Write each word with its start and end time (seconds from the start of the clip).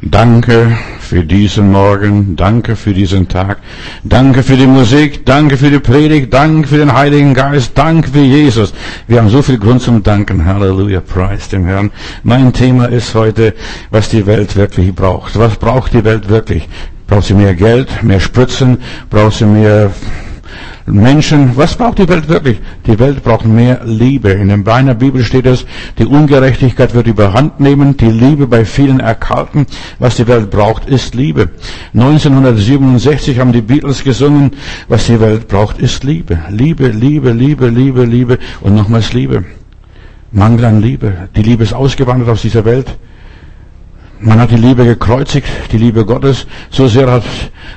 Danke 0.00 0.78
für 1.00 1.24
diesen 1.24 1.72
Morgen, 1.72 2.36
danke 2.36 2.76
für 2.76 2.94
diesen 2.94 3.26
Tag, 3.26 3.58
danke 4.04 4.44
für 4.44 4.56
die 4.56 4.68
Musik, 4.68 5.26
danke 5.26 5.56
für 5.56 5.70
die 5.70 5.80
Predigt, 5.80 6.32
danke 6.32 6.68
für 6.68 6.78
den 6.78 6.92
Heiligen 6.92 7.34
Geist, 7.34 7.72
danke 7.74 8.08
für 8.08 8.20
Jesus. 8.20 8.72
Wir 9.08 9.18
haben 9.18 9.28
so 9.28 9.42
viel 9.42 9.58
Grund 9.58 9.82
zum 9.82 10.04
Danken. 10.04 10.44
Halleluja, 10.44 11.00
preis 11.00 11.48
dem 11.48 11.66
Herrn. 11.66 11.90
Mein 12.22 12.52
Thema 12.52 12.84
ist 12.84 13.12
heute, 13.16 13.54
was 13.90 14.08
die 14.08 14.24
Welt 14.26 14.54
wirklich 14.54 14.94
braucht. 14.94 15.36
Was 15.36 15.56
braucht 15.56 15.92
die 15.94 16.04
Welt 16.04 16.28
wirklich? 16.28 16.68
Braucht 17.08 17.24
sie 17.26 17.34
mehr 17.34 17.54
Geld, 17.54 18.04
mehr 18.04 18.20
Spritzen? 18.20 18.78
Braucht 19.10 19.38
sie 19.38 19.46
mehr 19.46 19.90
Menschen, 20.92 21.56
was 21.56 21.76
braucht 21.76 21.98
die 21.98 22.08
Welt 22.08 22.28
wirklich? 22.28 22.60
Die 22.86 22.98
Welt 22.98 23.22
braucht 23.22 23.46
mehr 23.46 23.82
Liebe. 23.84 24.30
In 24.30 24.48
der 24.48 24.94
Bibel 24.94 25.22
steht 25.24 25.46
es, 25.46 25.66
die 25.98 26.06
Ungerechtigkeit 26.06 26.94
wird 26.94 27.06
überhand 27.06 27.60
nehmen, 27.60 27.96
die 27.96 28.10
Liebe 28.10 28.46
bei 28.46 28.64
vielen 28.64 29.00
erkalten. 29.00 29.66
Was 29.98 30.16
die 30.16 30.26
Welt 30.26 30.50
braucht, 30.50 30.86
ist 30.86 31.14
Liebe. 31.14 31.50
1967 31.94 33.38
haben 33.38 33.52
die 33.52 33.60
Beatles 33.60 34.04
gesungen, 34.04 34.52
was 34.88 35.06
die 35.06 35.20
Welt 35.20 35.48
braucht, 35.48 35.78
ist 35.78 36.04
Liebe. 36.04 36.38
Liebe, 36.50 36.88
Liebe, 36.88 37.32
Liebe, 37.32 37.68
Liebe, 37.68 38.04
Liebe 38.04 38.38
und 38.60 38.74
nochmals 38.74 39.12
Liebe. 39.12 39.44
Mangel 40.32 40.64
an 40.64 40.82
Liebe. 40.82 41.28
Die 41.36 41.42
Liebe 41.42 41.64
ist 41.64 41.72
ausgewandert 41.72 42.28
aus 42.28 42.42
dieser 42.42 42.64
Welt. 42.64 42.98
Man 44.20 44.40
hat 44.40 44.50
die 44.50 44.56
Liebe 44.56 44.84
gekreuzigt, 44.84 45.46
die 45.70 45.78
Liebe 45.78 46.04
Gottes. 46.04 46.48
So 46.70 46.88
sehr 46.88 47.08
hat 47.08 47.22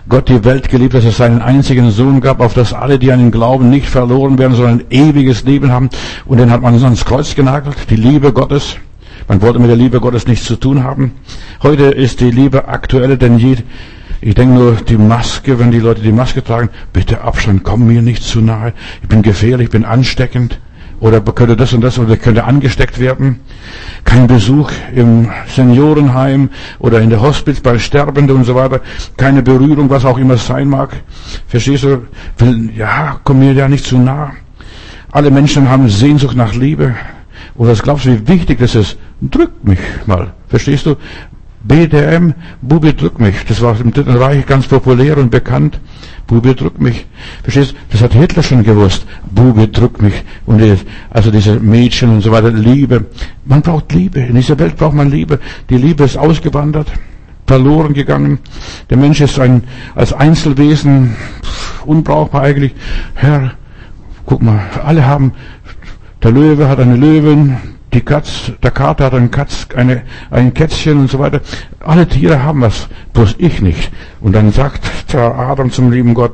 Gott 0.10 0.28
die 0.28 0.44
Welt 0.44 0.70
geliebt, 0.70 0.96
dass 0.96 1.06
es 1.06 1.18
seinen 1.18 1.40
einzigen 1.40 1.92
Sohn 1.92 2.20
gab, 2.20 2.40
auf 2.40 2.56
das 2.56 2.74
alle, 2.74 2.98
die 2.98 3.12
an 3.12 3.20
ihn 3.20 3.30
glauben, 3.30 3.70
nicht 3.70 3.88
verloren 3.88 4.40
werden, 4.40 4.56
sondern 4.56 4.80
ein 4.80 4.86
ewiges 4.90 5.44
Leben 5.44 5.72
haben. 5.72 5.92
Und 6.26 6.40
den 6.40 6.50
hat 6.50 6.64
man 6.64 6.74
ans 6.84 7.06
Kreuz 7.06 7.36
genagelt, 7.36 7.76
die 7.92 7.96
Liebe 7.96 8.34
Gottes. 8.34 8.78
Man 9.28 9.44
wollte 9.44 9.60
mit 9.60 9.70
der 9.70 9.78
Liebe 9.78 10.00
Gottes 10.00 10.26
nichts 10.26 10.46
zu 10.46 10.56
tun 10.56 10.84
haben. 10.84 11.14
Heute 11.62 11.84
ist 11.86 12.22
die 12.22 12.32
Liebe 12.32 12.68
aktueller 12.68 13.18
denn 13.18 13.38
je. 13.38 13.58
Ich 14.20 14.34
denke 14.34 14.56
nur, 14.56 14.78
die 14.88 14.98
Maske, 14.98 15.60
wenn 15.60 15.70
die 15.70 15.80
Leute 15.80 16.02
die 16.02 16.12
Maske 16.12 16.44
tragen, 16.44 16.70
bitte 16.92 17.22
Abstand, 17.22 17.64
komm 17.64 17.86
mir 17.86 18.02
nicht 18.02 18.24
zu 18.24 18.42
nahe. 18.42 18.74
Ich 19.04 19.10
bin 19.10 19.22
gefährlich, 19.22 19.66
ich 19.66 19.72
bin 19.72 19.86
ansteckend 19.86 20.60
oder 21.02 21.20
könnte 21.20 21.58
das 21.58 21.74
und 21.74 21.82
das 21.82 22.00
oder 22.00 22.16
könnte 22.16 22.46
angesteckt 22.46 23.00
werden. 23.00 23.42
Kein 24.06 24.28
Besuch 24.28 24.72
im 24.96 25.30
Seniorenheim 25.48 26.50
oder 26.80 27.02
in 27.02 27.10
der 27.10 27.22
Hospiz 27.22 27.60
bei 27.60 27.78
Sterbenden 27.80 28.38
und 28.38 28.44
so 28.46 28.56
weiter. 28.56 28.80
Keine 29.18 29.42
Berührung, 29.42 29.90
was 29.90 30.06
auch 30.06 30.18
immer 30.18 30.36
es 30.36 30.46
sein 30.46 30.70
mag. 30.70 30.96
Verstehst 31.48 31.84
du? 31.84 32.06
Ja, 32.76 33.20
komm 33.24 33.40
mir 33.40 33.54
ja 33.54 33.68
nicht 33.68 33.86
zu 33.86 33.98
nah. 33.98 34.32
Alle 35.12 35.32
Menschen 35.32 35.68
haben 35.70 35.90
Sehnsucht 35.90 36.38
nach 36.38 36.54
Liebe. 36.54 36.96
Und 37.56 37.68
was 37.68 37.82
glaubst 37.82 38.06
du, 38.06 38.12
wie 38.12 38.28
wichtig 38.28 38.60
das 38.60 38.76
ist? 38.76 38.98
Drück 39.22 39.52
mich 39.64 39.80
mal. 40.06 40.34
Verstehst 40.48 40.86
du? 40.86 40.96
BDM, 41.64 42.34
Bubi 42.62 42.94
drück 42.96 43.20
mich. 43.20 43.36
Das 43.48 43.62
war 43.62 43.80
im 43.80 43.94
Dritten 43.94 44.16
Reich 44.16 44.46
ganz 44.46 44.68
populär 44.68 45.18
und 45.18 45.30
bekannt. 45.30 45.80
Bubi 46.26 46.56
drück 46.56 46.80
mich. 46.80 47.06
Verstehst? 47.44 47.76
Das 47.92 48.02
hat 48.02 48.14
Hitler 48.14 48.42
schon 48.42 48.64
gewusst. 48.64 49.06
Bubi 49.30 49.72
drück 49.72 50.02
mich. 50.02 50.24
Und 50.46 50.62
also 51.12 51.30
diese 51.30 51.60
Mädchen 51.60 52.10
und 52.10 52.22
so 52.22 52.32
weiter. 52.32 52.50
Liebe. 52.50 53.06
Man 53.46 53.62
braucht 53.62 53.92
Liebe. 53.94 54.22
In 54.22 54.36
dieser 54.36 54.58
Welt 54.58 54.78
braucht 54.78 54.96
man 54.96 55.12
Liebe. 55.12 55.40
Die 55.70 55.78
Liebe 55.78 56.04
ist 56.04 56.18
ausgewandert, 56.18 56.88
verloren 57.46 57.94
gegangen. 57.94 58.40
Der 58.90 58.98
Mensch 58.98 59.22
ist 59.22 59.40
ein, 59.40 59.64
als 59.94 60.14
Einzelwesen 60.14 61.16
unbrauchbar 61.86 62.42
eigentlich. 62.42 62.74
Herr, 63.14 63.54
guck 64.26 64.42
mal, 64.42 64.62
alle 64.84 65.06
haben, 65.06 65.34
der 66.24 66.32
Löwe 66.32 66.68
hat 66.68 66.80
eine 66.80 66.96
Löwin, 66.96 67.58
die 67.94 68.02
Katz, 68.02 68.52
der 68.64 68.72
Kater 68.72 69.06
hat 69.06 69.14
ein 69.14 69.32
Katz, 69.32 69.68
eine, 69.76 70.04
ein 70.30 70.54
Kätzchen 70.54 71.00
und 71.00 71.12
so 71.12 71.20
weiter. 71.20 71.42
Alle 71.80 72.08
Tiere 72.08 72.44
haben 72.44 72.62
was, 72.62 72.88
bloß 73.14 73.36
ich 73.38 73.62
nicht. 73.62 73.92
Und 74.22 74.34
dann 74.34 74.52
sagt 74.52 75.14
der 75.14 75.36
Adam 75.36 75.72
zum 75.72 75.92
lieben 75.92 76.14
Gott, 76.14 76.34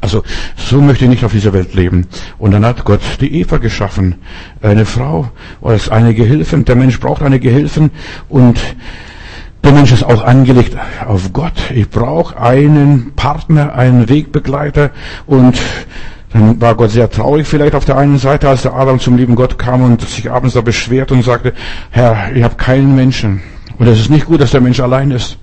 also 0.00 0.22
so 0.56 0.80
möchte 0.80 1.04
ich 1.04 1.10
nicht 1.10 1.24
auf 1.24 1.32
dieser 1.32 1.52
Welt 1.52 1.74
leben. 1.74 2.06
Und 2.38 2.52
dann 2.52 2.64
hat 2.64 2.84
Gott 2.84 3.00
die 3.20 3.40
Eva 3.40 3.58
geschaffen, 3.58 4.16
eine 4.60 4.84
Frau 4.84 5.30
als 5.62 5.88
eine 5.88 6.14
Gehilfin. 6.14 6.64
Der 6.64 6.76
Mensch 6.76 6.98
braucht 7.00 7.22
eine 7.22 7.40
Gehilfin 7.40 7.90
und 8.28 8.60
der 9.64 9.72
Mensch 9.72 9.92
ist 9.92 10.02
auch 10.02 10.24
angelegt 10.24 10.76
auf 11.06 11.32
Gott. 11.32 11.70
Ich 11.72 11.88
brauche 11.88 12.36
einen 12.40 13.12
Partner, 13.14 13.74
einen 13.74 14.08
Wegbegleiter 14.08 14.90
und 15.26 15.60
dann 16.32 16.60
war 16.60 16.74
Gott 16.74 16.90
sehr 16.90 17.10
traurig 17.10 17.46
vielleicht 17.46 17.74
auf 17.74 17.84
der 17.84 17.98
einen 17.98 18.18
Seite, 18.18 18.48
als 18.48 18.62
der 18.62 18.74
Adam 18.74 18.98
zum 18.98 19.16
lieben 19.16 19.34
Gott 19.34 19.58
kam 19.58 19.82
und 19.82 20.00
sich 20.00 20.30
abends 20.30 20.54
da 20.54 20.60
beschwert 20.62 21.12
und 21.12 21.22
sagte, 21.22 21.52
Herr, 21.90 22.30
ich 22.34 22.42
habe 22.42 22.56
keinen 22.56 22.96
Menschen. 22.96 23.42
Und 23.78 23.86
es 23.86 24.00
ist 24.00 24.10
nicht 24.10 24.26
gut, 24.26 24.40
dass 24.40 24.52
der 24.52 24.60
Mensch 24.60 24.80
allein 24.80 25.10
ist. 25.10 25.38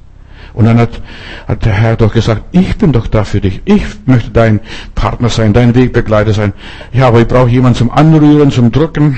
Und 0.54 0.66
dann 0.66 0.80
hat, 0.80 1.02
hat 1.48 1.66
der 1.66 1.74
Herr 1.74 1.96
doch 1.96 2.14
gesagt, 2.14 2.44
ich 2.52 2.78
bin 2.78 2.92
doch 2.92 3.08
da 3.08 3.24
für 3.24 3.40
dich. 3.40 3.62
Ich 3.66 3.84
möchte 4.06 4.32
dein 4.32 4.60
Partner 4.96 5.30
sein, 5.30 5.54
dein 5.54 5.76
Wegbegleiter 5.76 6.34
sein. 6.34 6.54
Ja, 6.92 7.08
aber 7.08 7.22
ich 7.22 7.28
brauche 7.28 7.50
jemanden 7.50 7.78
zum 7.78 7.92
Anrühren, 7.92 8.52
zum 8.52 8.72
Drücken. 8.72 9.18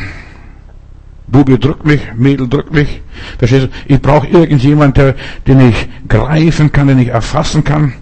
Bubi 1.28 1.58
drückt 1.58 1.86
mich, 1.86 2.02
Mädel 2.16 2.50
drückt 2.50 2.74
mich. 2.74 3.02
Verstehst 3.38 3.68
du? 3.68 3.70
Ich 3.94 4.02
brauche 4.02 4.28
irgendjemanden, 4.28 5.14
den 5.48 5.70
ich 5.70 5.88
greifen 6.10 6.74
kann, 6.74 6.88
den 6.88 7.00
ich 7.00 7.08
erfassen 7.08 7.64
kann. 7.64 7.94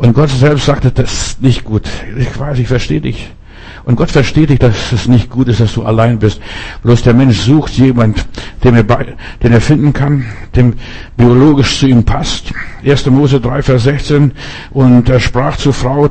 Und 0.00 0.14
Gott 0.14 0.30
selbst 0.30 0.64
sagte, 0.64 0.90
das 0.90 1.12
ist 1.12 1.42
nicht 1.42 1.62
gut. 1.62 1.82
Ich 2.16 2.38
weiß, 2.38 2.58
ich 2.58 2.68
verstehe 2.68 3.02
dich. 3.02 3.28
Und 3.84 3.96
Gott 3.96 4.10
versteht 4.10 4.50
dich, 4.50 4.58
dass 4.58 4.92
es 4.92 5.08
nicht 5.08 5.30
gut 5.30 5.48
ist, 5.48 5.60
dass 5.60 5.74
du 5.74 5.84
allein 5.84 6.18
bist. 6.18 6.40
Bloß 6.82 7.02
der 7.02 7.14
Mensch 7.14 7.38
sucht 7.38 7.72
jemand, 7.72 8.26
den 8.62 8.74
er, 8.74 8.84
den 9.42 9.52
er 9.52 9.60
finden 9.60 9.92
kann, 9.92 10.24
dem 10.54 10.74
biologisch 11.16 11.78
zu 11.78 11.86
ihm 11.86 12.04
passt. 12.04 12.52
1. 12.84 13.06
Mose 13.06 13.40
3, 13.40 13.62
Vers 13.62 13.82
16. 13.84 14.32
Und 14.70 15.08
er 15.08 15.20
sprach 15.20 15.56
zur 15.56 15.72
Frau, 15.72 16.08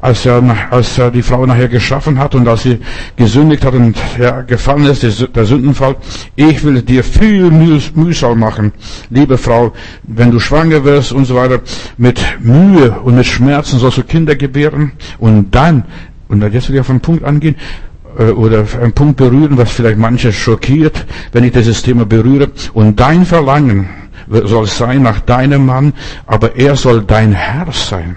als 0.00 0.26
er, 0.26 0.42
als 0.70 0.98
er 0.98 1.10
die 1.10 1.22
Frau 1.22 1.46
nachher 1.46 1.68
geschaffen 1.68 2.18
hat 2.18 2.34
und 2.34 2.46
als 2.48 2.62
sie 2.62 2.78
gesündigt 3.16 3.64
hat 3.64 3.74
und 3.74 3.96
ja, 4.18 4.42
gefallen 4.42 4.86
ist, 4.86 5.02
der 5.02 5.44
Sündenfall. 5.44 5.96
Ich 6.36 6.62
will 6.64 6.82
dir 6.82 7.04
viel 7.04 7.50
Mühsal 7.50 8.34
machen, 8.34 8.72
liebe 9.10 9.38
Frau, 9.38 9.72
wenn 10.02 10.30
du 10.30 10.38
schwanger 10.38 10.84
wirst 10.84 11.12
und 11.12 11.24
so 11.24 11.34
weiter. 11.34 11.60
Mit 11.96 12.20
Mühe 12.40 12.90
und 13.02 13.16
mit 13.16 13.26
Schmerzen 13.26 13.78
sollst 13.78 13.98
du 13.98 14.02
Kinder 14.02 14.36
gebären 14.36 14.92
und 15.18 15.54
dann 15.54 15.84
und 16.32 16.42
jetzt 16.52 16.68
will 16.68 16.76
ich 16.76 16.80
auf 16.80 16.88
einen 16.88 17.00
Punkt 17.00 17.24
angehen 17.24 17.56
äh, 18.18 18.30
oder 18.30 18.64
einen 18.80 18.92
Punkt 18.92 19.18
berühren, 19.18 19.58
was 19.58 19.70
vielleicht 19.70 19.98
manche 19.98 20.32
schockiert, 20.32 21.04
wenn 21.32 21.44
ich 21.44 21.52
dieses 21.52 21.82
Thema 21.82 22.06
berühre. 22.06 22.50
Und 22.72 22.98
dein 22.98 23.26
Verlangen 23.26 23.88
soll 24.28 24.66
sein 24.66 25.02
nach 25.02 25.20
deinem 25.20 25.66
Mann, 25.66 25.92
aber 26.26 26.56
er 26.56 26.76
soll 26.76 27.02
dein 27.02 27.32
Herr 27.32 27.66
sein. 27.72 28.16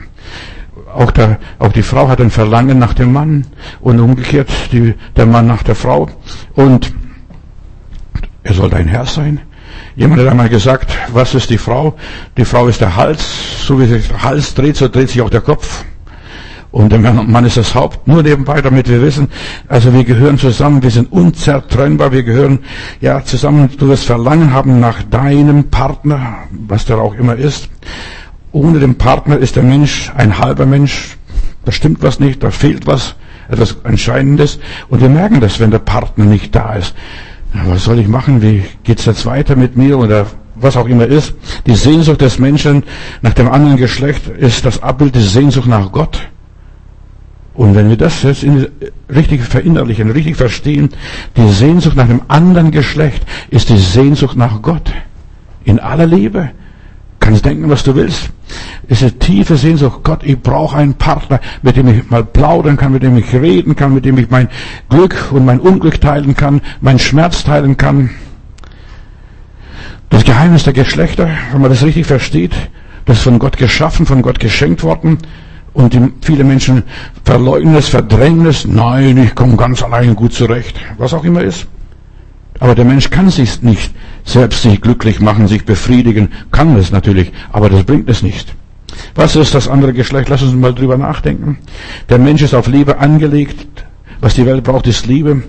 Auch, 0.93 1.11
der, 1.11 1.39
auch 1.59 1.73
die 1.73 1.81
Frau 1.81 2.07
hat 2.07 2.21
ein 2.21 2.31
Verlangen 2.31 2.79
nach 2.79 2.93
dem 2.93 3.11
Mann 3.11 3.47
und 3.81 3.99
umgekehrt 3.99 4.49
die, 4.71 4.93
der 5.17 5.25
Mann 5.25 5.45
nach 5.45 5.63
der 5.63 5.75
Frau. 5.75 6.07
Und 6.53 6.93
er 8.43 8.53
soll 8.53 8.69
dein 8.69 8.87
Herr 8.87 9.05
sein. 9.05 9.41
Jemand 9.97 10.21
hat 10.21 10.29
einmal 10.29 10.47
gesagt, 10.47 10.91
was 11.11 11.35
ist 11.35 11.49
die 11.49 11.57
Frau? 11.57 11.95
Die 12.37 12.45
Frau 12.45 12.67
ist 12.67 12.79
der 12.79 12.95
Hals. 12.95 13.65
So 13.65 13.77
wie 13.77 13.87
sich 13.87 14.07
der 14.07 14.23
Hals 14.23 14.53
dreht, 14.53 14.77
so 14.77 14.87
dreht 14.87 15.09
sich 15.09 15.21
auch 15.21 15.29
der 15.29 15.41
Kopf. 15.41 15.83
Und 16.75 16.91
der 16.91 16.99
Mann 16.99 17.45
ist 17.45 17.55
das 17.55 17.73
Haupt. 17.73 18.05
Nur 18.05 18.21
nebenbei, 18.21 18.61
damit 18.61 18.89
wir 18.89 19.01
wissen, 19.01 19.29
also 19.69 19.93
wir 19.93 20.03
gehören 20.03 20.37
zusammen, 20.37 20.83
wir 20.83 20.91
sind 20.91 21.09
unzertrennbar, 21.09 22.11
wir 22.11 22.23
gehören 22.23 22.59
ja 22.99 23.23
zusammen, 23.23 23.69
du 23.77 23.87
wirst 23.87 24.03
Verlangen 24.03 24.51
haben 24.51 24.81
nach 24.81 25.01
deinem 25.03 25.69
Partner, 25.69 26.39
was 26.51 26.83
der 26.83 26.97
auch 26.97 27.13
immer 27.13 27.37
ist. 27.37 27.69
Ohne 28.51 28.81
den 28.81 28.95
Partner 28.95 29.37
ist 29.37 29.55
der 29.55 29.63
Mensch 29.63 30.11
ein 30.17 30.37
halber 30.37 30.65
Mensch, 30.65 31.15
da 31.63 31.71
stimmt 31.71 32.03
was 32.03 32.19
nicht, 32.19 32.43
da 32.43 32.51
fehlt 32.51 32.85
was, 32.85 33.15
etwas 33.47 33.77
Entscheidendes. 33.85 34.59
Und 34.89 34.99
wir 34.99 35.07
merken 35.07 35.39
das, 35.39 35.61
wenn 35.61 35.71
der 35.71 35.79
Partner 35.79 36.25
nicht 36.25 36.53
da 36.53 36.73
ist. 36.73 36.93
Was 37.53 37.85
soll 37.85 37.99
ich 37.99 38.09
machen? 38.09 38.41
Wie 38.41 38.65
geht's 38.83 39.05
jetzt 39.05 39.25
weiter 39.25 39.55
mit 39.55 39.77
mir? 39.77 39.97
Oder 39.97 40.25
was 40.55 40.75
auch 40.75 40.87
immer 40.89 41.05
ist. 41.05 41.35
Die 41.67 41.75
Sehnsucht 41.75 42.19
des 42.19 42.37
Menschen 42.37 42.83
nach 43.21 43.33
dem 43.33 43.49
anderen 43.49 43.77
Geschlecht 43.77 44.27
ist 44.27 44.65
das 44.65 44.83
Abbild 44.83 45.15
der 45.15 45.21
Sehnsucht 45.21 45.67
nach 45.67 45.89
Gott. 45.93 46.19
Und 47.55 47.73
wenn 47.73 47.89
wir 47.89 47.95
das 47.95 48.21
jetzt 48.23 48.45
richtig 49.09 49.41
verinnerlichen, 49.43 50.11
richtig 50.11 50.35
verstehen, 50.35 50.89
die 51.37 51.49
Sehnsucht 51.49 51.95
nach 51.95 52.09
einem 52.09 52.21
anderen 52.27 52.71
Geschlecht 52.71 53.23
ist 53.49 53.69
die 53.69 53.77
Sehnsucht 53.77 54.35
nach 54.35 54.61
Gott. 54.61 54.91
In 55.63 55.79
aller 55.79 56.05
Liebe. 56.05 56.51
Kannst 57.19 57.45
denken, 57.45 57.69
was 57.69 57.83
du 57.83 57.95
willst. 57.95 58.29
Es 58.87 59.01
ist 59.01 59.03
eine 59.03 59.19
tiefe 59.19 59.55
Sehnsucht. 59.55 60.01
Gott, 60.03 60.21
ich 60.23 60.39
brauche 60.39 60.77
einen 60.77 60.95
Partner, 60.95 61.39
mit 61.61 61.77
dem 61.77 61.87
ich 61.87 62.09
mal 62.09 62.23
plaudern 62.23 62.77
kann, 62.77 62.91
mit 62.91 63.03
dem 63.03 63.17
ich 63.17 63.33
reden 63.33 63.75
kann, 63.75 63.93
mit 63.93 64.05
dem 64.05 64.17
ich 64.17 64.29
mein 64.29 64.49
Glück 64.89 65.31
und 65.31 65.45
mein 65.45 65.59
Unglück 65.59 65.99
teilen 66.01 66.35
kann, 66.35 66.61
meinen 66.81 66.99
Schmerz 66.99 67.43
teilen 67.43 67.77
kann. 67.77 68.11
Das 70.09 70.23
Geheimnis 70.23 70.63
der 70.65 70.73
Geschlechter, 70.73 71.29
wenn 71.51 71.61
man 71.61 71.71
das 71.71 71.83
richtig 71.83 72.05
versteht, 72.05 72.53
das 73.05 73.17
ist 73.17 73.23
von 73.23 73.39
Gott 73.39 73.57
geschaffen, 73.57 74.05
von 74.05 74.21
Gott 74.21 74.39
geschenkt 74.39 74.83
worden. 74.83 75.17
Und 75.75 75.93
die, 75.93 76.01
viele 76.21 76.45
Menschen 76.45 76.83
verleugnen 77.25 77.75
es, 77.75 77.89
verdrängen 77.89 78.45
es. 78.47 78.65
Nein, 78.65 79.17
ich 79.17 79.35
komme 79.35 79.57
ganz 79.57 79.83
allein 79.83 80.15
gut 80.15 80.33
zurecht. 80.33 80.79
Was 80.97 81.13
auch 81.13 81.25
immer 81.25 81.41
ist. 81.41 81.67
Aber 82.59 82.75
der 82.75 82.85
Mensch 82.85 83.09
kann 83.09 83.29
sich 83.29 83.61
nicht 83.61 83.93
selbst 84.23 84.61
sich 84.61 84.81
glücklich 84.81 85.19
machen, 85.19 85.47
sich 85.47 85.65
befriedigen, 85.65 86.29
kann 86.51 86.77
es 86.77 86.91
natürlich, 86.91 87.33
aber 87.51 87.69
das 87.69 87.83
bringt 87.83 88.09
es 88.09 88.23
nicht. 88.23 88.55
Was 89.13 89.35
ist 89.35 89.53
das 89.53 89.67
andere 89.67 89.91
Geschlecht? 89.91 90.29
Lass 90.29 90.41
uns 90.41 90.53
mal 90.53 90.73
drüber 90.73 90.97
nachdenken. 90.97 91.57
Der 92.07 92.19
Mensch 92.19 92.41
ist 92.41 92.55
auf 92.55 92.67
Liebe 92.67 92.99
angelegt. 92.99 93.85
Was 94.21 94.35
die 94.35 94.45
Welt 94.45 94.63
braucht, 94.63 94.87
ist 94.87 95.05
Liebe. 95.05 95.43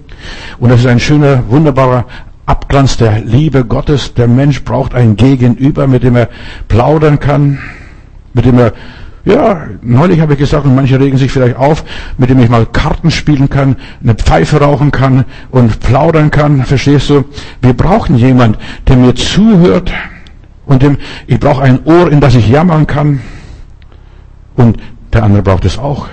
Und 0.59 0.71
das 0.71 0.81
ist 0.81 0.87
ein 0.87 0.99
schöner, 0.99 1.45
wunderbarer 1.49 2.05
Abglanz 2.47 2.97
der 2.97 3.21
Liebe 3.21 3.65
Gottes. 3.65 4.15
Der 4.15 4.27
Mensch 4.27 4.65
braucht 4.65 4.93
ein 4.93 5.15
Gegenüber, 5.15 5.87
mit 5.87 6.03
dem 6.03 6.17
er 6.17 6.29
plaudern 6.67 7.21
kann, 7.21 7.61
mit 8.35 8.45
dem 8.45 8.59
er 8.59 8.73
ja, 9.27 9.67
neulich 9.83 10.21
habe 10.21 10.35
ich 10.35 10.39
gesagt, 10.39 10.67
und 10.67 10.77
manche 10.77 11.01
regen 11.01 11.19
sich 11.19 11.33
vielleicht 11.33 11.57
auf, 11.57 11.85
mit 12.17 12.31
dem 12.31 12.39
ich 12.39 12.49
mal 12.49 12.65
Karten 12.65 13.11
spielen 13.11 13.51
kann, 13.51 13.75
eine 14.01 14.15
Pfeife 14.15 14.61
rauchen 14.61 14.93
kann 14.93 15.25
und 15.51 15.81
plaudern 15.81 16.31
kann. 16.31 16.65
Verstehst 16.65 17.11
du? 17.11 17.25
Wir 17.61 17.73
brauchen 17.73 18.17
jemand, 18.17 18.57
der 18.87 18.97
mir 18.97 19.17
zuhört 19.17 19.93
und 20.65 20.83
dem, 20.83 20.99
ich 21.27 21.41
brauche 21.41 21.63
ein 21.63 21.85
Ohr, 21.85 22.13
in 22.13 22.21
das 22.21 22.37
ich 22.37 22.49
jammern 22.49 22.87
kann. 22.87 23.21
Und 24.55 24.79
der 25.13 25.25
andere 25.25 25.43
braucht 25.43 25.65
es 25.65 25.77
auch. 25.77 26.07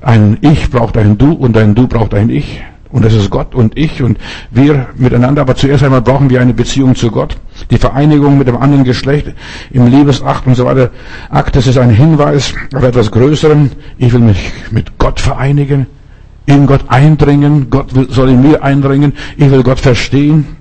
Ein 0.00 0.38
Ich 0.42 0.70
braucht 0.70 0.96
ein 0.96 1.18
Du 1.18 1.32
und 1.32 1.56
ein 1.56 1.74
Du 1.74 1.88
braucht 1.88 2.14
ein 2.14 2.30
Ich. 2.30 2.62
Und 2.90 3.04
das 3.04 3.14
ist 3.14 3.30
Gott 3.30 3.54
und 3.54 3.76
ich 3.76 4.02
und 4.02 4.18
wir 4.50 4.86
miteinander. 4.96 5.42
Aber 5.42 5.56
zuerst 5.56 5.82
einmal 5.82 6.02
brauchen 6.02 6.30
wir 6.30 6.40
eine 6.40 6.54
Beziehung 6.54 6.94
zu 6.94 7.10
Gott. 7.10 7.36
Die 7.70 7.78
Vereinigung 7.78 8.38
mit 8.38 8.46
dem 8.46 8.56
anderen 8.56 8.84
Geschlecht 8.84 9.32
im 9.70 9.86
Liebesakt 9.88 10.46
und 10.46 10.54
so 10.54 10.64
weiter. 10.64 10.90
Akt, 11.30 11.56
das 11.56 11.66
ist 11.66 11.78
ein 11.78 11.90
Hinweis 11.90 12.54
auf 12.74 12.82
etwas 12.82 13.10
Größerem. 13.10 13.70
Ich 13.98 14.12
will 14.12 14.20
mich 14.20 14.52
mit 14.70 14.98
Gott 14.98 15.18
vereinigen, 15.20 15.86
in 16.46 16.66
Gott 16.66 16.84
eindringen. 16.88 17.70
Gott 17.70 17.90
soll 18.10 18.30
in 18.30 18.42
mir 18.42 18.62
eindringen. 18.62 19.14
Ich 19.36 19.50
will 19.50 19.62
Gott 19.62 19.80
verstehen. 19.80 20.56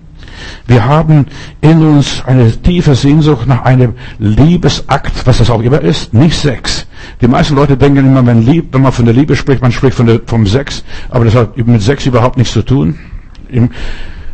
Wir 0.67 0.85
haben 0.85 1.27
in 1.61 1.81
uns 1.81 2.23
eine 2.25 2.51
tiefe 2.51 2.95
Sehnsucht 2.95 3.47
nach 3.47 3.63
einem 3.63 3.93
Liebesakt, 4.19 5.25
was 5.25 5.37
das 5.37 5.49
auch 5.49 5.61
immer 5.61 5.81
ist, 5.81 6.13
nicht 6.13 6.37
Sex. 6.37 6.87
Die 7.21 7.27
meisten 7.27 7.55
Leute 7.55 7.77
denken 7.77 8.05
immer, 8.05 8.25
wenn, 8.25 8.45
Lieb, 8.45 8.73
wenn 8.73 8.81
man 8.81 8.91
von 8.91 9.05
der 9.05 9.13
Liebe 9.13 9.35
spricht, 9.35 9.61
man 9.61 9.71
spricht 9.71 9.95
von 9.95 10.05
der, 10.05 10.21
vom 10.25 10.45
Sex, 10.45 10.83
aber 11.09 11.25
das 11.25 11.35
hat 11.35 11.57
mit 11.57 11.81
Sex 11.81 12.05
überhaupt 12.05 12.37
nichts 12.37 12.53
zu 12.53 12.61
tun. 12.61 12.97
Im 13.49 13.69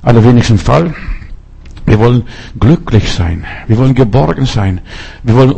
allerwenigsten 0.02 0.58
Fall. 0.58 0.94
Wir 1.86 2.00
wollen 2.00 2.24
glücklich 2.60 3.12
sein. 3.12 3.46
Wir 3.68 3.78
wollen 3.78 3.96
geborgen 3.96 4.46
sein. 4.46 4.82
Wir 5.24 5.36
wollen 5.36 5.52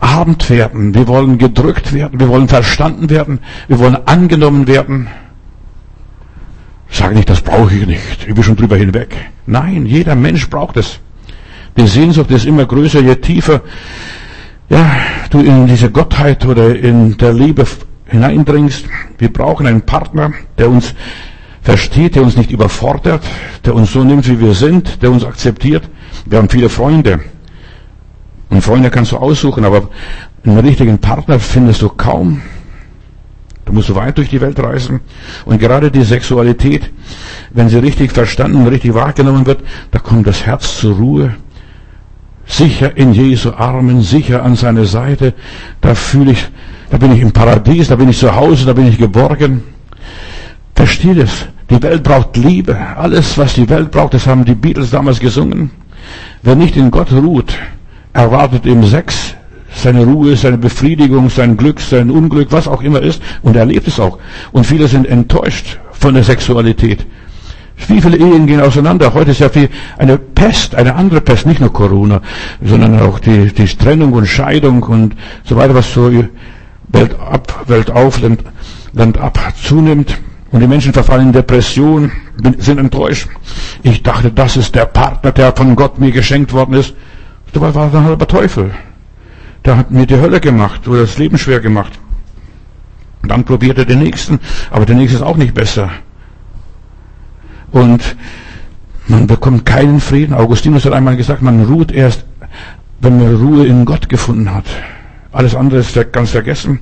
umarmt 0.00 0.48
werden. 0.48 0.94
Wir 0.94 1.06
wollen 1.08 1.38
gedrückt 1.38 1.92
werden. 1.92 2.18
Wir 2.18 2.28
wollen 2.28 2.48
verstanden 2.48 3.10
werden. 3.10 3.40
Wir 3.68 3.78
wollen 3.78 3.96
angenommen 4.06 4.66
werden. 4.66 5.08
Sag 6.88 7.14
nicht, 7.14 7.28
das 7.28 7.40
brauche 7.40 7.74
ich 7.74 7.86
nicht. 7.86 8.26
Ich 8.26 8.34
bin 8.34 8.42
schon 8.42 8.56
drüber 8.56 8.76
hinweg. 8.76 9.14
Nein, 9.46 9.86
jeder 9.86 10.14
Mensch 10.14 10.48
braucht 10.48 10.76
es. 10.76 11.00
Die 11.76 11.86
Sehnsucht 11.86 12.30
ist 12.30 12.46
immer 12.46 12.64
größer, 12.64 13.00
je 13.00 13.16
tiefer 13.16 13.60
ja, 14.68 14.96
du 15.30 15.40
in 15.40 15.66
diese 15.66 15.90
Gottheit 15.90 16.44
oder 16.46 16.74
in 16.74 17.16
der 17.16 17.32
Liebe 17.32 17.64
hineindringst. 18.06 18.86
Wir 19.18 19.32
brauchen 19.32 19.66
einen 19.66 19.82
Partner, 19.82 20.32
der 20.58 20.70
uns 20.70 20.94
versteht, 21.62 22.14
der 22.14 22.22
uns 22.22 22.36
nicht 22.36 22.50
überfordert, 22.50 23.24
der 23.64 23.74
uns 23.74 23.92
so 23.92 24.04
nimmt, 24.04 24.28
wie 24.28 24.40
wir 24.40 24.54
sind, 24.54 25.02
der 25.02 25.10
uns 25.10 25.24
akzeptiert. 25.24 25.88
Wir 26.24 26.38
haben 26.38 26.48
viele 26.48 26.68
Freunde. 26.68 27.20
Und 28.50 28.62
Freunde 28.62 28.90
kannst 28.90 29.12
du 29.12 29.16
aussuchen, 29.16 29.64
aber 29.64 29.88
einen 30.44 30.58
richtigen 30.58 30.98
Partner 30.98 31.40
findest 31.40 31.82
du 31.82 31.88
kaum. 31.88 32.42
Du 33.64 33.72
musst 33.72 33.92
weit 33.96 34.16
durch 34.16 34.28
die 34.28 34.40
Welt 34.40 34.60
reisen. 34.60 35.00
Und 35.44 35.58
gerade 35.58 35.90
die 35.90 36.04
Sexualität, 36.04 36.92
wenn 37.50 37.68
sie 37.68 37.78
richtig 37.78 38.12
verstanden 38.12 38.58
und 38.58 38.68
richtig 38.68 38.94
wahrgenommen 38.94 39.44
wird, 39.44 39.64
da 39.90 39.98
kommt 39.98 40.28
das 40.28 40.46
Herz 40.46 40.78
zur 40.78 40.96
Ruhe. 40.96 41.34
Sicher 42.46 42.96
in 42.96 43.12
Jesu 43.12 43.52
Armen, 43.52 44.02
sicher 44.02 44.42
an 44.42 44.54
seiner 44.54 44.84
Seite. 44.84 45.34
Da 45.80 45.94
fühle 45.94 46.32
ich, 46.32 46.48
da 46.90 46.96
bin 46.96 47.12
ich 47.12 47.20
im 47.20 47.32
Paradies, 47.32 47.88
da 47.88 47.96
bin 47.96 48.08
ich 48.08 48.18
zu 48.18 48.34
Hause, 48.34 48.66
da 48.66 48.72
bin 48.72 48.86
ich 48.86 48.98
geborgen. 48.98 49.62
Versteht 50.74 51.18
es? 51.18 51.46
Die 51.70 51.82
Welt 51.82 52.04
braucht 52.04 52.36
Liebe. 52.36 52.76
Alles, 52.96 53.36
was 53.36 53.54
die 53.54 53.68
Welt 53.68 53.90
braucht, 53.90 54.14
das 54.14 54.26
haben 54.26 54.44
die 54.44 54.54
Beatles 54.54 54.90
damals 54.90 55.18
gesungen. 55.18 55.70
Wer 56.42 56.54
nicht 56.54 56.76
in 56.76 56.92
Gott 56.92 57.12
ruht, 57.12 57.52
erwartet 58.12 58.66
im 58.66 58.84
Sex, 58.84 59.34
seine 59.74 60.04
Ruhe, 60.04 60.36
seine 60.36 60.58
Befriedigung, 60.58 61.28
sein 61.28 61.56
Glück, 61.56 61.80
sein 61.80 62.10
Unglück, 62.10 62.52
was 62.52 62.68
auch 62.68 62.82
immer 62.82 63.02
ist, 63.02 63.20
und 63.42 63.56
er 63.56 63.60
erlebt 63.60 63.88
es 63.88 63.98
auch. 63.98 64.18
Und 64.52 64.64
viele 64.64 64.86
sind 64.86 65.06
enttäuscht 65.06 65.78
von 65.90 66.14
der 66.14 66.22
Sexualität. 66.22 67.04
Wie 67.88 68.00
viele 68.00 68.16
Ehen 68.16 68.46
gehen 68.46 68.60
auseinander? 68.60 69.12
Heute 69.12 69.30
ist 69.32 69.40
ja 69.40 69.48
viel 69.48 69.68
eine 69.98 70.18
Pest, 70.18 70.74
eine 70.74 70.94
andere 70.94 71.20
Pest, 71.20 71.46
nicht 71.46 71.60
nur 71.60 71.72
Corona, 71.72 72.20
sondern 72.62 72.98
auch 73.00 73.18
die, 73.18 73.52
die 73.52 73.66
Trennung 73.66 74.12
und 74.12 74.26
Scheidung 74.26 74.82
und 74.82 75.14
so 75.44 75.56
weiter, 75.56 75.74
was 75.74 75.92
so 75.92 76.10
Welt 76.88 77.16
ab, 77.20 77.64
Welt 77.66 77.90
auf, 77.90 78.20
Land, 78.20 78.42
Land 78.92 79.18
ab 79.18 79.38
zunimmt. 79.62 80.18
Und 80.52 80.60
die 80.60 80.66
Menschen 80.66 80.92
verfallen 80.92 81.26
in 81.26 81.32
Depression, 81.32 82.12
sind 82.58 82.78
enttäuscht. 82.78 83.28
Ich 83.82 84.02
dachte, 84.02 84.30
das 84.30 84.56
ist 84.56 84.74
der 84.74 84.86
Partner, 84.86 85.32
der 85.32 85.52
von 85.52 85.76
Gott 85.76 85.98
mir 85.98 86.12
geschenkt 86.12 86.52
worden 86.52 86.74
ist. 86.74 86.94
Dabei 87.52 87.74
war 87.74 87.92
ein 87.92 88.04
halber 88.04 88.26
Teufel. 88.26 88.70
Der 89.64 89.76
hat 89.76 89.90
mir 89.90 90.06
die 90.06 90.16
Hölle 90.16 90.40
gemacht 90.40 90.86
oder 90.88 91.00
das 91.00 91.18
Leben 91.18 91.36
schwer 91.36 91.60
gemacht. 91.60 91.98
Und 93.22 93.30
dann 93.30 93.44
probiert 93.44 93.78
er 93.78 93.84
den 93.84 93.98
nächsten, 93.98 94.38
aber 94.70 94.86
der 94.86 94.94
nächste 94.94 95.16
ist 95.16 95.22
auch 95.22 95.36
nicht 95.36 95.52
besser. 95.52 95.90
Und 97.76 98.16
man 99.06 99.26
bekommt 99.26 99.66
keinen 99.66 100.00
Frieden. 100.00 100.32
Augustinus 100.32 100.86
hat 100.86 100.94
einmal 100.94 101.14
gesagt, 101.14 101.42
man 101.42 101.62
ruht 101.66 101.92
erst, 101.92 102.24
wenn 103.02 103.18
man 103.18 103.36
Ruhe 103.36 103.66
in 103.66 103.84
Gott 103.84 104.08
gefunden 104.08 104.54
hat. 104.54 104.64
Alles 105.30 105.54
andere 105.54 105.80
ist 105.80 106.12
ganz 106.12 106.30
vergessen. 106.30 106.80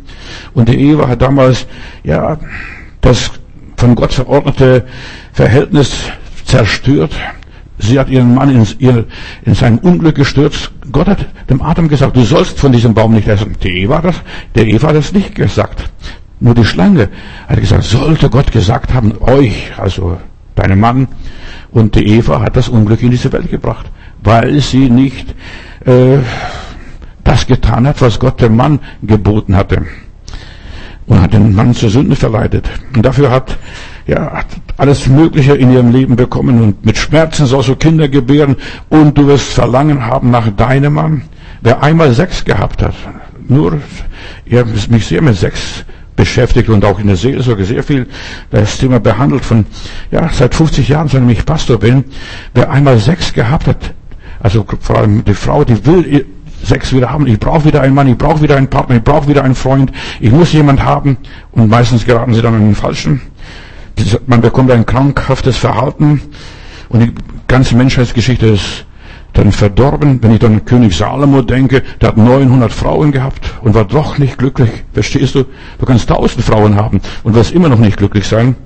Und 0.55 0.69
die 0.69 0.79
Eva 0.79 1.09
hat 1.09 1.21
damals, 1.21 1.67
ja, 2.05 2.39
das 3.01 3.33
von 3.77 3.97
Gott 3.97 4.15
verordnete 4.15 4.85
Verhältnis 5.33 5.97
zerstört. 6.45 7.13
Sie 7.79 7.99
hat 7.99 8.09
ihren 8.09 8.33
Mann 8.33 8.51
in, 8.51 8.65
ihr, 8.79 9.07
in 9.45 9.55
sein 9.55 9.81
Unglück 9.81 10.15
gestürzt. 10.15 10.71
Gott 10.93 11.09
hat 11.09 11.27
dem 11.51 11.61
Adam 11.61 11.89
gesagt, 11.89 12.17
du 12.17 12.23
sollst 12.23 12.61
von 12.61 12.71
diesem 12.71 12.95
Baum 12.95 13.15
nicht 13.15 13.27
essen. 13.27 13.57
Die 13.65 13.83
Eva 13.83 14.01
das, 14.01 14.15
der 14.55 14.69
Eva 14.69 14.89
hat 14.89 14.97
das 14.97 15.13
nicht 15.13 15.35
gesagt. 15.35 15.91
Nur 16.39 16.55
die 16.55 16.65
Schlange 16.65 17.09
hat 17.49 17.61
gesagt, 17.61 17.83
sollte 17.83 18.31
Gott 18.31 18.53
gesagt 18.53 18.95
haben, 18.95 19.19
euch, 19.21 19.73
also 19.77 20.19
deinem 20.55 20.81
Mann. 20.81 21.09
Und 21.71 21.95
die 21.95 22.07
Eva 22.07 22.41
hat 22.41 22.57
das 22.57 22.69
Unglück 22.69 23.03
in 23.03 23.11
diese 23.11 23.33
Welt 23.33 23.51
gebracht, 23.51 23.91
weil 24.23 24.61
sie 24.61 24.89
nicht 24.91 25.35
äh, 25.85 26.19
das 27.25 27.47
getan 27.47 27.87
hat, 27.87 28.01
was 28.01 28.19
Gott 28.19 28.41
dem 28.41 28.57
Mann 28.57 28.81
geboten 29.03 29.57
hatte. 29.57 29.87
Und 31.07 31.21
hat 31.21 31.35
den 31.35 31.55
Mann 31.55 31.75
zur 31.75 31.91
Sünde 31.91 32.17
verleitet. 32.17 32.71
Und 32.95 33.05
dafür 33.05 33.31
hat 33.31 33.59
ja, 34.07 34.33
hat 34.33 34.47
alles 34.77 35.07
Mögliche 35.07 35.55
in 35.55 35.73
ihrem 35.73 35.91
Leben 35.91 36.17
bekommen 36.17 36.61
und 36.61 36.85
mit 36.85 36.99
Schmerzen 36.99 37.47
sollst 37.47 37.69
du 37.69 37.77
Kinder 37.77 38.09
gebären 38.09 38.57
und 38.89 39.17
du 39.17 39.27
wirst 39.27 39.53
Verlangen 39.53 40.05
haben 40.05 40.31
nach 40.31 40.49
deinem 40.51 40.95
Mann. 40.95 41.23
Wer 41.63 41.83
einmal 41.83 42.13
Sex 42.13 42.45
gehabt 42.45 42.83
hat, 42.83 42.95
nur, 43.49 43.81
ihr 44.45 44.61
habt 44.61 44.91
mich 44.91 45.07
sehr 45.07 45.23
mit 45.23 45.37
Sex 45.37 45.85
beschäftigt 46.17 46.69
und 46.69 46.85
auch 46.85 46.99
in 46.99 47.07
der 47.07 47.17
Seelsorge 47.17 47.65
sehr 47.65 47.83
viel 47.83 48.07
das 48.51 48.79
Thema 48.79 49.01
behandelt 49.01 49.45
von, 49.45 49.67
ja, 50.11 50.29
seit 50.33 50.55
50 50.55 50.89
Jahren, 50.89 51.09
seitdem 51.09 51.29
ich 51.31 51.45
Pastor 51.45 51.79
bin. 51.79 52.05
Wer 52.55 52.71
einmal 52.71 52.99
Sex 52.99 53.33
gehabt 53.33 53.67
hat, 53.67 53.95
also 54.41 54.65
vor 54.81 54.99
allem 54.99 55.25
die 55.25 55.35
Frau, 55.35 55.65
die 55.65 55.85
will 55.87 56.27
Sex 56.63 56.93
wieder 56.95 57.11
haben. 57.11 57.27
Ich 57.27 57.39
brauche 57.39 57.65
wieder 57.65 57.83
einen 57.83 57.95
Mann, 57.95 58.09
ich 58.09 58.17
brauche 58.17 58.41
wieder 58.41 58.57
einen 58.57 58.69
Partner, 58.69 58.97
ich 58.97 59.03
brauche 59.03 59.29
wieder 59.29 59.45
einen 59.45 59.55
Freund, 59.55 59.93
ich 60.21 60.31
muss 60.31 60.53
jemand 60.53 60.83
haben 60.83 61.19
und 61.53 61.69
meistens 61.69 62.05
geraten 62.05 62.33
sie 62.33 62.41
dann 62.43 62.55
an 62.55 62.61
den 62.61 62.75
Falschen 62.75 63.21
man 64.27 64.41
bekommt 64.41 64.71
ein 64.71 64.87
krankhaftes 64.87 65.57
Verhalten 65.57 66.21
und 66.89 67.01
die 67.01 67.13
ganze 67.49 67.77
Menschheitsgeschichte 67.77 68.47
ist 68.47 68.87
dann 69.35 69.53
verdorben. 69.53 70.23
Wenn 70.23 70.33
ich 70.33 70.39
dann 70.39 70.55
an 70.55 70.65
König 70.65 70.97
Salomo 70.97 71.43
denke, 71.43 71.83
der 72.01 72.09
hat 72.09 72.17
900 72.17 72.73
Frauen 72.73 73.13
gehabt 73.13 73.53
und 73.63 73.75
war 73.75 73.85
doch 73.85 74.19
nicht 74.19 74.39
glücklich. 74.39 74.71
Verstehst 74.93 75.35
du? 75.35 75.45
Du 75.79 75.87
kannst 75.87 76.09
tausend 76.09 76.45
Frauen 76.45 76.77
haben 76.77 77.01
und 77.23 77.35
wirst 77.35 77.53
immer 77.53 77.69
noch 77.69 77.79
nicht 77.79 77.99
glücklich 77.99 78.27
sein. 78.27 78.57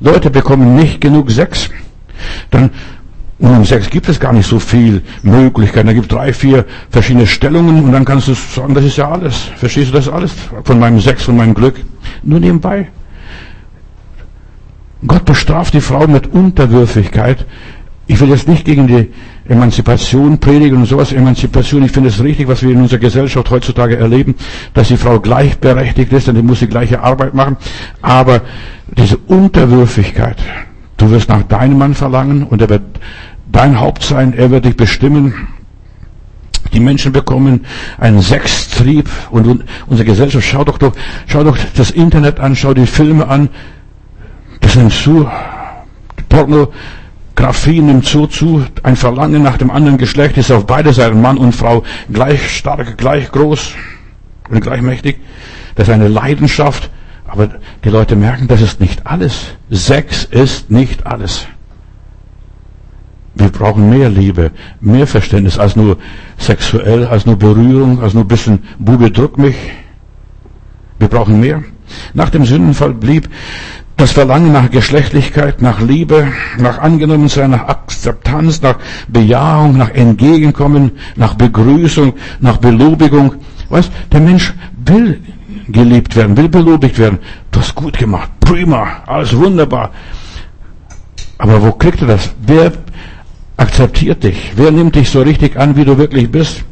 Leute 0.00 0.30
bekommen 0.30 0.74
nicht 0.74 1.00
genug 1.00 1.30
Sex. 1.30 1.70
Dann 2.50 2.70
und 3.38 3.50
um 3.50 3.64
Sex 3.66 3.90
gibt 3.90 4.08
es 4.08 4.18
gar 4.18 4.32
nicht 4.32 4.48
so 4.48 4.58
viel 4.58 5.02
Möglichkeiten. 5.22 5.86
Da 5.86 5.92
gibt 5.92 6.10
es 6.10 6.16
drei, 6.16 6.32
vier 6.32 6.64
verschiedene 6.88 7.26
Stellungen 7.26 7.84
und 7.84 7.92
dann 7.92 8.06
kannst 8.06 8.28
du 8.28 8.34
sagen, 8.34 8.74
das 8.74 8.84
ist 8.84 8.96
ja 8.96 9.10
alles. 9.10 9.50
Verstehst 9.56 9.90
du, 9.90 9.92
das 9.92 10.08
alles 10.08 10.32
von 10.64 10.78
meinem 10.78 11.00
Sex, 11.00 11.24
von 11.24 11.36
meinem 11.36 11.52
Glück. 11.52 11.74
Nur 12.22 12.40
nebenbei. 12.40 12.88
Gott 15.06 15.26
bestraft 15.26 15.74
die 15.74 15.82
Frau 15.82 16.06
mit 16.06 16.28
Unterwürfigkeit. 16.28 17.44
Ich 18.06 18.20
will 18.20 18.30
jetzt 18.30 18.48
nicht 18.48 18.64
gegen 18.64 18.86
die 18.86 19.12
Emanzipation 19.48 20.38
predigen 20.38 20.78
und 20.78 20.86
sowas. 20.86 21.12
Emanzipation, 21.12 21.84
ich 21.84 21.92
finde 21.92 22.08
es 22.08 22.22
richtig, 22.22 22.48
was 22.48 22.62
wir 22.62 22.70
in 22.70 22.80
unserer 22.80 22.98
Gesellschaft 22.98 23.50
heutzutage 23.50 23.96
erleben, 23.96 24.34
dass 24.74 24.88
die 24.88 24.96
Frau 24.96 25.20
gleichberechtigt 25.20 26.12
ist 26.12 26.28
und 26.28 26.34
die 26.34 26.42
muss 26.42 26.60
die 26.60 26.68
gleiche 26.68 27.00
Arbeit 27.00 27.34
machen. 27.34 27.56
Aber 28.02 28.42
diese 28.96 29.16
Unterwürfigkeit, 29.18 30.36
du 30.96 31.10
wirst 31.10 31.28
nach 31.28 31.42
deinem 31.44 31.78
Mann 31.78 31.94
verlangen 31.94 32.44
und 32.44 32.60
er 32.60 32.68
wird 32.68 32.82
dein 33.50 33.80
Haupt 33.80 34.02
sein, 34.02 34.34
er 34.34 34.50
wird 34.50 34.64
dich 34.64 34.76
bestimmen. 34.76 35.48
Die 36.72 36.80
Menschen 36.80 37.12
bekommen 37.12 37.64
einen 37.98 38.20
Sextrieb 38.20 39.08
und 39.30 39.64
unsere 39.86 40.06
Gesellschaft, 40.06 40.46
schau 40.46 40.64
doch, 40.64 40.78
doch, 40.78 40.92
schau 41.26 41.44
doch 41.44 41.56
das 41.76 41.90
Internet 41.92 42.40
an, 42.40 42.56
schau 42.56 42.74
die 42.74 42.86
Filme 42.86 43.28
an. 43.28 43.48
Das 44.60 44.74
nimmt 44.74 44.92
zu. 44.92 45.28
Pornografie 47.36 47.80
nimmt 47.82 48.06
so 48.06 48.26
zu. 48.26 48.64
Ein 48.82 48.96
Verlangen 48.96 49.42
nach 49.42 49.58
dem 49.58 49.70
anderen 49.70 49.98
Geschlecht 49.98 50.38
ist 50.38 50.50
auf 50.50 50.66
beide 50.66 50.92
Seiten, 50.92 51.20
Mann 51.20 51.36
und 51.36 51.52
Frau, 51.52 51.84
gleich 52.10 52.50
stark, 52.50 52.96
gleich 52.96 53.30
groß 53.30 53.74
und 54.48 54.60
gleich 54.62 54.80
mächtig. 54.80 55.18
Das 55.74 55.86
ist 55.86 55.94
eine 55.94 56.08
Leidenschaft. 56.08 56.90
Aber 57.28 57.48
die 57.84 57.90
Leute 57.90 58.16
merken, 58.16 58.48
das 58.48 58.62
ist 58.62 58.80
nicht 58.80 59.06
alles. 59.06 59.48
Sex 59.70 60.24
ist 60.24 60.70
nicht 60.70 61.06
alles. 61.06 61.46
Wir 63.34 63.50
brauchen 63.50 63.90
mehr 63.90 64.08
Liebe, 64.08 64.50
mehr 64.80 65.06
Verständnis 65.06 65.58
als 65.58 65.76
nur 65.76 65.98
sexuell, 66.38 67.06
als 67.06 67.26
nur 67.26 67.36
Berührung, 67.36 68.00
als 68.00 68.14
nur 68.14 68.24
ein 68.24 68.28
bisschen 68.28 68.60
Bube 68.78 69.10
drück 69.10 69.36
mich. 69.36 69.56
Wir 70.98 71.08
brauchen 71.08 71.38
mehr. 71.38 71.62
Nach 72.14 72.30
dem 72.30 72.46
Sündenfall 72.46 72.94
blieb 72.94 73.28
das 73.96 74.12
Verlangen 74.12 74.52
nach 74.52 74.70
Geschlechtlichkeit, 74.70 75.62
nach 75.62 75.80
Liebe, 75.80 76.28
nach 76.58 76.78
Angenommensein, 76.78 77.50
nach 77.50 77.66
Akzeptanz, 77.66 78.60
nach 78.60 78.78
Bejahung, 79.08 79.78
nach 79.78 79.90
Entgegenkommen, 79.90 80.92
nach 81.16 81.34
Begrüßung, 81.34 82.12
nach 82.40 82.58
Belobigung. 82.58 83.36
Weißt, 83.70 83.90
der 84.12 84.20
Mensch 84.20 84.52
will 84.84 85.22
geliebt 85.68 86.14
werden, 86.14 86.36
will 86.36 86.48
belobigt 86.48 86.98
werden. 86.98 87.18
Du 87.50 87.60
hast 87.60 87.74
gut 87.74 87.98
gemacht, 87.98 88.30
prima, 88.40 89.02
alles 89.06 89.34
wunderbar. 89.34 89.90
Aber 91.38 91.62
wo 91.62 91.72
kriegt 91.72 92.02
er 92.02 92.08
das? 92.08 92.30
Wer 92.46 92.72
akzeptiert 93.56 94.22
dich? 94.22 94.52
Wer 94.56 94.70
nimmt 94.70 94.94
dich 94.94 95.08
so 95.08 95.22
richtig 95.22 95.58
an, 95.58 95.74
wie 95.76 95.84
du 95.84 95.96
wirklich 95.96 96.30
bist? 96.30 96.64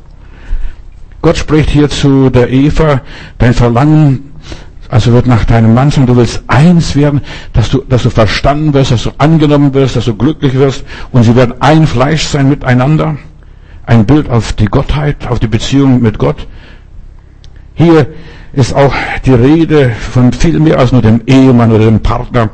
Gott 1.23 1.39
spricht 1.39 1.71
hier 1.71 1.89
zu 1.89 2.29
der 2.29 2.51
Eva, 2.51 3.01
dein 3.39 3.55
Verlangen, 3.55 4.34
also 4.89 5.13
wird 5.13 5.27
nach 5.27 5.45
deinem 5.45 5.75
Mann 5.75 5.91
sein, 5.91 6.07
du 6.07 6.17
willst 6.17 6.43
eins 6.47 6.95
werden, 6.97 7.21
dass 7.53 7.71
du, 7.71 7.83
dass 7.89 8.03
du 8.03 8.11
verstanden 8.11 8.75
wirst, 8.75 8.91
dass 8.91 9.05
du 9.05 9.11
angenommen 9.19 9.75
wirst, 9.75 9.97
dass 9.97 10.05
du 10.05 10.15
glücklich 10.15 10.55
wirst 10.55 10.85
und 11.13 11.23
sie 11.25 11.35
werden 11.37 11.55
ein 11.61 11.87
Fleisch 11.87 12.25
sein 12.25 12.49
miteinander. 12.49 13.17
Ein 13.87 14.07
Bild 14.07 14.31
auf 14.31 14.55
die 14.55 14.67
Gottheit, 14.67 15.27
auf 15.29 15.41
die 15.41 15.47
Beziehung 15.47 16.01
mit 16.01 16.19
Gott. 16.19 16.47
Hier 17.75 18.07
ist 18.53 18.75
auch 18.75 18.95
die 19.27 19.35
Rede 19.35 19.91
von 19.91 20.33
viel 20.33 20.59
mehr 20.59 20.79
als 20.79 20.93
nur 20.93 21.03
dem 21.03 21.23
Ehemann 21.27 21.71
oder 21.71 21.85
dem 21.85 22.01
Partner. 22.01 22.51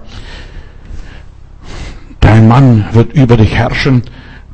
Dein 2.18 2.48
Mann 2.48 2.86
wird 2.92 3.12
über 3.12 3.36
dich 3.36 3.54
herrschen 3.54 4.02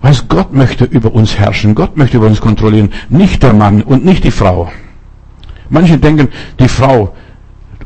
was 0.07 0.29
Gott 0.29 0.53
möchte 0.53 0.85
über 0.85 1.13
uns 1.13 1.37
herrschen, 1.37 1.75
Gott 1.75 1.97
möchte 1.97 2.19
über 2.19 2.27
uns 2.27 2.41
kontrollieren, 2.41 2.93
nicht 3.09 3.43
der 3.43 3.53
Mann 3.53 3.83
und 3.83 4.05
nicht 4.05 4.23
die 4.23 4.31
Frau. 4.31 4.71
Manche 5.69 5.99
denken, 5.99 6.29
die 6.61 6.69
Frau 6.69 7.15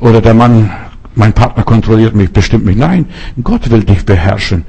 oder 0.00 0.20
der 0.20 0.34
Mann, 0.34 0.70
mein 1.14 1.32
Partner 1.32 1.62
kontrolliert 1.62 2.14
mich, 2.14 2.32
bestimmt 2.32 2.64
mich. 2.64 2.76
Nein, 2.76 3.06
Gott 3.42 3.70
will 3.70 3.84
dich 3.84 4.04
beherrschen. 4.04 4.64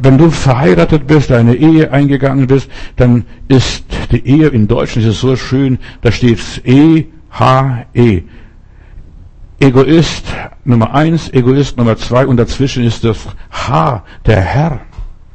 Wenn 0.00 0.18
du 0.18 0.30
verheiratet 0.30 1.06
bist, 1.06 1.32
eine 1.32 1.54
Ehe 1.54 1.90
eingegangen 1.90 2.46
bist, 2.46 2.70
dann 2.96 3.24
ist 3.48 3.84
die 4.10 4.26
Ehe 4.26 4.48
in 4.48 4.68
Deutschland 4.68 5.08
ist 5.08 5.20
so 5.20 5.34
schön, 5.34 5.78
da 6.02 6.12
steht 6.12 6.38
E, 6.64 7.06
H, 7.30 7.86
E. 7.94 8.22
Egoist 9.60 10.26
Nummer 10.64 10.92
eins, 10.94 11.32
Egoist 11.32 11.78
Nummer 11.78 11.96
zwei 11.96 12.26
und 12.26 12.36
dazwischen 12.36 12.84
ist 12.84 13.04
das 13.04 13.28
H, 13.50 14.02
der 14.26 14.40
Herr. 14.40 14.80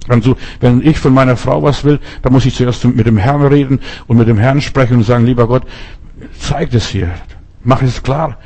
Also, 0.08 0.36
wenn 0.60 0.86
ich 0.86 1.00
von 1.00 1.14
meiner 1.14 1.36
Frau 1.36 1.64
was 1.64 1.84
will, 1.84 2.00
dann 2.22 2.34
muss 2.34 2.46
ich 2.46 2.56
zuerst 2.56 2.86
mit 2.86 3.08
dem 3.08 3.18
Herrn 3.18 3.42
reden 3.42 3.80
und 4.06 4.18
mit 4.18 4.28
dem 4.28 4.38
Herrn 4.38 4.62
sprechen 4.62 4.98
und 4.98 5.04
sagen, 5.04 5.26
lieber 5.26 5.48
Gott, 5.48 5.64
zeig 6.38 6.72
das 6.72 6.88
hier, 6.88 7.10
mach 7.64 7.82
es 7.82 8.04
klar, 8.04 8.38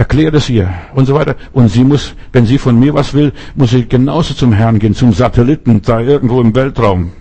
erklär 0.00 0.30
das 0.30 0.48
ihr 0.48 0.72
und 0.94 1.04
so 1.04 1.14
weiter. 1.14 1.36
Und 1.52 1.68
sie 1.68 1.84
muss, 1.84 2.14
wenn 2.32 2.46
sie 2.46 2.56
von 2.56 2.78
mir 2.78 2.94
was 2.94 3.12
will, 3.12 3.32
muss 3.54 3.70
sie 3.70 3.86
genauso 3.86 4.32
zum 4.32 4.50
Herrn 4.50 4.78
gehen, 4.78 4.94
zum 4.94 5.12
Satelliten, 5.12 5.82
da 5.82 6.00
irgendwo 6.00 6.40
im 6.40 6.54
Weltraum, 6.54 7.12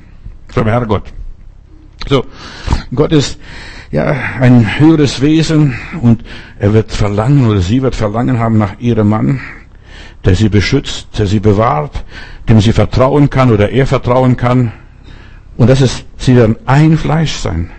zum 0.53 0.65
Herrgott. 0.65 1.03
So, 2.07 2.23
Gott 2.95 3.11
ist 3.11 3.37
ja 3.91 4.05
ein 4.39 4.79
höheres 4.79 5.19
Wesen 5.19 5.77
und 6.01 6.23
er 6.57 6.73
wird 6.73 6.93
verlangen 6.93 7.47
oder 7.49 7.59
sie 7.59 7.81
wird 7.81 7.95
verlangen 7.95 8.39
haben 8.39 8.57
nach 8.57 8.79
ihrem 8.79 9.09
Mann, 9.09 9.41
der 10.23 10.35
sie 10.35 10.47
beschützt, 10.47 11.19
der 11.19 11.27
sie 11.27 11.41
bewahrt, 11.41 12.05
dem 12.47 12.61
sie 12.61 12.71
vertrauen 12.71 13.29
kann 13.29 13.51
oder 13.51 13.71
er 13.71 13.87
vertrauen 13.87 14.37
kann. 14.37 14.71
Und 15.57 15.69
das 15.69 15.81
ist, 15.81 16.05
sie 16.15 16.37
werden 16.37 16.55
ein 16.65 16.97
Fleisch 16.97 17.33
sein. 17.33 17.71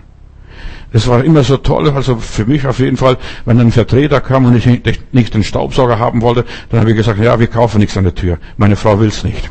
Das 0.92 1.06
war 1.06 1.24
immer 1.24 1.44
so 1.44 1.56
toll, 1.56 1.88
also 1.90 2.16
für 2.16 2.44
mich 2.46 2.66
auf 2.66 2.80
jeden 2.80 2.96
Fall, 2.96 3.16
wenn 3.44 3.60
ein 3.60 3.70
Vertreter 3.70 4.20
kam 4.20 4.44
und 4.46 4.56
ich 4.56 4.66
nicht 5.12 5.34
den 5.34 5.44
Staubsauger 5.44 5.98
haben 5.98 6.20
wollte, 6.20 6.44
dann 6.68 6.80
habe 6.80 6.90
ich 6.90 6.96
gesagt, 6.96 7.20
ja, 7.20 7.38
wir 7.38 7.46
kaufen 7.46 7.78
nichts 7.78 7.96
an 7.96 8.04
der 8.04 8.14
Tür. 8.14 8.38
Meine 8.56 8.74
Frau 8.74 8.98
will's 8.98 9.22
nicht. 9.22 9.50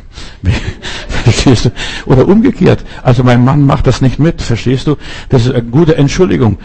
Verstehst 1.22 1.64
du? 1.66 1.70
Oder 2.06 2.28
umgekehrt. 2.28 2.84
Also 3.02 3.24
mein 3.24 3.42
Mann 3.42 3.64
macht 3.64 3.86
das 3.86 4.02
nicht 4.02 4.18
mit, 4.18 4.42
verstehst 4.42 4.86
du? 4.86 4.96
Das 5.30 5.46
ist 5.46 5.54
eine 5.54 5.62
gute 5.62 5.96
Entschuldigung. 5.96 6.58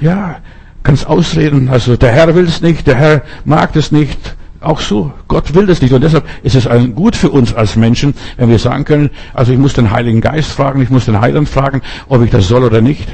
Ja, 0.00 0.40
kannst 0.82 1.06
ausreden. 1.06 1.70
Also 1.70 1.96
der 1.96 2.12
Herr 2.12 2.34
will's 2.34 2.60
nicht, 2.60 2.86
der 2.86 2.96
Herr 2.96 3.22
mag 3.46 3.74
es 3.74 3.90
nicht. 3.90 4.36
Auch 4.60 4.80
so. 4.80 5.10
Gott 5.26 5.54
will 5.54 5.66
das 5.66 5.80
nicht. 5.80 5.94
Und 5.94 6.02
deshalb 6.02 6.26
ist 6.42 6.54
es 6.54 6.68
gut 6.94 7.16
für 7.16 7.30
uns 7.30 7.54
als 7.54 7.76
Menschen, 7.76 8.12
wenn 8.36 8.50
wir 8.50 8.58
sagen 8.58 8.84
können, 8.84 9.08
also 9.32 9.52
ich 9.52 9.58
muss 9.58 9.72
den 9.72 9.90
Heiligen 9.90 10.20
Geist 10.20 10.50
fragen, 10.50 10.82
ich 10.82 10.90
muss 10.90 11.06
den 11.06 11.18
Heiland 11.18 11.48
fragen, 11.48 11.80
ob 12.08 12.22
ich 12.22 12.30
das 12.30 12.46
soll 12.46 12.64
oder 12.64 12.82
nicht. 12.82 13.08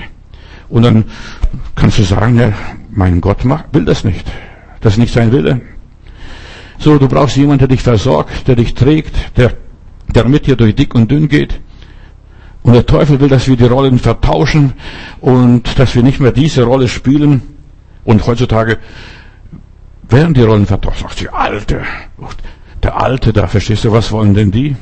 Und 0.68 0.82
dann 0.82 1.04
kannst 1.74 1.98
du 1.98 2.02
sagen, 2.02 2.38
ja, 2.38 2.52
mein 2.90 3.20
Gott 3.20 3.44
will 3.72 3.84
das 3.84 4.04
nicht. 4.04 4.26
Das 4.80 4.94
ist 4.94 4.98
nicht 4.98 5.12
sein 5.12 5.32
Wille. 5.32 5.60
So, 6.78 6.98
du 6.98 7.08
brauchst 7.08 7.36
jemanden, 7.36 7.60
der 7.60 7.68
dich 7.68 7.82
versorgt, 7.82 8.48
der 8.48 8.56
dich 8.56 8.74
trägt, 8.74 9.36
der, 9.36 9.52
der 10.08 10.28
mit 10.28 10.46
dir 10.46 10.56
durch 10.56 10.74
dick 10.74 10.94
und 10.94 11.10
dünn 11.10 11.28
geht. 11.28 11.60
Und 12.62 12.72
der 12.72 12.84
Teufel 12.84 13.20
will, 13.20 13.28
dass 13.28 13.46
wir 13.46 13.56
die 13.56 13.64
Rollen 13.64 13.98
vertauschen 13.98 14.72
und 15.20 15.78
dass 15.78 15.94
wir 15.94 16.02
nicht 16.02 16.20
mehr 16.20 16.32
diese 16.32 16.64
Rolle 16.64 16.88
spielen. 16.88 17.42
Und 18.04 18.26
heutzutage 18.26 18.78
werden 20.08 20.34
die 20.34 20.42
Rollen 20.42 20.66
vertauscht. 20.66 21.04
Ach, 21.06 21.14
die 21.14 21.28
Alte. 21.28 21.82
Der 22.82 23.00
Alte 23.00 23.32
da, 23.32 23.46
verstehst 23.46 23.84
du, 23.84 23.92
was 23.92 24.10
wollen 24.12 24.34
denn 24.34 24.50
die? 24.50 24.76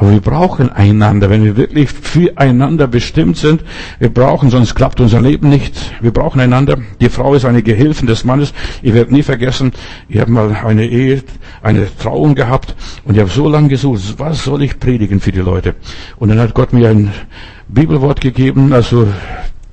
Aber 0.00 0.12
wir 0.12 0.20
brauchen 0.20 0.72
einander, 0.72 1.28
wenn 1.28 1.44
wir 1.44 1.58
wirklich 1.58 1.90
füreinander 1.90 2.86
bestimmt 2.86 3.36
sind. 3.36 3.62
Wir 3.98 4.08
brauchen, 4.08 4.48
sonst 4.48 4.74
klappt 4.74 4.98
unser 4.98 5.20
Leben 5.20 5.50
nicht. 5.50 5.74
Wir 6.00 6.10
brauchen 6.10 6.40
einander. 6.40 6.78
Die 7.02 7.10
Frau 7.10 7.34
ist 7.34 7.44
eine 7.44 7.62
Gehilfin 7.62 8.06
des 8.06 8.24
Mannes. 8.24 8.54
Ich 8.80 8.94
werde 8.94 9.12
nie 9.12 9.22
vergessen, 9.22 9.72
ich 10.08 10.18
habe 10.18 10.30
mal 10.30 10.56
eine 10.64 10.86
Ehe, 10.86 11.22
eine 11.60 11.86
Trauung 11.98 12.34
gehabt 12.34 12.74
und 13.04 13.14
ich 13.14 13.20
habe 13.20 13.28
so 13.28 13.46
lange 13.46 13.68
gesucht, 13.68 14.14
was 14.16 14.42
soll 14.42 14.62
ich 14.62 14.80
predigen 14.80 15.20
für 15.20 15.32
die 15.32 15.40
Leute? 15.40 15.74
Und 16.16 16.30
dann 16.30 16.38
hat 16.38 16.54
Gott 16.54 16.72
mir 16.72 16.88
ein 16.88 17.12
Bibelwort 17.68 18.22
gegeben, 18.22 18.72
also 18.72 19.06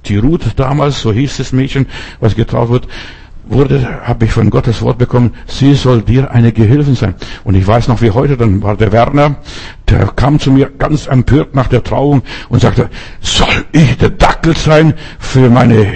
die 0.07 0.17
Ruth 0.17 0.41
damals, 0.57 0.99
so 0.99 1.13
hieß 1.13 1.37
das 1.37 1.53
Mädchen, 1.53 1.85
was 2.19 2.35
getraut 2.35 2.67
wird, 2.69 2.89
wurde, 3.49 4.01
habe 4.03 4.25
ich 4.25 4.31
von 4.31 4.49
Gottes 4.49 4.81
Wort 4.81 4.97
bekommen, 4.97 5.33
sie 5.45 5.73
soll 5.73 6.01
dir 6.01 6.31
eine 6.31 6.51
Gehilfin 6.51 6.95
sein. 6.95 7.15
Und 7.43 7.55
ich 7.55 7.65
weiß 7.65 7.87
noch 7.87 8.01
wie 8.01 8.11
heute, 8.11 8.37
dann 8.37 8.61
war 8.61 8.75
der 8.75 8.91
Werner, 8.91 9.37
der 9.89 10.07
kam 10.07 10.39
zu 10.39 10.51
mir 10.51 10.69
ganz 10.77 11.07
empört 11.07 11.55
nach 11.55 11.67
der 11.67 11.83
Trauung 11.83 12.21
und 12.49 12.61
sagte, 12.61 12.89
soll 13.21 13.65
ich 13.71 13.97
der 13.97 14.09
Dackel 14.09 14.55
sein 14.55 14.93
für 15.19 15.49
meine 15.49 15.93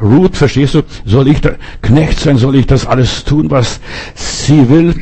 Ruth, 0.00 0.36
verstehst 0.36 0.74
du? 0.74 0.82
Soll 1.04 1.28
ich 1.28 1.40
der 1.40 1.56
Knecht 1.82 2.20
sein? 2.20 2.36
Soll 2.36 2.56
ich 2.56 2.66
das 2.66 2.86
alles 2.86 3.24
tun, 3.24 3.50
was 3.50 3.80
sie 4.14 4.68
will? 4.68 4.94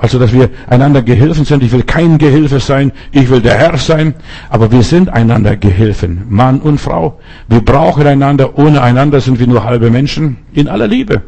Also, 0.00 0.18
dass 0.18 0.32
wir 0.32 0.48
einander 0.66 1.02
Gehilfen 1.02 1.44
sind. 1.44 1.62
Ich 1.62 1.72
will 1.72 1.82
kein 1.82 2.16
Gehilfe 2.16 2.58
sein. 2.58 2.90
Ich 3.12 3.28
will 3.28 3.42
der 3.42 3.58
Herr 3.58 3.76
sein. 3.76 4.14
Aber 4.48 4.72
wir 4.72 4.82
sind 4.82 5.10
einander 5.10 5.56
Gehilfen. 5.56 6.22
Mann 6.30 6.60
und 6.60 6.78
Frau. 6.78 7.20
Wir 7.48 7.60
brauchen 7.60 8.06
einander. 8.06 8.58
Ohne 8.58 8.80
einander 8.80 9.20
sind 9.20 9.38
wir 9.38 9.46
nur 9.46 9.64
halbe 9.64 9.90
Menschen. 9.90 10.38
In 10.54 10.68
aller 10.68 10.88
Liebe. 10.88 11.20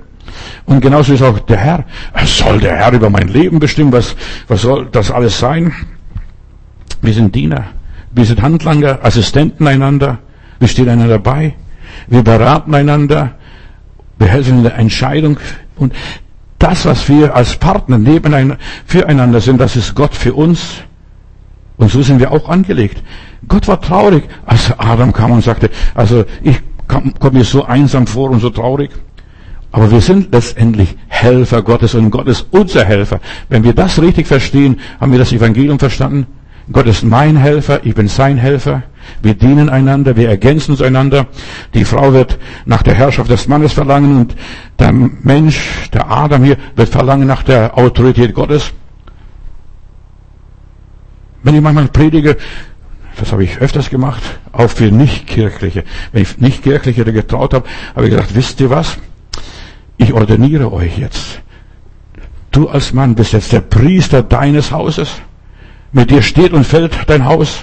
Und 0.64 0.80
genauso 0.80 1.12
ist 1.12 1.22
auch 1.22 1.38
der 1.40 1.56
Herr. 1.56 1.84
Soll 2.24 2.60
der 2.60 2.76
Herr 2.76 2.92
über 2.92 3.10
mein 3.10 3.28
Leben 3.28 3.58
bestimmen? 3.58 3.92
Was, 3.92 4.16
was 4.48 4.62
soll 4.62 4.88
das 4.90 5.10
alles 5.10 5.38
sein? 5.38 5.72
Wir 7.00 7.14
sind 7.14 7.34
Diener. 7.34 7.64
Wir 8.12 8.24
sind 8.24 8.42
Handlanger, 8.42 9.00
Assistenten 9.02 9.66
einander. 9.66 10.18
Wir 10.58 10.68
stehen 10.68 10.88
einander 10.88 11.18
bei. 11.18 11.54
Wir 12.06 12.22
beraten 12.22 12.74
einander. 12.74 13.34
Wir 14.18 14.28
helfen 14.28 14.58
in 14.58 14.62
der 14.62 14.76
Entscheidung. 14.76 15.38
Und 15.76 15.94
das, 16.58 16.84
was 16.84 17.08
wir 17.08 17.34
als 17.34 17.56
Partner 17.56 17.98
nebeneinander, 17.98 18.58
füreinander 18.86 19.40
sind, 19.40 19.60
das 19.60 19.74
ist 19.76 19.94
Gott 19.94 20.14
für 20.14 20.34
uns. 20.34 20.82
Und 21.76 21.90
so 21.90 22.02
sind 22.02 22.20
wir 22.20 22.30
auch 22.30 22.48
angelegt. 22.48 23.02
Gott 23.48 23.66
war 23.66 23.80
traurig, 23.80 24.24
als 24.46 24.72
Adam 24.78 25.12
kam 25.12 25.32
und 25.32 25.42
sagte, 25.42 25.70
also 25.94 26.24
ich 26.42 26.60
komme 26.86 27.12
mir 27.32 27.44
so 27.44 27.64
einsam 27.64 28.06
vor 28.06 28.30
und 28.30 28.40
so 28.40 28.50
traurig. 28.50 28.90
Aber 29.72 29.90
wir 29.90 30.02
sind 30.02 30.32
letztendlich 30.32 30.96
Helfer 31.08 31.62
Gottes 31.62 31.94
und 31.94 32.10
Gott 32.10 32.28
ist 32.28 32.46
unser 32.50 32.84
Helfer. 32.84 33.20
Wenn 33.48 33.64
wir 33.64 33.72
das 33.72 34.00
richtig 34.00 34.26
verstehen, 34.26 34.78
haben 35.00 35.12
wir 35.12 35.18
das 35.18 35.32
Evangelium 35.32 35.78
verstanden. 35.78 36.26
Gott 36.70 36.86
ist 36.86 37.02
mein 37.02 37.36
Helfer, 37.36 37.80
ich 37.82 37.94
bin 37.94 38.06
sein 38.06 38.36
Helfer. 38.36 38.82
Wir 39.22 39.34
dienen 39.34 39.68
einander, 39.68 40.14
wir 40.14 40.28
ergänzen 40.28 40.72
uns 40.72 40.82
einander. 40.82 41.26
Die 41.74 41.84
Frau 41.84 42.12
wird 42.12 42.38
nach 42.66 42.82
der 42.82 42.94
Herrschaft 42.94 43.30
des 43.30 43.48
Mannes 43.48 43.72
verlangen 43.72 44.16
und 44.16 44.36
der 44.78 44.92
Mensch, 44.92 45.88
der 45.92 46.08
Adam 46.08 46.44
hier, 46.44 46.58
wird 46.76 46.90
verlangen 46.90 47.26
nach 47.26 47.42
der 47.42 47.76
Autorität 47.76 48.34
Gottes. 48.34 48.72
Wenn 51.42 51.54
ich 51.54 51.62
manchmal 51.62 51.88
predige, 51.88 52.36
das 53.16 53.32
habe 53.32 53.42
ich 53.42 53.58
öfters 53.58 53.90
gemacht, 53.90 54.22
auch 54.52 54.70
für 54.70 54.90
Nichtkirchliche. 54.92 55.84
Wenn 56.12 56.22
ich 56.22 56.38
Nichtkirchliche 56.38 57.04
getraut 57.04 57.54
habe, 57.54 57.66
habe 57.96 58.06
ich 58.06 58.12
gesagt, 58.12 58.34
wisst 58.34 58.60
ihr 58.60 58.70
was? 58.70 58.98
Ich 59.96 60.12
ordiniere 60.12 60.72
euch 60.72 60.98
jetzt. 60.98 61.40
Du 62.50 62.68
als 62.68 62.92
Mann 62.92 63.14
bist 63.14 63.32
jetzt 63.32 63.52
der 63.52 63.60
Priester 63.60 64.22
deines 64.22 64.72
Hauses. 64.72 65.10
Mit 65.92 66.10
dir 66.10 66.22
steht 66.22 66.52
und 66.52 66.64
fällt 66.64 67.08
dein 67.08 67.24
Haus. 67.24 67.62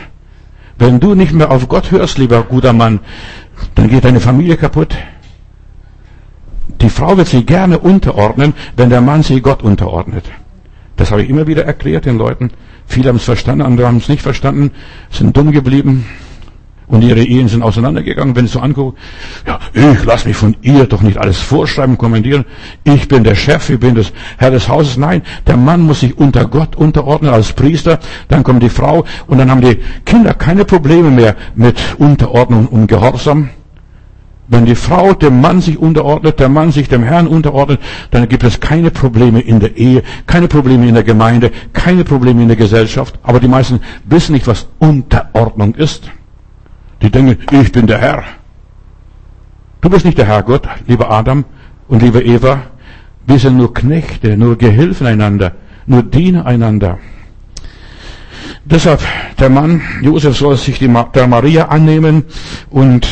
Wenn 0.78 1.00
du 1.00 1.14
nicht 1.16 1.34
mehr 1.34 1.52
auf 1.52 1.68
Gott 1.68 1.92
hörst, 1.92 2.18
lieber 2.18 2.44
guter 2.44 2.74
Mann, 2.74 3.00
dann 3.76 3.90
geht 3.90 4.06
deine 4.06 4.20
Familie 4.20 4.58
kaputt. 4.58 4.96
Die 6.82 6.90
Frau 6.90 7.18
wird 7.18 7.28
sich 7.28 7.46
gerne 7.46 7.80
unterordnen, 7.80 8.54
wenn 8.78 8.90
der 8.90 9.02
Mann 9.02 9.22
sich 9.22 9.44
Gott 9.44 9.64
unterordnet. 9.64 10.26
Das 10.96 11.12
habe 11.12 11.24
ich 11.24 11.30
immer 11.30 11.48
wieder 11.48 11.66
erklärt 11.66 12.06
den 12.06 12.18
Leuten. 12.18 12.52
Viele 12.86 13.10
haben 13.10 13.18
es 13.18 13.24
verstanden, 13.24 13.62
andere 13.62 13.88
haben 13.88 13.98
es 13.98 14.10
nicht 14.10 14.22
verstanden, 14.22 14.72
sind 15.12 15.36
dumm 15.36 15.52
geblieben. 15.52 16.06
Und 16.90 17.04
ihre 17.04 17.22
Ehen 17.22 17.48
sind 17.48 17.62
auseinandergegangen, 17.62 18.36
wenn 18.36 18.46
ich 18.46 18.52
so 18.52 18.60
angucke. 18.60 18.98
Ja, 19.46 19.60
ich 19.74 20.04
lasse 20.04 20.28
mich 20.28 20.36
von 20.36 20.58
ihr 20.64 20.86
doch 20.86 21.04
nicht 21.04 21.20
alles 21.20 21.38
vorschreiben, 21.38 22.00
kommentieren. 22.00 22.46
Ich 22.84 23.08
bin 23.08 23.24
der 23.24 23.36
Chef, 23.36 23.70
ich 23.70 23.80
bin 23.80 23.94
das 23.94 24.12
Herr 24.38 24.50
des 24.50 24.68
Hauses. 24.68 24.98
Nein, 24.98 25.22
der 25.46 25.56
Mann 25.56 25.82
muss 25.82 26.00
sich 26.00 26.18
unter 26.18 26.46
Gott 26.46 26.76
unterordnen 26.76 27.32
als 27.32 27.54
Priester. 27.54 28.00
Dann 28.28 28.44
kommt 28.44 28.64
die 28.64 28.70
Frau 28.70 29.06
und 29.28 29.38
dann 29.38 29.52
haben 29.52 29.62
die 29.62 29.78
Kinder 30.04 30.34
keine 30.34 30.66
Probleme 30.66 31.12
mehr 31.12 31.36
mit 31.54 31.78
Unterordnung 32.00 32.66
und 32.66 32.88
Gehorsam. 32.88 33.52
Wenn 34.48 34.66
die 34.66 34.74
Frau 34.74 35.14
dem 35.14 35.42
Mann 35.42 35.62
sich 35.62 35.78
unterordnet, 35.78 36.40
der 36.40 36.50
Mann 36.50 36.72
sich 36.72 36.90
dem 36.90 37.04
Herrn 37.04 37.28
unterordnet, 37.28 37.80
dann 38.10 38.28
gibt 38.28 38.44
es 38.44 38.60
keine 38.60 38.90
Probleme 38.90 39.42
in 39.42 39.60
der 39.60 39.78
Ehe, 39.78 40.02
keine 40.26 40.48
Probleme 40.48 40.88
in 40.88 40.96
der 40.96 41.04
Gemeinde, 41.04 41.52
keine 41.72 42.04
Probleme 42.04 42.42
in 42.42 42.48
der 42.48 42.58
Gesellschaft. 42.58 43.20
Aber 43.22 43.40
die 43.40 43.48
meisten 43.48 43.80
wissen 44.06 44.34
nicht, 44.34 44.48
was 44.48 44.68
Unterordnung 44.80 45.76
ist. 45.76 46.10
Die 47.02 47.10
denken, 47.10 47.38
ich 47.52 47.72
bin 47.72 47.88
der 47.88 48.00
Herr. 48.00 48.24
Du 49.82 49.90
bist 49.90 50.06
nicht 50.06 50.18
der 50.18 50.26
Herr 50.26 50.44
Gott, 50.44 50.68
lieber 50.88 51.10
Adam 51.10 51.46
und 51.88 52.02
liebe 52.02 52.22
Eva. 52.22 52.64
Wir 53.26 53.40
sind 53.40 53.58
nur 53.58 53.74
Knechte, 53.74 54.36
nur 54.36 54.58
Gehilfen 54.58 55.08
einander, 55.08 55.54
nur 55.86 56.04
Diener 56.04 56.46
einander. 56.46 57.00
Deshalb, 58.66 59.02
der 59.40 59.50
Mann, 59.50 59.82
Josef 60.02 60.38
soll 60.38 60.58
sich 60.58 60.80
der 60.80 61.28
Maria 61.28 61.68
annehmen 61.68 62.26
und 62.70 63.08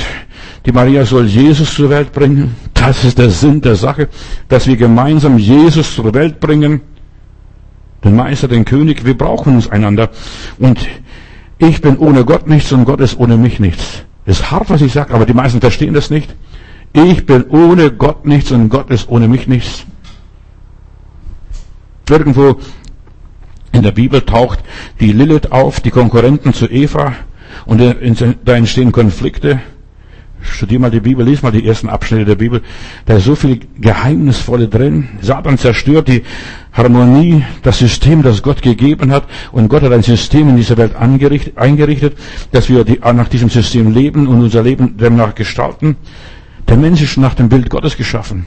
die 0.65 0.71
Maria 0.73 1.05
soll 1.05 1.25
Jesus 1.25 1.73
zur 1.73 1.89
Welt 1.89 2.11
bringen. 2.11 2.55
Das 2.73 3.05
ist 3.05 3.17
der 3.17 3.29
Sinn 3.29 3.61
der 3.61 3.75
Sache, 3.75 4.09
dass 4.49 4.67
wir 4.67 4.75
gemeinsam 4.75 5.37
Jesus 5.37 5.95
zur 5.95 6.13
Welt 6.13 6.41
bringen. 6.41 6.81
Den 8.03 8.15
Meister, 8.15 8.47
den 8.47 8.65
König, 8.65 9.05
wir 9.05 9.17
brauchen 9.17 9.55
uns 9.55 9.69
einander. 9.69 10.09
Und 10.59 10.85
ich 11.59 11.81
bin 11.81 11.97
ohne 11.97 12.25
Gott 12.25 12.47
nichts 12.47 12.71
und 12.71 12.85
Gott 12.85 12.99
ist 13.01 13.17
ohne 13.19 13.37
mich 13.37 13.59
nichts. 13.59 14.03
Ist 14.25 14.51
hart, 14.51 14.69
was 14.69 14.81
ich 14.81 14.93
sage, 14.93 15.13
aber 15.13 15.25
die 15.25 15.33
meisten 15.33 15.61
verstehen 15.61 15.93
das 15.93 16.09
nicht. 16.09 16.35
Ich 16.93 17.25
bin 17.25 17.45
ohne 17.49 17.91
Gott 17.91 18.25
nichts 18.25 18.51
und 18.51 18.69
Gott 18.69 18.89
ist 18.89 19.09
ohne 19.09 19.27
mich 19.27 19.47
nichts. 19.47 19.85
Irgendwo 22.09 22.59
in 23.71 23.83
der 23.83 23.91
Bibel 23.91 24.21
taucht 24.21 24.59
die 24.99 25.11
Lilith 25.11 25.51
auf, 25.51 25.79
die 25.79 25.91
Konkurrenten 25.91 26.53
zu 26.53 26.67
Eva, 26.67 27.13
und 27.65 27.81
da 27.81 28.55
entstehen 28.55 28.91
Konflikte. 28.91 29.61
Studier 30.41 30.79
mal 30.79 30.91
die 30.91 30.99
Bibel, 30.99 31.25
lies 31.25 31.41
mal 31.41 31.51
die 31.51 31.65
ersten 31.65 31.89
Abschnitte 31.89 32.25
der 32.25 32.35
Bibel. 32.35 32.61
Da 33.05 33.17
ist 33.17 33.25
so 33.25 33.35
viel 33.35 33.59
Geheimnisvolle 33.79 34.67
drin. 34.67 35.09
Satan 35.21 35.57
zerstört 35.57 36.07
die 36.07 36.23
Harmonie, 36.77 37.43
das 37.63 37.79
System, 37.79 38.21
das 38.21 38.43
Gott 38.43 38.61
gegeben 38.61 39.11
hat. 39.11 39.23
Und 39.51 39.67
Gott 39.67 39.81
hat 39.81 39.91
ein 39.91 40.03
System 40.03 40.47
in 40.49 40.57
dieser 40.57 40.77
Welt 40.77 40.95
eingerichtet, 40.95 42.17
dass 42.51 42.69
wir 42.69 42.85
nach 43.13 43.27
diesem 43.27 43.49
System 43.49 43.91
leben 43.91 44.27
und 44.27 44.41
unser 44.41 44.61
Leben 44.61 44.95
demnach 44.97 45.33
gestalten. 45.35 45.97
Der 46.67 46.77
Mensch 46.77 47.01
ist 47.01 47.17
nach 47.17 47.33
dem 47.33 47.47
Bild 47.49 47.69
Gottes 47.69 47.95
geschaffen. 47.95 48.45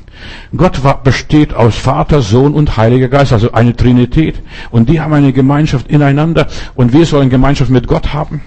Gott 0.55 0.81
besteht 1.03 1.55
aus 1.55 1.75
Vater, 1.77 2.21
Sohn 2.21 2.55
und 2.55 2.77
Heiliger 2.77 3.09
Geist, 3.09 3.33
also 3.33 3.53
eine 3.53 3.75
Trinität. 3.75 4.43
Und 4.71 4.89
die 4.91 5.01
haben 5.01 5.15
eine 5.15 5.33
Gemeinschaft 5.33 5.89
ineinander. 5.89 6.47
Und 6.75 6.93
wir 6.93 7.07
sollen 7.07 7.31
Gemeinschaft 7.31 7.71
mit 7.71 7.87
Gott 7.87 8.13
haben. 8.13 8.43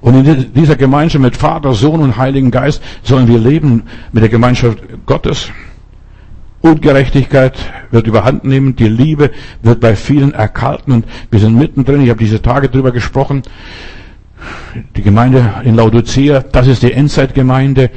Und 0.00 0.26
in 0.26 0.52
dieser 0.54 0.76
Gemeinschaft 0.76 1.22
mit 1.22 1.36
Vater, 1.36 1.74
Sohn 1.74 2.00
und 2.00 2.16
Heiligen 2.16 2.50
Geist 2.50 2.82
sollen 3.02 3.28
wir 3.28 3.38
leben 3.38 3.82
mit 4.12 4.22
der 4.22 4.30
Gemeinschaft 4.30 4.78
Gottes. 5.06 5.50
Ungerechtigkeit 6.62 7.58
wird 7.90 8.06
überhand 8.06 8.44
nehmen, 8.44 8.76
die 8.76 8.88
Liebe 8.88 9.30
wird 9.62 9.80
bei 9.80 9.96
vielen 9.96 10.32
erkalten 10.32 10.92
und 10.92 11.04
wir 11.30 11.40
sind 11.40 11.56
mittendrin. 11.56 12.02
Ich 12.02 12.10
habe 12.10 12.20
diese 12.20 12.40
Tage 12.40 12.68
drüber 12.68 12.92
gesprochen. 12.92 13.42
Die 14.96 15.02
Gemeinde 15.02 15.54
in 15.64 15.74
Laodicea, 15.74 16.40
das 16.40 16.68
ist 16.68 16.82
die 16.82 16.92
Endzeitgemeinde. 16.92 17.90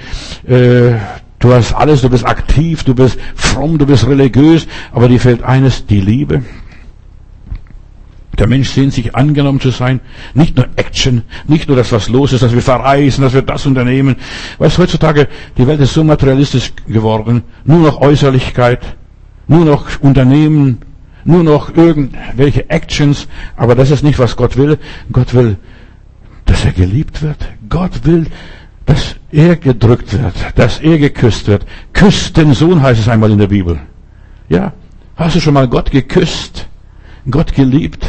Äh, 0.48 0.94
du 1.40 1.54
hast 1.54 1.74
alles, 1.74 2.02
du 2.02 2.10
bist 2.10 2.26
aktiv, 2.26 2.84
du 2.84 2.96
bist 2.96 3.20
fromm, 3.36 3.78
du 3.78 3.86
bist 3.86 4.08
religiös, 4.08 4.68
aber 4.92 5.08
dir 5.08 5.20
fehlt 5.20 5.44
eines, 5.44 5.86
die 5.86 6.02
Liebe. 6.02 6.44
Der 8.38 8.48
Mensch 8.48 8.70
sehnt 8.70 8.94
sich 8.94 9.16
angenommen 9.16 9.60
zu 9.60 9.70
sein. 9.70 10.00
Nicht 10.34 10.58
nur 10.58 10.68
Action, 10.76 11.24
nicht 11.48 11.68
nur 11.68 11.78
das, 11.78 11.92
was 11.92 12.10
los 12.10 12.34
ist, 12.34 12.44
dass 12.44 12.54
wir 12.54 12.62
verreisen, 12.62 13.24
dass 13.24 13.34
wir 13.34 13.42
das 13.42 13.66
unternehmen. 13.66 14.18
Weißt 14.58 14.78
heutzutage, 14.78 15.28
die 15.58 15.68
Welt 15.68 15.80
ist 15.80 15.94
so 15.94 16.04
materialistisch 16.04 16.74
geworden. 16.88 17.44
Nur 17.64 17.80
noch 17.80 18.02
Äußerlichkeit, 18.02 18.96
nur 19.48 19.66
noch 19.66 19.86
Unternehmen, 20.02 20.80
nur 21.24 21.44
noch 21.44 21.76
irgendwelche 21.76 22.70
Actions. 22.70 23.28
Aber 23.56 23.76
das 23.76 23.92
ist 23.92 24.04
nicht, 24.04 24.20
was 24.20 24.36
Gott 24.36 24.58
will. 24.58 24.78
Gott 25.12 25.34
will, 25.34 25.58
dass 26.46 26.66
er 26.66 26.74
geliebt 26.74 27.22
wird. 27.22 27.38
Gott 27.70 28.06
will, 28.06 28.28
dass 28.86 29.16
er 29.32 29.56
gedrückt 29.56 30.14
wird, 30.14 30.36
dass 30.56 30.80
er 30.80 30.98
geküsst 30.98 31.48
wird. 31.48 31.66
Küsst 31.94 32.38
den 32.38 32.54
Sohn 32.54 32.82
heißt 32.82 33.02
es 33.02 33.10
einmal 33.10 33.32
in 33.32 33.40
der 33.40 33.48
Bibel. 33.48 33.80
Ja. 34.50 34.74
Hast 35.16 35.36
du 35.36 35.40
schon 35.40 35.54
mal 35.54 35.68
Gott 35.68 35.92
geküsst? 35.92 36.68
Gott 37.30 37.54
geliebt? 37.54 38.06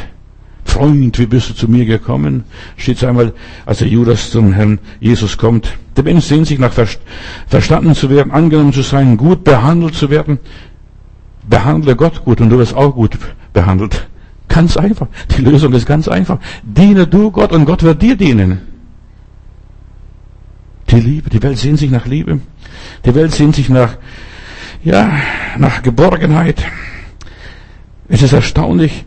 Freund, 0.77 1.19
wie 1.19 1.25
bist 1.25 1.49
du 1.49 1.55
zu 1.55 1.69
mir 1.69 1.87
gekommen? 1.87 2.45
Steht 2.77 3.03
einmal, 3.03 3.33
als 3.65 3.79
der 3.79 3.89
Judas 3.89 4.31
zum 4.31 4.53
Herrn 4.53 4.79
Jesus 5.01 5.39
kommt. 5.39 5.73
Der 5.97 6.05
Mensch 6.05 6.27
sehnt 6.27 6.47
sich 6.47 6.59
nach 6.59 6.73
verstanden 7.49 7.95
zu 7.95 8.11
werden, 8.11 8.31
angenommen 8.31 8.75
zu 8.75 8.83
sein, 8.83 9.17
gut 9.17 9.43
behandelt 9.43 9.95
zu 9.95 10.11
werden. 10.11 10.39
Behandle 11.49 11.97
Gott 11.97 12.23
gut 12.27 12.43
und 12.43 12.51
du 12.51 12.59
wirst 12.59 12.75
auch 12.75 12.95
gut 12.95 13.17
behandelt. 13.55 14.07
Ganz 14.49 14.77
einfach. 14.77 15.07
Die 15.35 15.41
Lösung 15.41 15.73
ist 15.73 15.87
ganz 15.87 16.09
einfach. 16.09 16.41
Diene 16.62 17.07
du 17.07 17.31
Gott 17.31 17.53
und 17.53 17.65
Gott 17.65 17.83
wird 17.83 18.03
dir 18.03 18.15
dienen. 18.15 18.61
Die 20.91 21.01
Liebe, 21.01 21.31
die 21.31 21.43
Welt 21.43 21.57
sehnt 21.57 21.79
sich 21.79 21.91
nach 21.91 22.05
Liebe. 22.05 22.41
Die 23.07 23.15
Welt 23.15 23.33
sehnt 23.33 23.57
sich 23.57 23.71
nach, 23.71 23.97
ja, 24.85 25.11
nach 25.57 25.83
Geborgenheit. 25.83 26.62
Es 28.09 28.23
ist 28.23 28.33
erstaunlich, 28.33 29.05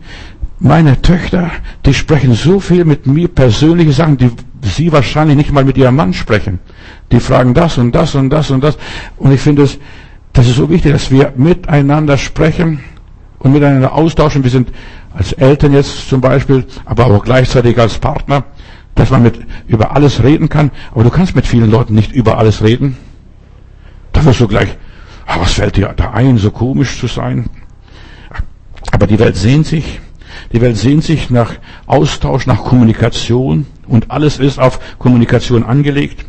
meine 0.60 1.00
Töchter, 1.00 1.50
die 1.86 1.94
sprechen 1.94 2.34
so 2.34 2.60
viel 2.60 2.84
mit 2.84 3.06
mir 3.06 3.28
persönliche 3.28 3.92
Sachen, 3.92 4.18
die 4.18 4.30
sie 4.62 4.92
wahrscheinlich 4.92 5.36
nicht 5.36 5.52
mal 5.52 5.64
mit 5.64 5.78
ihrem 5.78 5.96
Mann 5.96 6.12
sprechen. 6.12 6.60
Die 7.10 7.18
fragen 7.18 7.54
das 7.54 7.78
und 7.78 7.92
das 7.92 8.14
und 8.14 8.30
das 8.30 8.50
und 8.50 8.62
das. 8.62 8.76
Und 9.16 9.32
ich 9.32 9.40
finde 9.40 9.62
es, 9.62 9.78
das 10.34 10.46
ist 10.46 10.56
so 10.56 10.68
wichtig, 10.68 10.92
dass 10.92 11.10
wir 11.10 11.32
miteinander 11.34 12.18
sprechen 12.18 12.80
und 13.38 13.52
miteinander 13.52 13.94
austauschen. 13.94 14.44
Wir 14.44 14.50
sind 14.50 14.70
als 15.14 15.32
Eltern 15.32 15.72
jetzt 15.72 16.08
zum 16.08 16.20
Beispiel, 16.20 16.66
aber 16.84 17.06
auch 17.06 17.24
gleichzeitig 17.24 17.78
als 17.78 17.98
Partner, 17.98 18.44
dass 18.94 19.10
man 19.10 19.22
mit, 19.22 19.40
über 19.66 19.96
alles 19.96 20.22
reden 20.22 20.50
kann. 20.50 20.70
Aber 20.92 21.04
du 21.04 21.10
kannst 21.10 21.34
mit 21.34 21.46
vielen 21.46 21.70
Leuten 21.70 21.94
nicht 21.94 22.12
über 22.12 22.36
alles 22.36 22.62
reden. 22.62 22.98
Da 24.12 24.24
wirst 24.26 24.40
du 24.40 24.46
gleich, 24.46 24.76
ah, 25.26 25.36
was 25.40 25.54
fällt 25.54 25.76
dir 25.76 25.94
da 25.96 26.10
ein, 26.10 26.36
so 26.36 26.50
komisch 26.50 27.00
zu 27.00 27.06
sein? 27.06 27.48
Aber 28.92 29.06
die 29.06 29.18
Welt 29.18 29.36
sehnt 29.36 29.66
sich 29.66 30.00
die 30.52 30.60
Welt 30.60 30.76
sehnt 30.76 31.04
sich 31.04 31.30
nach 31.30 31.54
Austausch, 31.86 32.46
nach 32.46 32.64
Kommunikation 32.64 33.66
und 33.86 34.10
alles 34.10 34.38
ist 34.38 34.58
auf 34.58 34.80
Kommunikation 34.98 35.64
angelegt. 35.64 36.24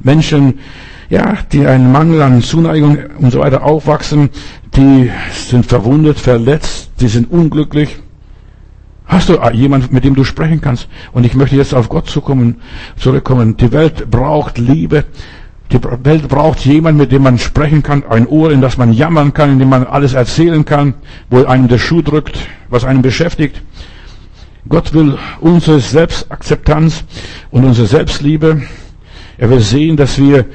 Menschen, 0.00 0.60
ja, 1.08 1.38
die 1.52 1.66
einen 1.66 1.92
Mangel 1.92 2.22
an 2.22 2.42
Zuneigung 2.42 2.98
und 3.18 3.32
so 3.32 3.40
weiter 3.40 3.64
aufwachsen, 3.64 4.30
die 4.76 5.10
sind 5.32 5.66
verwundet, 5.66 6.18
verletzt, 6.18 6.90
die 7.00 7.08
sind 7.08 7.30
unglücklich. 7.30 7.98
Hast 9.06 9.28
du 9.28 9.40
jemanden, 9.52 9.92
mit 9.92 10.04
dem 10.04 10.14
du 10.14 10.22
sprechen 10.22 10.60
kannst? 10.60 10.88
Und 11.12 11.26
ich 11.26 11.34
möchte 11.34 11.56
jetzt 11.56 11.74
auf 11.74 11.88
Gott 11.88 12.08
zurückkommen. 12.08 13.56
Die 13.56 13.72
Welt 13.72 14.08
braucht 14.08 14.56
Liebe. 14.56 15.04
Die 15.72 15.78
Welt 16.04 16.28
braucht 16.28 16.64
jemanden, 16.66 17.00
mit 17.00 17.12
dem 17.12 17.22
man 17.22 17.38
sprechen 17.38 17.82
kann, 17.82 18.04
ein 18.08 18.26
Ohr, 18.26 18.50
in 18.50 18.60
das 18.60 18.76
man 18.76 18.92
jammern 18.92 19.32
kann, 19.32 19.52
in 19.52 19.58
dem 19.60 19.68
man 19.68 19.86
alles 19.86 20.14
erzählen 20.14 20.64
kann, 20.64 20.94
wo 21.30 21.44
einem 21.44 21.68
der 21.68 21.78
Schuh 21.78 22.02
drückt, 22.02 22.38
was 22.68 22.84
einen 22.84 23.02
beschäftigt. 23.02 23.62
Gott 24.68 24.92
will 24.92 25.16
unsere 25.40 25.80
Selbstakzeptanz 25.80 27.04
und 27.50 27.64
unsere 27.64 27.86
Selbstliebe. 27.86 28.62
Er 29.38 29.50
will 29.50 29.60
sehen, 29.60 29.96
dass 29.96 30.18
wir 30.18 30.46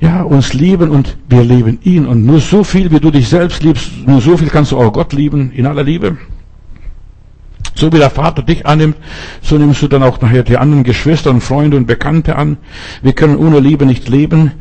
ja, 0.00 0.22
uns 0.22 0.52
lieben 0.52 0.90
und 0.90 1.16
wir 1.28 1.42
lieben 1.42 1.78
ihn. 1.82 2.06
Und 2.06 2.24
nur 2.24 2.40
so 2.40 2.64
viel, 2.64 2.90
wie 2.90 3.00
du 3.00 3.10
dich 3.10 3.28
selbst 3.28 3.62
liebst, 3.62 3.90
nur 4.06 4.20
so 4.20 4.36
viel 4.36 4.48
kannst 4.48 4.72
du 4.72 4.78
auch 4.78 4.92
Gott 4.92 5.12
lieben, 5.12 5.52
in 5.52 5.66
aller 5.66 5.82
Liebe. 5.82 6.16
So 7.78 7.92
wie 7.92 7.98
der 7.98 8.08
Vater 8.08 8.42
dich 8.42 8.64
annimmt, 8.64 8.96
so 9.42 9.58
nimmst 9.58 9.82
du 9.82 9.88
dann 9.88 10.02
auch 10.02 10.18
nachher 10.22 10.42
die 10.42 10.56
anderen 10.56 10.82
Geschwister 10.82 11.28
und 11.28 11.42
Freunde 11.42 11.76
und 11.76 11.86
Bekannte 11.86 12.36
an. 12.36 12.56
Wir 13.02 13.12
können 13.12 13.36
ohne 13.36 13.60
Liebe 13.60 13.84
nicht 13.84 14.08
leben. 14.08 14.52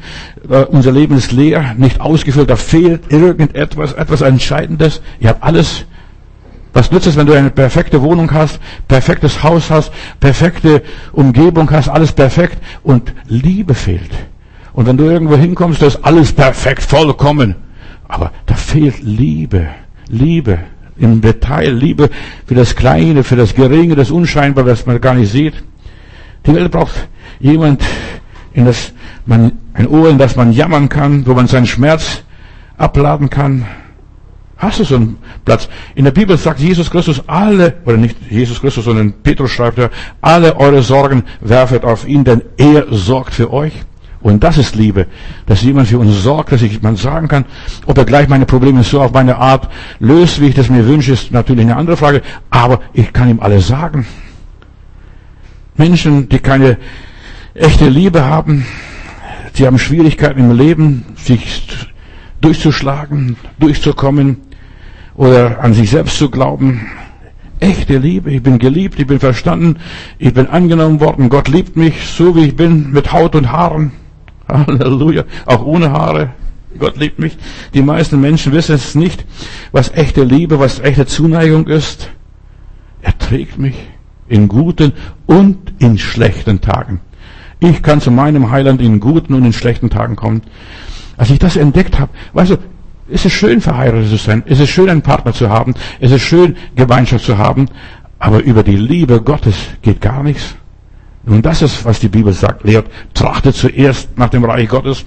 Uh, 0.50 0.66
unser 0.70 0.92
Leben 0.92 1.18
ist 1.18 1.32
leer, 1.32 1.76
nicht 1.78 2.02
ausgefüllt. 2.02 2.50
Da 2.50 2.58
fehlt 2.58 3.12
irgendetwas, 3.12 3.94
etwas 3.94 4.20
Entscheidendes. 4.20 5.02
Ihr 5.20 5.30
habt 5.30 5.44
alles. 5.44 5.86
Was 6.74 6.92
nützt 6.92 7.08
es, 7.08 7.16
wenn 7.16 7.26
du 7.26 7.32
eine 7.32 7.52
perfekte 7.52 8.02
Wohnung 8.02 8.34
hast, 8.34 8.60
perfektes 8.90 9.44
Haus 9.44 9.72
hast, 9.72 9.94
perfekte 10.20 10.84
Umgebung 11.14 11.72
hast, 11.72 11.88
alles 11.88 12.12
perfekt 12.12 12.58
und 12.84 13.14
Liebe 13.30 13.76
fehlt? 13.76 14.12
Und 14.74 14.88
wenn 14.88 14.98
du 14.98 15.06
irgendwo 15.06 15.38
hinkommst, 15.38 15.82
da 15.82 15.86
ist 15.86 16.04
alles 16.04 16.34
perfekt, 16.34 16.84
vollkommen. 16.84 17.56
Aber 18.10 18.34
da 18.46 18.56
fehlt 18.56 19.02
Liebe. 19.02 19.70
Liebe 20.10 20.60
im 20.98 21.22
Detail. 21.22 21.72
Liebe 21.72 22.10
für 22.46 22.56
das 22.56 22.76
Kleine, 22.76 23.24
für 23.24 23.36
das 23.36 23.56
Geringe, 23.56 23.96
das 23.96 24.12
Unscheinbare, 24.12 24.70
das 24.70 24.86
man 24.86 25.00
gar 25.02 25.14
nicht 25.14 25.32
sieht. 25.32 25.54
Die 26.46 26.54
Welt 26.54 26.72
braucht 26.72 27.08
jemand, 27.40 27.84
in 28.54 28.66
das 28.66 28.94
man, 29.26 29.54
ein 29.74 29.88
Ohr, 29.88 30.10
in 30.10 30.18
das 30.18 30.36
man 30.36 30.52
jammern 30.52 30.90
kann, 30.90 31.26
wo 31.26 31.34
man 31.34 31.48
seinen 31.48 31.66
Schmerz 31.66 32.24
abladen 32.78 33.30
kann. 33.30 33.66
Hast 34.58 34.80
du 34.80 34.84
so 34.86 34.96
einen 34.96 35.18
Platz? 35.44 35.68
In 35.96 36.06
der 36.06 36.12
Bibel 36.12 36.38
sagt 36.38 36.60
Jesus 36.60 36.90
Christus 36.90 37.22
alle, 37.28 37.74
oder 37.86 37.98
nicht 37.98 38.16
Jesus 38.30 38.62
Christus, 38.62 38.86
sondern 38.86 39.14
Petrus 39.22 39.52
schreibt 39.52 39.78
er, 39.78 39.90
alle 40.22 40.56
eure 40.56 40.82
Sorgen 40.82 41.24
werfet 41.42 41.84
auf 41.84 42.08
ihn, 42.08 42.24
denn 42.24 42.42
er 42.58 42.86
sorgt 42.90 43.34
für 43.34 43.52
euch. 43.52 43.74
Und 44.26 44.44
das 44.44 44.58
ist 44.58 44.76
Liebe, 44.76 45.06
dass 45.46 45.62
jemand 45.62 45.88
für 45.88 46.00
uns 46.00 46.24
sorgt, 46.24 46.52
dass 46.52 46.64
ich 46.64 46.82
man 46.82 46.96
sagen 46.96 47.28
kann, 47.28 47.46
ob 47.86 47.96
er 48.00 48.06
gleich 48.06 48.28
meine 48.28 48.48
Probleme 48.48 48.82
so 48.82 49.00
auf 49.00 49.14
meine 49.14 49.36
Art 49.36 49.70
löst, 50.00 50.42
wie 50.42 50.48
ich 50.48 50.56
das 50.56 50.68
mir 50.68 50.88
wünsche, 50.88 51.14
ist 51.14 51.32
natürlich 51.32 51.64
eine 51.64 51.76
andere 51.76 51.96
Frage, 51.96 52.24
aber 52.50 52.80
ich 52.92 53.14
kann 53.14 53.30
ihm 53.30 53.40
alles 53.40 53.68
sagen. 53.68 54.08
Menschen, 55.78 56.28
die 56.28 56.40
keine 56.40 56.80
echte 57.54 57.88
Liebe 57.88 58.26
haben, 58.26 58.66
die 59.60 59.68
haben 59.68 59.78
Schwierigkeiten 59.78 60.40
im 60.40 60.58
Leben, 60.58 61.06
sich 61.18 61.62
durchzuschlagen, 62.42 63.38
durchzukommen 63.60 64.38
oder 65.14 65.60
an 65.60 65.76
sich 65.76 65.92
selbst 65.92 66.18
zu 66.18 66.32
glauben. 66.32 66.88
Echte 67.60 68.00
Liebe, 68.00 68.32
ich 68.32 68.42
bin 68.42 68.58
geliebt, 68.58 69.00
ich 69.00 69.06
bin 69.06 69.20
verstanden, 69.20 69.78
ich 70.18 70.34
bin 70.34 70.48
angenommen 70.48 71.00
worden, 71.00 71.30
Gott 71.30 71.48
liebt 71.48 71.76
mich 71.76 72.08
so 72.08 72.36
wie 72.36 72.46
ich 72.46 72.56
bin, 72.56 72.92
mit 72.92 73.12
Haut 73.12 73.36
und 73.36 73.52
Haaren. 73.52 73.92
Halleluja. 74.48 75.24
Auch 75.46 75.66
ohne 75.66 75.92
Haare. 75.92 76.32
Gott 76.78 76.98
liebt 76.98 77.20
mich. 77.20 77.38
Die 77.74 77.82
meisten 77.82 78.20
Menschen 78.20 78.52
wissen 78.52 78.76
es 78.76 78.96
nicht, 78.96 79.26
was 79.72 79.92
echte 79.92 80.24
Liebe, 80.24 80.60
was 80.60 80.80
echte 80.80 81.06
Zuneigung 81.06 81.68
ist. 81.68 82.10
Er 83.02 83.18
trägt 83.18 83.58
mich 83.58 83.76
in 84.28 84.48
guten 84.48 84.94
und 85.26 85.74
in 85.80 85.98
schlechten 85.98 86.62
Tagen. 86.62 87.00
Ich 87.60 87.82
kann 87.82 88.02
zu 88.02 88.12
meinem 88.12 88.52
Heiland 88.52 88.82
in 88.82 89.00
guten 89.00 89.34
und 89.34 89.46
in 89.46 89.54
schlechten 89.54 89.90
Tagen 89.90 90.16
kommen. 90.16 90.42
Als 91.18 91.30
ich 91.30 91.40
das 91.40 91.56
entdeckt 91.56 92.00
habe, 92.00 92.12
weißt 92.34 92.52
du, 92.52 92.58
es 93.10 93.24
ist 93.24 93.34
schön 93.34 93.62
verheiratet 93.62 94.10
zu 94.10 94.18
sein, 94.18 94.44
es 94.48 94.60
ist 94.60 94.70
schön 94.70 94.90
einen 94.90 95.02
Partner 95.02 95.32
zu 95.32 95.50
haben, 95.50 95.76
es 96.00 96.12
ist 96.12 96.24
schön 96.24 96.58
Gemeinschaft 96.76 97.24
zu 97.24 97.38
haben, 97.38 97.68
aber 98.20 98.44
über 98.44 98.64
die 98.64 98.76
Liebe 98.76 99.22
Gottes 99.22 99.56
geht 99.82 100.02
gar 100.02 100.24
nichts. 100.24 100.56
Nun, 101.26 101.42
das 101.42 101.62
ist, 101.62 101.84
was 101.86 102.00
die 102.00 102.08
Bibel 102.08 102.34
sagt, 102.34 102.64
lehrt. 102.64 102.88
Trachtet 103.14 103.56
zuerst 103.56 104.18
nach 104.18 104.30
dem 104.30 104.46
Reich 104.46 104.70
Gottes. 104.70 105.06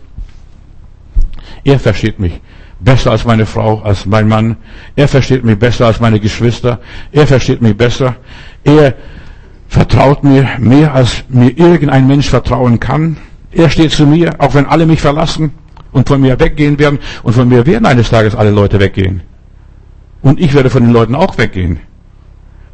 Er 1.64 1.78
versteht 1.78 2.18
mich 2.18 2.40
besser 2.81 3.12
als 3.12 3.24
meine 3.24 3.46
Frau, 3.46 3.81
als 3.83 4.07
mein 4.07 4.28
Mann. 4.28 4.57
Er 4.96 5.09
versteht 5.09 5.44
mich 5.44 5.59
besser 5.59 5.87
als 5.87 6.00
meine 6.00 6.20
Geschwister. 6.20 6.81
Er 7.12 7.26
versteht 7.26 7.62
mich 7.62 7.76
besser. 7.76 8.16
Er 8.64 8.94
vertraut 9.68 10.24
mir 10.24 10.48
mehr, 10.59 10.94
als 10.94 11.24
mir 11.28 11.57
irgendein 11.57 12.07
Mensch 12.07 12.28
vertrauen 12.28 12.81
kann. 12.81 13.16
Er 13.50 13.70
steht 13.70 13.92
zu 13.92 14.07
mir, 14.07 14.35
auch 14.38 14.54
wenn 14.54 14.66
alle 14.66 14.87
mich 14.87 15.00
verlassen 15.00 15.52
und 15.92 16.09
von 16.09 16.20
mir 16.20 16.38
weggehen 16.40 16.78
werden. 16.78 16.98
Und 17.22 17.35
von 17.35 17.48
mir 17.48 17.64
werden 17.66 17.87
eines 17.87 18.11
Tages 18.11 18.35
alle 18.35 18.50
Leute 18.50 18.81
weggehen. 18.81 19.22
Und 20.20 20.40
ich 20.40 20.54
werde 20.54 20.70
von 20.70 20.83
den 20.83 20.92
Leuten 20.92 21.14
auch 21.14 21.38
weggehen. 21.38 21.81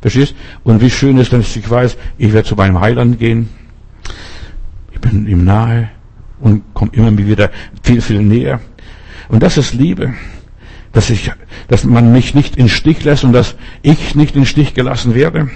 Verstehst? 0.04 0.34
Und 0.64 0.82
wie 0.82 0.90
schön 0.90 1.16
ist, 1.16 1.32
dass 1.32 1.56
ich 1.56 1.70
weiß, 1.70 1.96
ich 2.18 2.34
werde 2.34 2.46
zu 2.46 2.56
meinem 2.56 2.78
Heiland 2.78 3.18
gehen. 3.18 3.48
Ich 4.92 5.00
bin 5.00 5.26
ihm 5.26 5.46
nahe 5.46 5.88
und 6.40 6.62
komme 6.74 6.90
immer 6.92 7.16
wieder 7.16 7.50
viel, 7.82 8.02
viel 8.02 8.20
näher. 8.20 8.60
Und 9.30 9.42
das 9.42 9.56
ist 9.56 9.72
Liebe. 9.72 10.12
Dass 10.92 11.08
ich, 11.08 11.32
dass 11.68 11.84
man 11.84 12.12
mich 12.12 12.34
nicht 12.34 12.56
in 12.56 12.68
Stich 12.68 13.02
lässt 13.02 13.24
und 13.24 13.32
dass 13.32 13.54
ich 13.80 14.14
nicht 14.14 14.36
in 14.36 14.44
Stich 14.44 14.74
gelassen 14.74 15.14
werde. 15.14 15.48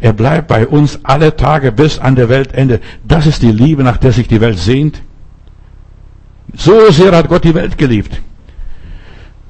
Er 0.00 0.14
bleibt 0.14 0.48
bei 0.48 0.66
uns 0.66 1.00
alle 1.02 1.36
Tage 1.36 1.70
bis 1.70 1.98
an 1.98 2.16
der 2.16 2.30
Weltende. 2.30 2.80
Das 3.06 3.26
ist 3.26 3.42
die 3.42 3.52
Liebe, 3.52 3.82
nach 3.84 3.98
der 3.98 4.12
sich 4.12 4.28
die 4.28 4.40
Welt 4.40 4.58
sehnt. 4.58 5.02
So 6.54 6.90
sehr 6.90 7.14
hat 7.14 7.28
Gott 7.28 7.44
die 7.44 7.54
Welt 7.54 7.76
geliebt, 7.76 8.22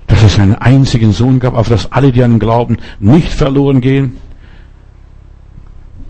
dass 0.09 0.25
es 0.25 0.41
einen 0.41 0.57
einzigen 0.57 1.13
Sohn 1.13 1.39
gab, 1.39 1.55
auf 1.55 1.69
das 1.69 1.93
alle, 1.93 2.11
die 2.11 2.25
an 2.25 2.33
ihn 2.33 2.39
glauben, 2.41 2.79
nicht 2.99 3.33
verloren 3.33 3.81
gehen, 3.81 4.17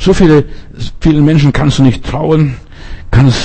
so 0.00 0.14
viele, 0.14 0.44
vielen 1.00 1.24
Menschen 1.24 1.52
kannst 1.52 1.78
du 1.78 1.82
nicht 1.82 2.04
trauen, 2.04 2.56
kannst 3.10 3.38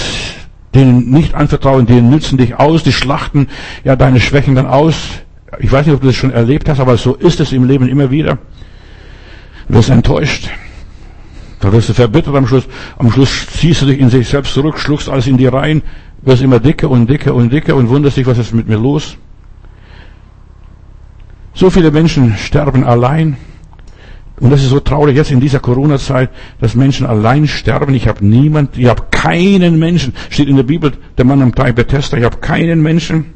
denen 0.74 1.12
nicht 1.12 1.36
anvertrauen, 1.36 1.86
die 1.86 2.02
nützen 2.02 2.38
dich 2.38 2.56
aus, 2.56 2.84
die 2.84 2.94
schlachten 2.94 3.48
ja 3.84 3.96
deine 3.96 4.20
Schwächen 4.20 4.56
dann 4.56 4.66
aus. 4.66 4.96
Ich 5.60 5.72
weiß 5.72 5.86
nicht, 5.86 5.96
ob 5.96 6.02
du 6.02 6.08
das 6.08 6.16
schon 6.16 6.32
erlebt 6.32 6.68
hast, 6.70 6.80
aber 6.80 6.98
so 6.98 7.14
ist 7.14 7.40
es 7.40 7.52
im 7.52 7.66
Leben 7.66 7.88
immer 7.88 8.10
wieder. 8.10 8.38
Du 9.68 9.76
wirst 9.76 9.90
enttäuscht. 9.90 10.50
Da 11.60 11.72
wirst 11.72 11.90
du 11.90 11.94
verbittert 11.94 12.36
am 12.36 12.48
Schluss. 12.48 12.68
Am 12.98 13.12
Schluss 13.12 13.48
ziehst 13.48 13.82
du 13.82 13.86
dich 13.86 14.00
in 14.00 14.10
sich 14.10 14.28
selbst 14.28 14.54
zurück, 14.54 14.80
schluckst 14.80 15.10
alles 15.10 15.28
in 15.28 15.38
die 15.38 15.48
Reihen, 15.48 15.82
wirst 16.22 16.42
immer 16.42 16.60
dicker 16.60 16.90
und 16.90 17.10
dicker 17.10 17.34
und 17.34 17.52
dicker 17.52 17.76
und 17.76 17.90
wunderst 17.90 18.18
dich, 18.18 18.28
was 18.28 18.38
ist 18.38 18.54
mit 18.54 18.68
mir 18.68 18.78
los. 18.78 19.18
So 21.54 21.70
viele 21.70 21.92
Menschen 21.92 22.36
sterben 22.38 22.84
allein. 22.84 23.38
Und 24.40 24.50
das 24.50 24.64
ist 24.64 24.70
so 24.70 24.82
traurig 24.82 25.16
jetzt 25.16 25.32
in 25.32 25.40
dieser 25.40 25.60
Corona-Zeit, 25.60 26.30
dass 26.60 26.76
Menschen 26.76 27.06
allein 27.06 27.48
sterben. 27.48 27.94
Ich 27.94 28.08
habe 28.08 28.26
niemand, 28.26 28.78
ich 28.78 28.88
habe 28.88 29.04
keinen 29.10 29.80
Menschen, 29.80 30.14
steht 30.30 30.50
in 30.50 30.58
der 30.58 30.64
Bibel, 30.64 30.92
der 31.18 31.26
Mann 31.26 31.42
am 31.42 31.56
Teich 31.56 31.74
Bethesda, 31.74 32.18
ich 32.18 32.26
habe 32.26 32.38
keinen 32.38 32.82
Menschen, 32.82 33.34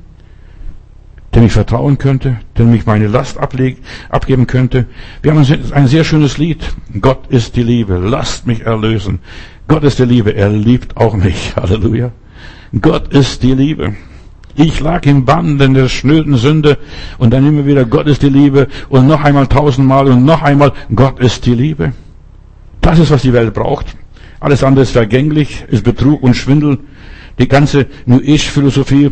dem 1.34 1.44
ich 1.44 1.54
vertrauen 1.54 1.98
könnte, 1.98 2.40
dem 2.58 2.74
ich 2.74 2.86
meine 2.86 3.08
Last 3.08 3.38
ablegen, 3.38 3.82
abgeben 4.10 4.46
könnte. 4.46 4.88
Wir 5.22 5.32
haben 5.32 5.46
ein 5.72 5.88
sehr 5.88 6.04
schönes 6.04 6.38
Lied. 6.38 6.74
Gott 7.00 7.28
ist 7.28 7.56
die 7.56 7.64
Liebe, 7.64 7.98
lasst 7.98 8.46
mich 8.46 8.66
erlösen. 8.66 9.20
Gott 9.68 9.84
ist 9.84 10.00
die 10.00 10.06
Liebe, 10.06 10.36
er 10.36 10.50
liebt 10.50 10.98
auch 10.98 11.16
mich. 11.16 11.56
Halleluja. 11.56 12.12
Gott 12.82 13.14
ist 13.14 13.44
die 13.44 13.54
Liebe. 13.54 13.96
Ich 14.56 14.80
lag 14.80 15.06
im 15.06 15.26
Banden 15.26 15.74
der 15.74 15.88
schnöden 15.88 16.36
Sünde 16.36 16.78
und 17.18 17.32
dann 17.32 17.48
immer 17.48 17.66
wieder 17.66 17.86
Gott 17.86 18.08
ist 18.08 18.24
die 18.24 18.30
Liebe 18.30 18.68
und 18.90 19.08
noch 19.08 19.24
einmal 19.24 19.48
tausendmal 19.48 20.08
und 20.08 20.26
noch 20.26 20.42
einmal 20.42 20.74
Gott 20.94 21.20
ist 21.20 21.46
die 21.46 21.54
Liebe. 21.54 21.94
Das 22.82 23.00
ist, 23.00 23.12
was 23.12 23.22
die 23.22 23.34
Welt 23.34 23.54
braucht. 23.54 23.96
Alles 24.40 24.64
andere 24.64 24.84
ist 24.84 24.92
vergänglich, 24.92 25.66
ist 25.68 25.84
Betrug 25.84 26.24
und 26.24 26.36
Schwindel. 26.36 26.80
Die 27.38 27.48
ganze 27.48 27.88
New 28.06 28.20
Age-Philosophie, 28.20 29.12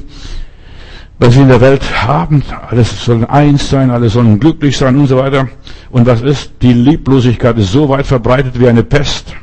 was 1.20 1.36
wir 1.36 1.44
in 1.44 1.50
der 1.50 1.62
Welt 1.62 1.84
haben, 2.04 2.44
alles 2.70 3.06
soll 3.06 3.26
eins 3.26 3.70
sein, 3.70 3.90
alle 3.90 4.10
sollen 4.10 4.40
glücklich 4.40 4.78
sein 4.78 4.98
und 4.98 5.08
so 5.08 5.18
weiter. 5.18 5.48
Und 5.92 6.06
was 6.06 6.22
ist? 6.22 6.52
Die 6.62 6.74
Lieblosigkeit 6.74 7.58
ist 7.58 7.72
so 7.72 7.88
weit 7.90 8.06
verbreitet 8.06 8.60
wie 8.60 8.68
eine 8.68 8.84
Pest. 8.84 9.34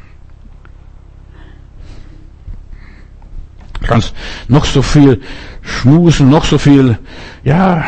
Kannst 3.85 4.15
noch 4.49 4.65
so 4.65 4.83
viel 4.83 5.21
schmusen, 5.63 6.31
noch 6.31 6.45
so 6.45 6.59
viel, 6.59 6.99
ja, 7.45 7.85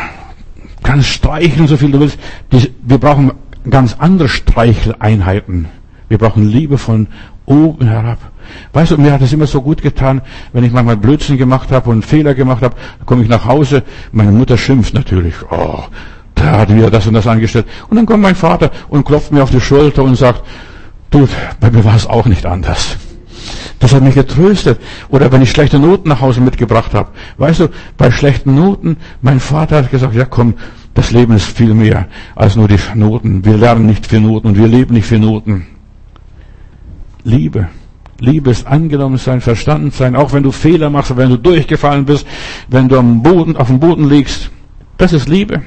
kannst 0.83 1.09
streichen, 1.09 1.67
so 1.67 1.77
viel 1.77 1.91
du 1.91 1.99
willst. 1.99 2.17
Wir 2.49 2.97
brauchen 2.97 3.31
ganz 3.69 3.95
andere 3.99 4.29
Streicheleinheiten. 4.29 5.67
Wir 6.09 6.17
brauchen 6.17 6.47
Liebe 6.47 6.77
von 6.77 7.07
oben 7.45 7.87
herab. 7.87 8.19
Weißt 8.73 8.91
du, 8.91 8.97
mir 8.97 9.11
hat 9.11 9.21
es 9.21 9.33
immer 9.33 9.47
so 9.47 9.61
gut 9.61 9.81
getan, 9.81 10.21
wenn 10.53 10.63
ich 10.63 10.71
manchmal 10.71 10.97
Blödsinn 10.97 11.37
gemacht 11.37 11.71
habe 11.71 11.89
und 11.89 12.05
Fehler 12.05 12.33
gemacht 12.33 12.61
habe, 12.61 12.75
komme 13.05 13.23
ich 13.23 13.29
nach 13.29 13.45
Hause, 13.45 13.83
meine 14.11 14.31
Mutter 14.31 14.57
schimpft 14.57 14.93
natürlich. 14.93 15.35
Oh, 15.49 15.83
der 16.37 16.51
hat 16.51 16.73
wieder 16.73 16.89
das 16.89 17.07
und 17.07 17.13
das 17.13 17.27
angestellt. 17.27 17.65
Und 17.89 17.97
dann 17.97 18.05
kommt 18.05 18.23
mein 18.23 18.35
Vater 18.35 18.71
und 18.89 19.05
klopft 19.05 19.31
mir 19.31 19.43
auf 19.43 19.51
die 19.51 19.61
Schulter 19.61 20.03
und 20.03 20.15
sagt, 20.15 20.43
du, 21.09 21.27
bei 21.59 21.71
mir 21.71 21.83
war 21.83 21.95
es 21.95 22.07
auch 22.07 22.25
nicht 22.25 22.45
anders. 22.45 22.97
Das 23.79 23.93
hat 23.93 24.03
mich 24.03 24.15
getröstet. 24.15 24.79
Oder 25.09 25.31
wenn 25.31 25.41
ich 25.41 25.51
schlechte 25.51 25.79
Noten 25.79 26.09
nach 26.09 26.21
Hause 26.21 26.41
mitgebracht 26.41 26.93
habe. 26.93 27.09
Weißt 27.37 27.59
du, 27.59 27.67
bei 27.97 28.11
schlechten 28.11 28.55
Noten, 28.55 28.97
mein 29.21 29.39
Vater 29.39 29.77
hat 29.77 29.91
gesagt, 29.91 30.15
ja 30.15 30.25
komm, 30.25 30.55
das 30.93 31.11
Leben 31.11 31.33
ist 31.33 31.45
viel 31.45 31.73
mehr 31.75 32.07
als 32.35 32.55
nur 32.55 32.67
die 32.67 32.79
Noten. 32.95 33.45
Wir 33.45 33.57
lernen 33.57 33.85
nicht 33.85 34.07
für 34.07 34.19
Noten 34.19 34.47
und 34.47 34.57
wir 34.57 34.67
leben 34.67 34.95
nicht 34.95 35.05
für 35.05 35.19
Noten. 35.19 35.67
Liebe. 37.23 37.67
Liebe 38.19 38.49
ist 38.49 38.65
angenommen 38.65 39.17
sein, 39.17 39.41
verstanden 39.41 39.91
sein, 39.91 40.15
auch 40.15 40.33
wenn 40.33 40.41
du 40.41 40.51
Fehler 40.51 40.89
machst, 40.89 41.15
wenn 41.15 41.29
du 41.29 41.37
durchgefallen 41.37 42.05
bist, 42.05 42.25
wenn 42.67 42.89
du 42.89 42.97
am 42.97 43.21
Boden, 43.21 43.55
auf 43.55 43.67
dem 43.67 43.79
Boden 43.79 44.09
liegst. 44.09 44.49
Das 44.97 45.13
ist 45.13 45.29
Liebe. 45.29 45.61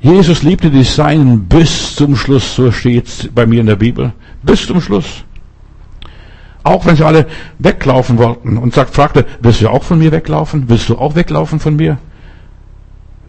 Jesus 0.00 0.42
liebte 0.42 0.70
die 0.70 0.84
Seinen 0.84 1.44
bis 1.44 1.94
zum 1.94 2.16
Schluss, 2.16 2.54
so 2.54 2.70
steht 2.70 3.30
bei 3.34 3.44
mir 3.44 3.60
in 3.60 3.66
der 3.66 3.76
Bibel. 3.76 4.12
Bis 4.42 4.66
zum 4.66 4.80
Schluss. 4.80 5.24
Auch 6.66 6.84
wenn 6.84 6.96
sie 6.96 7.04
alle 7.04 7.26
weglaufen 7.60 8.18
wollten 8.18 8.58
und 8.58 8.74
sagt, 8.74 8.92
fragte, 8.92 9.24
willst 9.40 9.62
du 9.62 9.68
auch 9.68 9.84
von 9.84 10.00
mir 10.00 10.10
weglaufen? 10.10 10.64
Willst 10.66 10.88
du 10.88 10.98
auch 10.98 11.14
weglaufen 11.14 11.60
von 11.60 11.76
mir? 11.76 11.98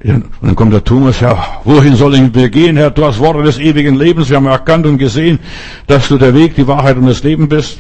und 0.03 0.25
dann 0.41 0.55
kommt 0.55 0.73
der 0.73 0.83
Thomas, 0.83 1.19
ja, 1.19 1.59
wohin 1.63 1.95
sollen 1.95 2.33
wir 2.33 2.49
gehen, 2.49 2.77
Herr? 2.77 2.91
Du 2.91 3.05
hast 3.05 3.19
Worte 3.19 3.43
des 3.43 3.59
ewigen 3.59 3.95
Lebens. 3.95 4.29
Wir 4.29 4.37
haben 4.37 4.45
erkannt 4.47 4.85
und 4.85 4.97
gesehen, 4.97 5.37
dass 5.85 6.07
du 6.07 6.17
der 6.17 6.33
Weg, 6.33 6.55
die 6.55 6.67
Wahrheit 6.67 6.97
und 6.97 7.05
das 7.05 7.23
Leben 7.23 7.47
bist. 7.47 7.79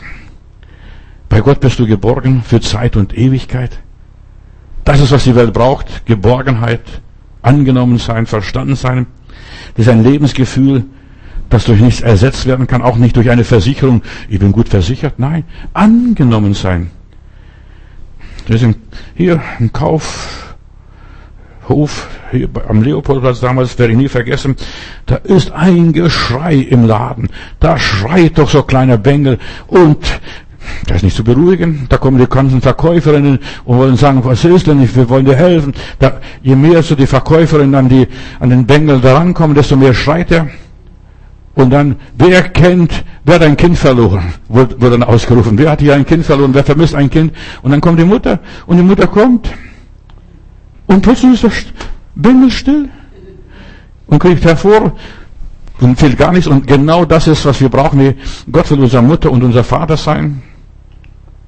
Bei 1.29 1.41
Gott 1.41 1.59
bist 1.59 1.79
du 1.79 1.87
geborgen 1.87 2.43
für 2.43 2.59
Zeit 2.59 2.95
und 2.95 3.17
Ewigkeit. 3.17 3.79
Das 4.83 4.99
ist, 4.99 5.11
was 5.11 5.23
die 5.23 5.35
Welt 5.35 5.53
braucht. 5.53 6.05
Geborgenheit, 6.05 6.81
angenommen 7.41 7.97
sein, 7.97 8.25
verstanden 8.27 8.75
sein. 8.75 9.07
Das 9.75 9.87
ist 9.87 9.91
ein 9.91 10.03
Lebensgefühl, 10.03 10.85
das 11.49 11.65
durch 11.65 11.79
nichts 11.79 12.01
ersetzt 12.01 12.45
werden 12.45 12.67
kann, 12.67 12.81
auch 12.81 12.97
nicht 12.97 13.15
durch 13.15 13.29
eine 13.29 13.43
Versicherung. 13.43 14.01
Ich 14.29 14.39
bin 14.39 14.51
gut 14.51 14.69
versichert. 14.69 15.19
Nein, 15.19 15.43
angenommen 15.73 16.53
sein. 16.53 16.91
Ist 18.47 18.65
hier 19.15 19.41
ein 19.59 19.73
Kauf, 19.73 20.55
Hof 21.67 22.07
hier 22.31 22.49
am 22.67 22.81
Leopoldplatz 22.81 23.41
damals, 23.41 23.77
werde 23.77 23.93
ich 23.93 23.97
nie 23.99 24.07
vergessen, 24.07 24.55
da 25.05 25.15
ist 25.15 25.51
ein 25.51 25.93
Geschrei 25.93 26.55
im 26.55 26.85
Laden. 26.85 27.29
Da 27.59 27.77
schreit 27.77 28.37
doch 28.37 28.49
so 28.49 28.63
kleiner 28.63 28.97
Bengel 28.97 29.37
und 29.67 29.97
das 30.85 30.97
ist 30.97 31.03
nicht 31.03 31.15
zu 31.15 31.23
beruhigen. 31.23 31.87
Da 31.89 31.97
kommen 31.97 32.17
die 32.17 32.27
ganzen 32.27 32.61
Verkäuferinnen 32.61 33.39
und 33.65 33.77
wollen 33.77 33.95
sagen, 33.95 34.23
was 34.23 34.43
ist 34.43 34.67
denn? 34.67 34.95
Wir 34.95 35.09
wollen 35.09 35.25
dir 35.25 35.35
helfen. 35.35 35.73
Da, 35.99 36.19
je 36.41 36.55
mehr 36.55 36.83
so 36.83 36.95
die 36.95 37.07
Verkäuferinnen 37.07 37.75
an, 37.75 37.89
die, 37.89 38.07
an 38.39 38.49
den 38.49 38.65
Bengel 38.65 38.99
da 38.99 39.17
rankommen, 39.17 39.55
desto 39.55 39.75
mehr 39.77 39.93
schreit 39.93 40.31
er. 40.31 40.49
Und 41.57 41.71
dann, 41.71 41.95
wer 42.15 42.43
kennt, 42.49 43.03
wer 43.23 43.35
hat 43.35 43.41
ein 43.41 43.57
Kind 43.57 43.79
verloren? 43.79 44.31
Wird 44.47 44.79
dann 44.79 45.01
ausgerufen. 45.01 45.57
Wer 45.57 45.71
hat 45.71 45.79
hier 45.81 45.95
ein 45.95 46.05
Kind 46.05 46.23
verloren? 46.23 46.53
Wer 46.53 46.63
vermisst 46.63 46.93
ein 46.93 47.09
Kind? 47.09 47.33
Und 47.63 47.71
dann 47.71 47.81
kommt 47.81 47.97
die 47.97 48.05
Mutter. 48.05 48.39
Und 48.67 48.77
die 48.77 48.83
Mutter 48.83 49.07
kommt. 49.07 49.49
Und 50.85 51.01
plötzlich 51.01 51.33
ist 51.33 51.41
der 51.41 51.51
Bengel 52.13 52.51
still. 52.51 52.89
Und 54.05 54.19
kriegt 54.19 54.45
hervor 54.45 54.93
und 55.81 55.99
fehlt 55.99 56.15
gar 56.19 56.31
nichts. 56.31 56.45
Und 56.45 56.67
genau 56.67 57.05
das 57.05 57.25
ist, 57.25 57.43
was 57.43 57.59
wir 57.59 57.69
brauchen. 57.69 58.13
Gott 58.51 58.69
will 58.69 58.81
unsere 58.81 59.01
Mutter 59.01 59.31
und 59.31 59.43
unser 59.43 59.63
Vater 59.63 59.97
sein. 59.97 60.43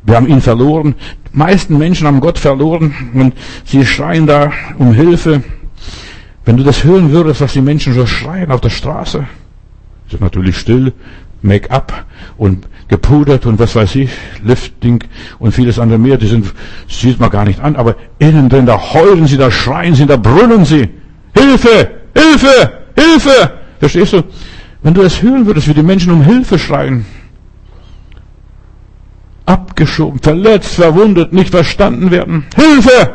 Wir 0.01 0.15
haben 0.15 0.27
ihn 0.27 0.41
verloren. 0.41 0.95
Die 1.31 1.37
meisten 1.37 1.77
Menschen 1.77 2.07
haben 2.07 2.19
Gott 2.19 2.39
verloren 2.39 3.11
und 3.13 3.35
sie 3.63 3.85
schreien 3.85 4.25
da 4.25 4.51
um 4.79 4.91
Hilfe. 4.91 5.43
Wenn 6.45 6.57
du 6.57 6.63
das 6.63 6.83
hören 6.83 7.11
würdest, 7.11 7.41
was 7.41 7.53
die 7.53 7.61
Menschen 7.61 7.93
so 7.93 8.07
schreien 8.07 8.49
auf 8.49 8.61
der 8.61 8.71
Straße, 8.71 9.27
ist 10.13 10.21
natürlich 10.21 10.57
still, 10.57 10.93
Make-up 11.41 12.05
und 12.37 12.67
gepudert 12.89 13.45
und 13.45 13.59
was 13.59 13.75
weiß 13.75 13.95
ich, 13.95 14.09
Lifting 14.43 15.03
und 15.37 15.53
vieles 15.53 15.79
andere 15.79 15.97
mehr. 15.97 16.17
Die 16.17 16.27
sind, 16.27 16.53
sieht 16.87 17.19
man 17.19 17.29
gar 17.29 17.45
nicht 17.45 17.61
an, 17.61 17.75
aber 17.75 17.95
innen 18.17 18.49
drin, 18.49 18.65
da 18.65 18.93
heulen 18.93 19.27
sie, 19.27 19.37
da 19.37 19.49
schreien 19.51 19.95
sie, 19.95 20.05
da 20.05 20.17
brüllen 20.17 20.65
sie. 20.65 20.89
Hilfe! 21.33 21.91
Hilfe! 22.13 22.71
Hilfe! 22.95 23.53
Verstehst 23.79 24.13
du? 24.13 24.23
Wenn 24.81 24.93
du 24.93 25.01
das 25.01 25.21
hören 25.21 25.45
würdest, 25.45 25.67
wie 25.67 25.73
die 25.73 25.83
Menschen 25.83 26.11
um 26.11 26.23
Hilfe 26.23 26.57
schreien, 26.57 27.05
abgeschoben, 29.45 30.19
verletzt, 30.19 30.75
verwundet, 30.75 31.33
nicht 31.33 31.51
verstanden 31.51 32.11
werden. 32.11 32.45
Hilfe! 32.55 33.13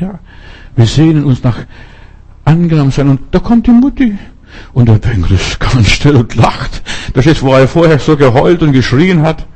Ja, 0.00 0.18
wir 0.76 0.86
sehnen 0.86 1.24
uns 1.24 1.42
nach 1.42 1.58
angenommen 2.44 2.90
sein 2.90 3.08
und 3.08 3.20
da 3.30 3.38
kommt 3.38 3.66
die 3.66 3.72
Mutti 3.72 4.16
und 4.72 4.88
der 4.88 4.94
Bengel 4.94 5.32
ist 5.32 5.60
ganz 5.60 5.90
still 5.90 6.16
und 6.16 6.34
lacht. 6.34 6.82
Das 7.14 7.26
ist, 7.26 7.42
wo 7.42 7.52
er 7.54 7.68
vorher 7.68 7.98
so 7.98 8.16
geheult 8.16 8.62
und 8.62 8.72
geschrien 8.72 9.22
hat. 9.22 9.46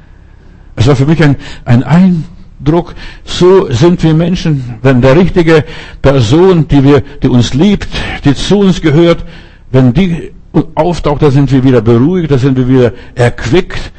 Es 0.77 0.87
war 0.87 0.97
für 0.97 1.07
mich 1.07 1.23
ein, 1.23 1.37
ein 1.65 1.83
Eindruck. 1.83 2.95
So 3.25 3.71
sind 3.71 4.03
wir 4.03 4.15
Menschen. 4.15 4.77
Wenn 4.83 5.03
der 5.03 5.17
richtige 5.17 5.65
Person, 6.01 6.69
die 6.69 6.83
wir, 6.83 7.03
die 7.23 7.29
uns 7.29 7.55
liebt, 7.55 7.89
die 8.25 8.35
zu 8.35 8.61
uns 8.61 8.81
gehört, 8.81 9.25
wenn 9.73 9.93
die 9.93 10.33
auftaucht, 10.75 11.23
da 11.23 11.31
sind 11.31 11.53
wir 11.53 11.63
wieder 11.63 11.81
beruhigt, 11.81 12.31
da 12.31 12.39
sind 12.39 12.57
wir 12.57 12.69
wieder 12.69 12.93
erquickt. 13.15 13.93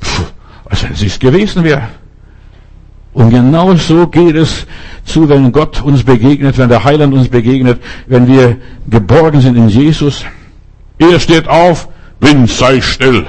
Puh, 0.00 0.24
als 0.66 0.84
wenn 0.84 0.94
sie 0.94 1.06
es 1.06 1.18
gewesen 1.18 1.64
wäre. 1.64 1.88
Und 3.12 3.30
genau 3.30 3.74
so 3.74 4.06
geht 4.06 4.36
es 4.36 4.66
zu, 5.04 5.28
wenn 5.28 5.50
Gott 5.50 5.82
uns 5.82 6.04
begegnet, 6.04 6.58
wenn 6.58 6.68
der 6.68 6.84
Heiland 6.84 7.14
uns 7.14 7.28
begegnet, 7.28 7.80
wenn 8.06 8.28
wir 8.28 8.58
geborgen 8.88 9.40
sind 9.40 9.56
in 9.56 9.68
Jesus. 9.68 10.24
Er 10.98 11.20
steht 11.20 11.48
auf, 11.48 11.88
Wind 12.20 12.50
sei 12.50 12.80
still. 12.80 13.26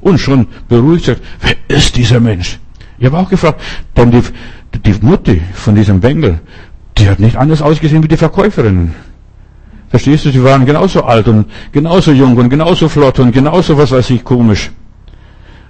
Und 0.00 0.18
schon 0.18 0.46
beruhigt 0.68 1.06
sagt, 1.06 1.22
wer 1.40 1.56
ist 1.68 1.96
dieser 1.96 2.20
Mensch? 2.20 2.58
Ich 2.98 3.06
habe 3.06 3.18
auch 3.18 3.28
gefragt, 3.28 3.60
denn 3.96 4.10
die, 4.10 4.22
die 4.84 4.94
Mutti 5.04 5.42
von 5.54 5.74
diesem 5.74 6.00
Bengel, 6.00 6.40
die 6.96 7.08
hat 7.08 7.18
nicht 7.18 7.36
anders 7.36 7.62
ausgesehen 7.62 8.02
wie 8.02 8.08
die 8.08 8.16
Verkäuferinnen. 8.16 8.94
Verstehst 9.88 10.24
du, 10.24 10.30
sie 10.30 10.44
waren 10.44 10.66
genauso 10.66 11.04
alt 11.04 11.28
und 11.28 11.46
genauso 11.72 12.12
jung 12.12 12.36
und 12.36 12.50
genauso 12.50 12.88
flott 12.88 13.18
und 13.18 13.32
genauso, 13.32 13.76
was 13.78 13.90
weiß 13.90 14.10
ich, 14.10 14.22
komisch. 14.22 14.70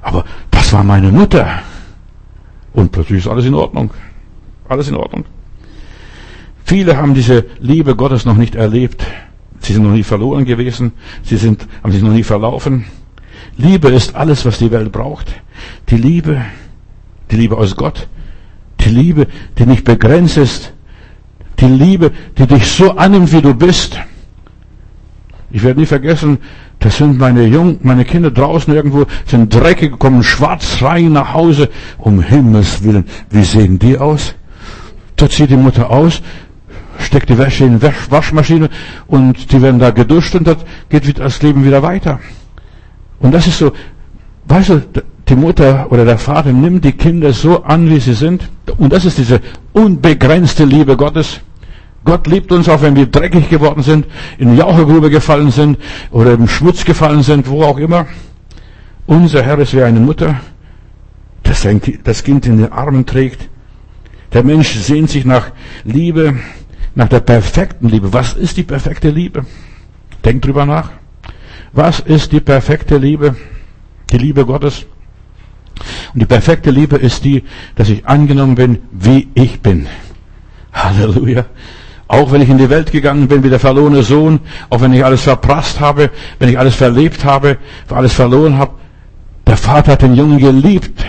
Aber 0.02 0.24
das 0.50 0.72
war 0.72 0.82
meine 0.82 1.10
Mutter. 1.10 1.46
Und 2.72 2.90
plötzlich 2.92 3.20
ist 3.20 3.28
alles 3.28 3.44
in 3.44 3.54
Ordnung. 3.54 3.90
Alles 4.68 4.88
in 4.88 4.96
Ordnung. 4.96 5.24
Viele 6.64 6.96
haben 6.96 7.14
diese 7.14 7.46
Liebe 7.60 7.96
Gottes 7.96 8.24
noch 8.24 8.36
nicht 8.36 8.54
erlebt. 8.54 9.04
Sie 9.60 9.72
sind 9.72 9.82
noch 9.82 9.92
nie 9.92 10.02
verloren 10.02 10.44
gewesen. 10.44 10.92
Sie 11.22 11.36
sind, 11.36 11.66
haben 11.82 11.92
sich 11.92 12.02
noch 12.02 12.12
nie 12.12 12.22
verlaufen. 12.22 12.84
Liebe 13.56 13.88
ist 13.88 14.14
alles, 14.14 14.44
was 14.44 14.58
die 14.58 14.70
Welt 14.70 14.92
braucht. 14.92 15.32
Die 15.88 15.96
Liebe, 15.96 16.42
die 17.30 17.36
Liebe 17.36 17.56
aus 17.56 17.76
Gott. 17.76 18.08
Die 18.80 18.90
Liebe, 18.90 19.26
die 19.58 19.66
nicht 19.66 19.84
begrenzt 19.84 20.36
ist. 20.36 20.72
Die 21.58 21.66
Liebe, 21.66 22.12
die 22.38 22.46
dich 22.46 22.66
so 22.66 22.92
annimmt, 22.92 23.32
wie 23.32 23.42
du 23.42 23.54
bist. 23.54 23.98
Ich 25.50 25.62
werde 25.62 25.80
nie 25.80 25.86
vergessen, 25.86 26.38
das 26.78 26.98
sind 26.98 27.18
meine 27.18 27.46
Jungen, 27.46 27.80
meine 27.82 28.04
Kinder 28.04 28.30
draußen 28.30 28.72
irgendwo, 28.72 29.06
sind 29.26 29.52
dreckig, 29.52 29.98
kommen 29.98 30.22
schwarz 30.22 30.80
rein 30.82 31.12
nach 31.12 31.32
Hause. 31.34 31.70
Um 31.96 32.20
Himmels 32.20 32.84
Willen, 32.84 33.06
wie 33.30 33.42
sehen 33.42 33.78
die 33.78 33.98
aus? 33.98 34.34
Da 35.16 35.28
zieht 35.28 35.50
die 35.50 35.56
Mutter 35.56 35.90
aus, 35.90 36.22
steckt 36.98 37.30
die 37.30 37.38
Wäsche 37.38 37.64
in 37.64 37.80
die 37.80 37.90
Waschmaschine 38.10 38.68
und 39.06 39.52
die 39.52 39.62
werden 39.62 39.78
da 39.78 39.90
geduscht 39.90 40.34
und 40.34 40.46
das 40.46 40.58
geht 40.88 41.18
das 41.18 41.42
Leben 41.42 41.64
wieder 41.64 41.82
weiter. 41.82 42.20
Und 43.20 43.32
das 43.32 43.46
ist 43.46 43.58
so, 43.58 43.72
weißt 44.46 44.68
du, 44.70 44.82
die 45.28 45.36
Mutter 45.36 45.86
oder 45.90 46.04
der 46.04 46.18
Vater 46.18 46.52
nimmt 46.52 46.84
die 46.84 46.92
Kinder 46.92 47.32
so 47.32 47.62
an, 47.64 47.88
wie 47.90 48.00
sie 48.00 48.14
sind. 48.14 48.48
Und 48.78 48.92
das 48.92 49.04
ist 49.04 49.18
diese 49.18 49.40
unbegrenzte 49.72 50.64
Liebe 50.64 50.96
Gottes. 50.96 51.40
Gott 52.04 52.26
liebt 52.26 52.52
uns 52.52 52.68
auch, 52.68 52.80
wenn 52.80 52.96
wir 52.96 53.06
dreckig 53.06 53.50
geworden 53.50 53.82
sind, 53.82 54.06
in 54.38 54.52
die 54.52 54.56
Jauchegrube 54.56 55.10
gefallen 55.10 55.50
sind 55.50 55.78
oder 56.10 56.32
im 56.32 56.48
Schmutz 56.48 56.84
gefallen 56.84 57.22
sind, 57.22 57.48
wo 57.48 57.62
auch 57.62 57.78
immer. 57.78 58.06
Unser 59.06 59.42
Herr 59.42 59.58
ist 59.58 59.74
wie 59.74 59.82
eine 59.82 60.00
Mutter, 60.00 60.36
das 61.42 61.66
das 62.04 62.24
Kind 62.24 62.46
in 62.46 62.58
den 62.58 62.72
Armen 62.72 63.04
trägt. 63.04 63.48
Der 64.32 64.44
Mensch 64.44 64.74
sehnt 64.74 65.10
sich 65.10 65.24
nach 65.24 65.50
Liebe, 65.84 66.36
nach 66.94 67.08
der 67.08 67.20
perfekten 67.20 67.88
Liebe. 67.88 68.12
Was 68.12 68.34
ist 68.34 68.56
die 68.56 68.62
perfekte 68.62 69.10
Liebe? 69.10 69.44
Denkt 70.24 70.44
drüber 70.44 70.66
nach. 70.66 70.90
Was 71.72 72.00
ist 72.00 72.32
die 72.32 72.40
perfekte 72.40 72.96
Liebe? 72.96 73.36
Die 74.10 74.18
Liebe 74.18 74.44
Gottes. 74.46 74.86
Und 76.12 76.20
die 76.20 76.26
perfekte 76.26 76.70
Liebe 76.70 76.96
ist 76.96 77.24
die, 77.24 77.44
dass 77.76 77.88
ich 77.88 78.06
angenommen 78.06 78.54
bin, 78.54 78.78
wie 78.90 79.28
ich 79.34 79.60
bin. 79.60 79.86
Halleluja. 80.72 81.44
Auch 82.08 82.32
wenn 82.32 82.40
ich 82.40 82.48
in 82.48 82.58
die 82.58 82.70
Welt 82.70 82.90
gegangen 82.90 83.28
bin 83.28 83.44
wie 83.44 83.50
der 83.50 83.60
verlorene 83.60 84.02
Sohn, 84.02 84.40
auch 84.70 84.80
wenn 84.80 84.94
ich 84.94 85.04
alles 85.04 85.22
verprasst 85.22 85.78
habe, 85.78 86.10
wenn 86.38 86.48
ich 86.48 86.58
alles 86.58 86.74
verlebt 86.74 87.24
habe, 87.24 87.58
alles 87.90 88.14
verloren 88.14 88.56
habe, 88.56 88.72
der 89.46 89.58
Vater 89.58 89.92
hat 89.92 90.02
den 90.02 90.14
Jungen 90.14 90.38
geliebt. 90.38 91.04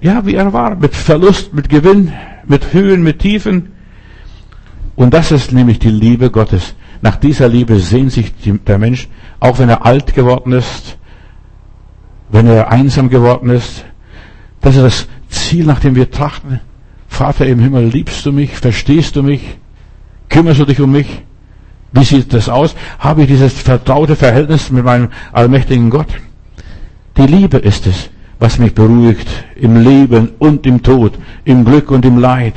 Ja, 0.00 0.24
wie 0.24 0.34
er 0.34 0.52
war, 0.52 0.76
mit 0.76 0.94
Verlust, 0.94 1.52
mit 1.52 1.68
Gewinn, 1.68 2.12
mit 2.46 2.72
Höhen, 2.72 3.02
mit 3.02 3.18
Tiefen. 3.18 3.72
Und 4.96 5.12
das 5.12 5.30
ist 5.30 5.52
nämlich 5.52 5.78
die 5.78 5.90
Liebe 5.90 6.30
Gottes. 6.30 6.74
Nach 7.02 7.16
dieser 7.16 7.48
Liebe 7.48 7.78
sehnt 7.78 8.12
sich 8.12 8.32
der 8.66 8.78
Mensch, 8.78 9.08
auch 9.38 9.58
wenn 9.58 9.68
er 9.68 9.84
alt 9.84 10.14
geworden 10.14 10.52
ist, 10.52 10.96
wenn 12.30 12.46
er 12.46 12.70
einsam 12.70 13.10
geworden 13.10 13.50
ist. 13.50 13.84
Das 14.62 14.74
ist 14.74 14.82
das 14.82 15.08
Ziel, 15.28 15.66
nach 15.66 15.80
dem 15.80 15.94
wir 15.94 16.10
trachten. 16.10 16.60
Vater 17.08 17.46
im 17.46 17.60
Himmel, 17.60 17.86
liebst 17.86 18.24
du 18.24 18.32
mich? 18.32 18.52
Verstehst 18.52 19.16
du 19.16 19.22
mich? 19.22 19.58
Kümmerst 20.30 20.60
du 20.60 20.64
dich 20.64 20.80
um 20.80 20.90
mich? 20.90 21.22
Wie 21.92 22.04
sieht 22.04 22.32
das 22.32 22.48
aus? 22.48 22.74
Habe 22.98 23.22
ich 23.22 23.28
dieses 23.28 23.52
vertraute 23.52 24.16
Verhältnis 24.16 24.70
mit 24.70 24.84
meinem 24.84 25.08
allmächtigen 25.32 25.90
Gott? 25.90 26.08
Die 27.16 27.26
Liebe 27.26 27.58
ist 27.58 27.86
es, 27.86 28.10
was 28.38 28.58
mich 28.58 28.74
beruhigt 28.74 29.28
im 29.54 29.82
Leben 29.82 30.30
und 30.38 30.66
im 30.66 30.82
Tod, 30.82 31.14
im 31.44 31.64
Glück 31.64 31.90
und 31.90 32.04
im 32.04 32.18
Leid, 32.18 32.54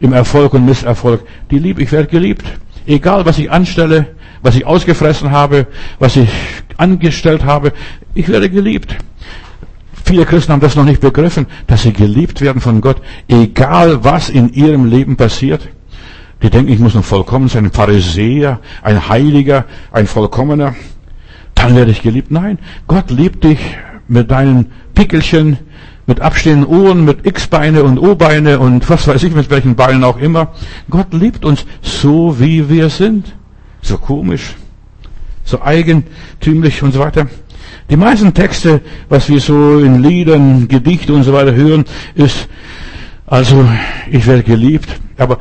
im 0.00 0.12
Erfolg 0.12 0.54
und 0.54 0.64
Misserfolg. 0.64 1.22
Die 1.50 1.58
Liebe, 1.58 1.82
ich 1.82 1.92
werde 1.92 2.08
geliebt. 2.08 2.44
Egal, 2.86 3.26
was 3.26 3.38
ich 3.38 3.50
anstelle, 3.50 4.14
was 4.42 4.56
ich 4.56 4.66
ausgefressen 4.66 5.30
habe, 5.30 5.66
was 5.98 6.16
ich 6.16 6.28
angestellt 6.76 7.44
habe, 7.44 7.72
ich 8.14 8.28
werde 8.28 8.50
geliebt. 8.50 8.96
Viele 10.04 10.24
Christen 10.24 10.52
haben 10.52 10.60
das 10.60 10.76
noch 10.76 10.84
nicht 10.84 11.00
begriffen, 11.00 11.46
dass 11.66 11.82
sie 11.82 11.92
geliebt 11.92 12.40
werden 12.40 12.60
von 12.60 12.80
Gott, 12.80 13.02
egal 13.26 14.04
was 14.04 14.28
in 14.28 14.52
ihrem 14.52 14.84
Leben 14.84 15.16
passiert. 15.16 15.68
Die 16.42 16.50
denken, 16.50 16.70
ich 16.70 16.78
muss 16.78 16.94
noch 16.94 17.04
vollkommen 17.04 17.48
sein, 17.48 17.64
ein 17.64 17.72
Pharisäer, 17.72 18.60
ein 18.82 19.08
Heiliger, 19.08 19.64
ein 19.90 20.06
Vollkommener. 20.06 20.76
Dann 21.56 21.74
werde 21.74 21.90
ich 21.90 22.02
geliebt. 22.02 22.30
Nein, 22.30 22.58
Gott 22.86 23.10
liebt 23.10 23.42
dich 23.42 23.58
mit 24.06 24.30
deinen 24.30 24.70
Pickelchen, 24.94 25.58
mit 26.06 26.20
abstehenden 26.20 26.66
Ohren, 26.66 27.04
mit 27.04 27.26
X-Beine 27.26 27.82
und 27.82 27.98
O-Beine 27.98 28.58
und 28.58 28.88
was 28.88 29.08
weiß 29.08 29.22
ich, 29.24 29.34
mit 29.34 29.50
welchen 29.50 29.74
Beinen 29.74 30.04
auch 30.04 30.18
immer. 30.18 30.52
Gott 30.88 31.12
liebt 31.12 31.44
uns 31.44 31.66
so, 31.82 32.38
wie 32.38 32.68
wir 32.68 32.88
sind. 32.90 33.34
So 33.82 33.98
komisch, 33.98 34.54
so 35.44 35.62
eigentümlich 35.62 36.82
und 36.82 36.92
so 36.92 37.00
weiter. 37.00 37.26
Die 37.90 37.96
meisten 37.96 38.34
Texte, 38.34 38.80
was 39.08 39.28
wir 39.28 39.40
so 39.40 39.78
in 39.78 40.02
Liedern, 40.02 40.66
Gedichte 40.66 41.12
und 41.12 41.22
so 41.22 41.32
weiter 41.32 41.54
hören, 41.54 41.84
ist, 42.14 42.48
also, 43.26 43.68
ich 44.10 44.26
werde 44.26 44.42
geliebt, 44.42 44.88
aber 45.18 45.38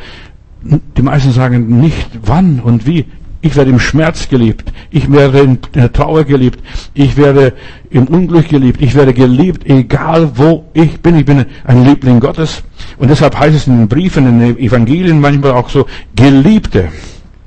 die 0.62 1.02
meisten 1.02 1.32
sagen 1.32 1.80
nicht 1.80 2.10
wann 2.24 2.60
und 2.60 2.86
wie. 2.86 3.06
Ich 3.46 3.56
werde 3.56 3.70
im 3.70 3.80
Schmerz 3.80 4.28
geliebt. 4.28 4.74
Ich 4.90 5.12
werde 5.12 5.42
in 5.42 5.60
der 5.76 5.94
Trauer 5.94 6.24
geliebt. 6.24 6.60
Ich 6.96 7.16
werde 7.16 7.54
im 7.92 8.08
Unglück 8.08 8.50
geliebt. 8.50 8.82
Ich 8.82 8.96
werde 8.96 9.14
geliebt, 9.14 9.70
egal 9.70 10.32
wo 10.34 10.66
ich 10.74 11.00
bin. 11.00 11.16
Ich 11.16 11.26
bin 11.26 11.46
ein 11.64 11.86
Liebling 11.86 12.20
Gottes. 12.20 12.64
Und 12.98 13.12
deshalb 13.12 13.38
heißt 13.38 13.56
es 13.56 13.68
in 13.68 13.78
den 13.78 13.88
Briefen, 13.88 14.26
in 14.28 14.40
den 14.40 14.58
Evangelien 14.58 15.22
manchmal 15.22 15.52
auch 15.52 15.70
so, 15.70 15.86
Geliebte. 16.16 16.90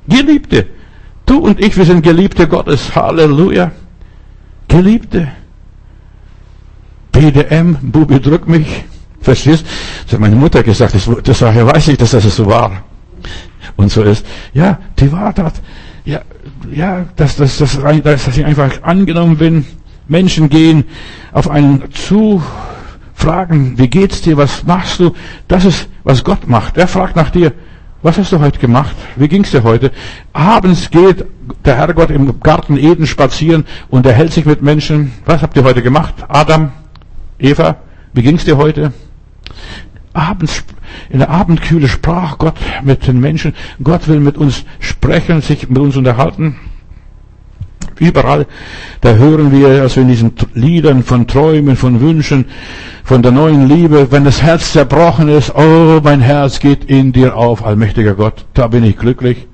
Geliebte. 0.07 0.67
Du 1.25 1.39
und 1.39 1.59
ich, 1.59 1.75
wir 1.75 1.83
sind 1.83 2.01
Geliebte 2.01 2.47
Gottes. 2.47 2.95
Halleluja. 2.95 3.71
Geliebte. 4.69 5.27
BDM, 7.11 7.75
Bubi, 7.81 8.21
drück 8.21 8.47
mich. 8.47 8.85
Verstehst? 9.19 9.65
Das 10.05 10.13
hat 10.13 10.21
meine 10.21 10.37
Mutter 10.37 10.63
gesagt. 10.63 10.95
Das, 10.95 11.09
das 11.25 11.41
weiß 11.41 11.89
ich, 11.89 11.97
dass 11.97 12.11
das 12.11 12.33
so 12.33 12.45
war. 12.45 12.83
Und 13.75 13.91
so 13.91 14.01
ist. 14.03 14.25
Ja, 14.53 14.79
die 14.97 15.11
war 15.11 15.33
dort 15.33 15.55
ja, 16.09 16.21
ja, 16.71 17.05
dass, 17.15 17.35
dass, 17.35 17.57
dass, 17.57 17.79
dass, 17.79 18.37
ich 18.37 18.45
einfach 18.45 18.83
angenommen 18.83 19.37
bin. 19.37 19.65
Menschen 20.07 20.49
gehen 20.49 20.85
auf 21.31 21.49
einen 21.49 21.91
zu, 21.91 22.41
fragen, 23.19 23.77
wie 23.77 23.89
geht's 23.89 24.21
dir, 24.21 24.37
was 24.37 24.63
machst 24.63 24.99
du? 24.99 25.13
Das 25.47 25.65
ist, 25.65 25.89
was 26.03 26.23
Gott 26.23 26.47
macht. 26.47 26.77
Er 26.77 26.87
fragt 26.87 27.15
nach 27.15 27.29
dir, 27.29 27.51
was 28.01 28.17
hast 28.17 28.31
du 28.31 28.39
heute 28.39 28.59
gemacht? 28.59 28.95
Wie 29.17 29.27
ging's 29.27 29.51
dir 29.51 29.63
heute? 29.63 29.91
Abends 30.31 30.89
geht 30.89 31.25
der 31.65 31.75
Herrgott 31.75 32.11
im 32.11 32.39
Garten 32.39 32.77
Eden 32.77 33.05
spazieren 33.05 33.65
und 33.89 34.05
er 34.05 34.13
hält 34.13 34.31
sich 34.31 34.45
mit 34.45 34.61
Menschen. 34.61 35.11
Was 35.25 35.41
habt 35.41 35.57
ihr 35.57 35.65
heute 35.65 35.81
gemacht? 35.81 36.13
Adam, 36.29 36.71
Eva, 37.37 37.75
wie 38.13 38.21
ging's 38.21 38.45
dir 38.45 38.55
heute? 38.55 38.93
Abends, 40.13 40.63
in 41.09 41.19
der 41.19 41.29
Abendkühle 41.29 41.87
sprach 41.87 42.37
Gott 42.37 42.55
mit 42.83 43.07
den 43.07 43.19
Menschen. 43.19 43.53
Gott 43.83 44.07
will 44.07 44.19
mit 44.19 44.37
uns 44.37 44.65
sprechen, 44.79 45.41
sich 45.41 45.69
mit 45.69 45.77
uns 45.77 45.95
unterhalten. 45.95 46.55
Überall, 47.99 48.45
da 49.01 49.13
hören 49.15 49.51
wir 49.51 49.81
also 49.81 49.99
in 49.99 50.07
diesen 50.07 50.31
Liedern 50.53 51.03
von 51.03 51.27
Träumen, 51.27 51.75
von 51.75 51.99
Wünschen, 51.99 52.45
von 53.03 53.21
der 53.21 53.33
neuen 53.33 53.67
Liebe, 53.67 54.11
wenn 54.11 54.23
das 54.23 54.41
Herz 54.41 54.71
zerbrochen 54.71 55.27
ist, 55.27 55.53
oh, 55.53 55.99
mein 56.01 56.21
Herz 56.21 56.59
geht 56.59 56.85
in 56.85 57.11
dir 57.11 57.35
auf, 57.35 57.65
allmächtiger 57.65 58.15
Gott, 58.15 58.45
da 58.53 58.67
bin 58.67 58.85
ich 58.85 58.97
glücklich. 58.97 59.47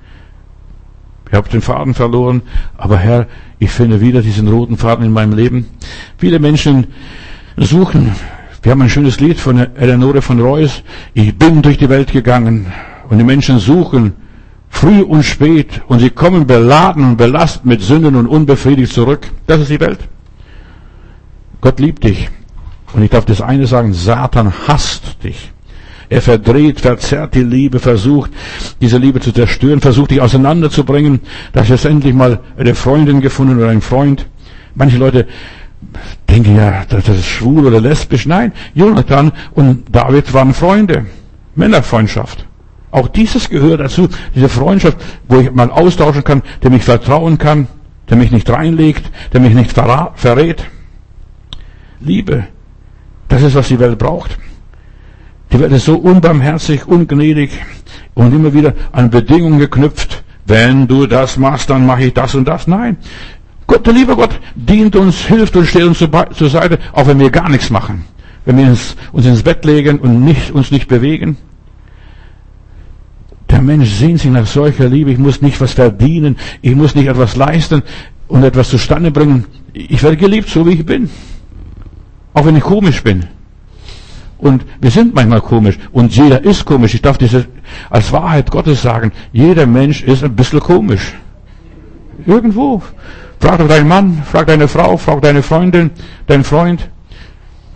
Ich 1.28 1.34
habe 1.34 1.50
den 1.50 1.62
Faden 1.62 1.95
verloren, 1.95 2.43
aber 2.78 2.98
Herr, 2.98 3.26
ich 3.58 3.71
finde 3.71 4.00
wieder 4.00 4.21
diesen 4.21 4.48
roten 4.48 4.78
Faden 4.78 5.06
in 5.06 5.12
meinem 5.12 5.34
Leben. 5.34 5.65
Viele 6.17 6.38
Menschen 6.38 6.88
suchen 7.58 8.12
wir 8.65 8.71
haben 8.71 8.82
ein 8.82 8.89
schönes 8.89 9.19
Lied 9.19 9.39
von 9.39 9.60
Eleonore 9.75 10.23
von 10.23 10.41
Reuss. 10.41 10.82
Ich 11.13 11.38
bin 11.38 11.62
durch 11.62 11.78
die 11.78 11.88
Welt 11.88 12.12
gegangen 12.12 12.65
und 13.08 13.19
die 13.19 13.23
Menschen 13.23 13.60
suchen 13.60 14.13
früh 14.69 15.04
und 15.04 15.21
spät 15.21 15.84
und 15.88 15.99
sie 15.99 16.10
kommen 16.10 16.47
beladen 16.47 17.04
und 17.04 17.17
belastet 17.17 17.63
mit 17.63 17.82
Sünden 17.84 18.15
und 18.15 18.25
unbefriedigt 18.25 18.91
zurück. 18.91 19.30
Das 19.45 19.62
ist 19.62 19.69
die 19.69 19.80
Welt. 19.80 19.99
Gott 21.62 21.80
liebt 21.80 22.04
dich. 22.06 22.28
Und 22.93 23.04
ich 23.04 23.12
darf 23.12 23.25
das 23.25 23.39
eine 23.39 23.67
sagen, 23.67 23.93
Satan 23.93 24.51
hasst 24.67 25.23
dich. 25.23 25.51
Er 26.10 26.23
verdreht, 26.23 26.82
verzerrt 26.82 27.36
die 27.36 27.43
Liebe, 27.43 27.78
versucht, 27.78 28.32
diese 28.82 28.97
Liebe 28.97 29.19
zu 29.19 29.32
zerstören, 29.32 29.80
versucht 29.80 30.10
dich 30.10 30.21
auseinanderzubringen. 30.21 31.19
Da 31.54 31.63
hast 31.63 31.86
du 31.86 31.88
endlich 31.88 32.15
mal 32.15 32.39
eine 32.58 32.73
Freundin 32.73 33.21
gefunden 33.21 33.58
oder 33.60 33.69
einen 33.69 33.82
Freund. 33.82 34.25
Manche 34.73 34.97
Leute 34.97 35.28
denke 36.30 36.54
ja, 36.54 36.84
das 36.90 37.08
ist 37.08 37.26
schwul 37.26 37.66
oder 37.66 37.80
lesbisch. 37.80 38.26
Nein, 38.26 38.52
Jonathan 38.74 39.32
und 39.54 39.96
David 39.96 40.34
waren 40.34 40.54
Freunde. 40.54 41.06
Männerfreundschaft. 41.56 42.46
Auch 42.92 43.08
dieses 43.08 43.50
gehört 43.50 43.82
dazu, 43.82 44.08
diese 44.34 44.50
Freundschaft, 44.50 44.98
wo 45.28 45.40
ich 45.40 45.52
mal 45.52 45.72
austauschen 45.72 46.24
kann, 46.24 46.42
der 46.64 46.70
mich 46.70 46.84
vertrauen 46.84 47.38
kann, 47.38 47.68
der 48.10 48.18
mich 48.18 48.32
nicht 48.32 48.50
reinlegt, 48.50 49.10
der 49.34 49.42
mich 49.42 49.54
nicht 49.54 49.72
verrät. 49.72 50.66
Liebe, 52.00 52.48
das 53.28 53.42
ist, 53.42 53.56
was 53.56 53.68
die 53.68 53.80
Welt 53.80 53.98
braucht. 53.98 54.38
Die 55.52 55.60
Welt 55.60 55.72
ist 55.72 55.86
so 55.86 55.98
unbarmherzig, 55.98 56.88
ungnädig 56.88 57.52
und 58.14 58.34
immer 58.34 58.54
wieder 58.54 58.74
an 58.92 59.10
Bedingungen 59.10 59.60
geknüpft. 59.60 60.24
Wenn 60.46 60.88
du 60.88 61.08
das 61.08 61.38
machst, 61.38 61.70
dann 61.70 61.86
mache 61.86 62.04
ich 62.06 62.14
das 62.14 62.36
und 62.36 62.48
das. 62.48 62.68
Nein, 62.68 62.98
Gott, 63.67 63.86
der 63.86 63.93
liebe 63.93 64.15
Gott 64.15 64.39
dient 64.56 64.95
uns, 64.95 65.25
hilft 65.25 65.56
uns, 65.56 65.69
steht 65.69 65.84
uns 65.84 65.97
zur 65.99 66.49
Seite, 66.49 66.80
auch 66.93 67.08
wenn 67.08 67.19
wir 67.19 67.32
gar 67.32 67.49
nichts 67.49 67.69
machen. 67.69 68.06
Wenn 68.45 68.58
wir 68.58 68.65
uns, 68.67 68.95
uns 69.12 69.25
ins 69.25 69.41
Bett 69.41 69.65
legen 69.65 69.99
und 69.99 70.23
nicht, 70.23 70.51
uns 70.51 70.71
nicht 70.71 70.88
bewegen. 70.88 71.38
Der 73.49 73.62
Mensch 73.62 73.89
sehnt 73.89 74.19
sich 74.19 74.32
nach 74.32 74.45
solcher 74.45 74.88
Liebe. 74.88 75.12
Ich 75.12 75.17
muss 75.17 75.41
nicht 75.41 75.60
was 75.62 75.73
verdienen. 75.73 76.36
Ich 76.62 76.75
muss 76.75 76.95
nicht 76.95 77.08
etwas 77.08 77.36
leisten 77.36 77.84
und 78.28 78.43
etwas 78.43 78.69
zustande 78.69 79.12
bringen. 79.12 79.45
Ich 79.73 80.01
werde 80.04 80.17
geliebt, 80.17 80.49
so 80.49 80.65
wie 80.65 80.71
ich 80.71 80.86
bin. 80.86 81.10
Auch 82.34 82.45
wenn 82.45 82.56
ich 82.56 82.63
komisch 82.63 83.04
bin. 83.04 83.25
Und 84.38 84.65
wir 84.82 84.91
sind 84.91 85.15
manchmal 85.15 85.41
komisch. 85.41 85.78
Und 85.91 86.15
jeder 86.15 86.43
ist 86.43 86.65
komisch. 86.65 86.93
Ich 86.93 87.01
darf 87.01 87.17
diese 87.17 87.45
als 87.89 88.12
Wahrheit 88.12 88.51
Gottes 88.51 88.82
sagen. 88.82 89.12
Jeder 89.32 89.65
Mensch 89.65 90.04
ist 90.04 90.23
ein 90.23 90.36
bisschen 90.36 90.60
komisch. 90.60 91.13
Irgendwo. 92.25 92.82
Frag 93.39 93.60
doch 93.60 93.67
deinen 93.67 93.88
Mann, 93.88 94.24
frag 94.30 94.48
deine 94.48 94.67
Frau, 94.67 94.98
frag 94.98 95.21
deine 95.21 95.43
Freundin, 95.43 95.91
deinen 96.28 96.43
Freund. 96.43 96.89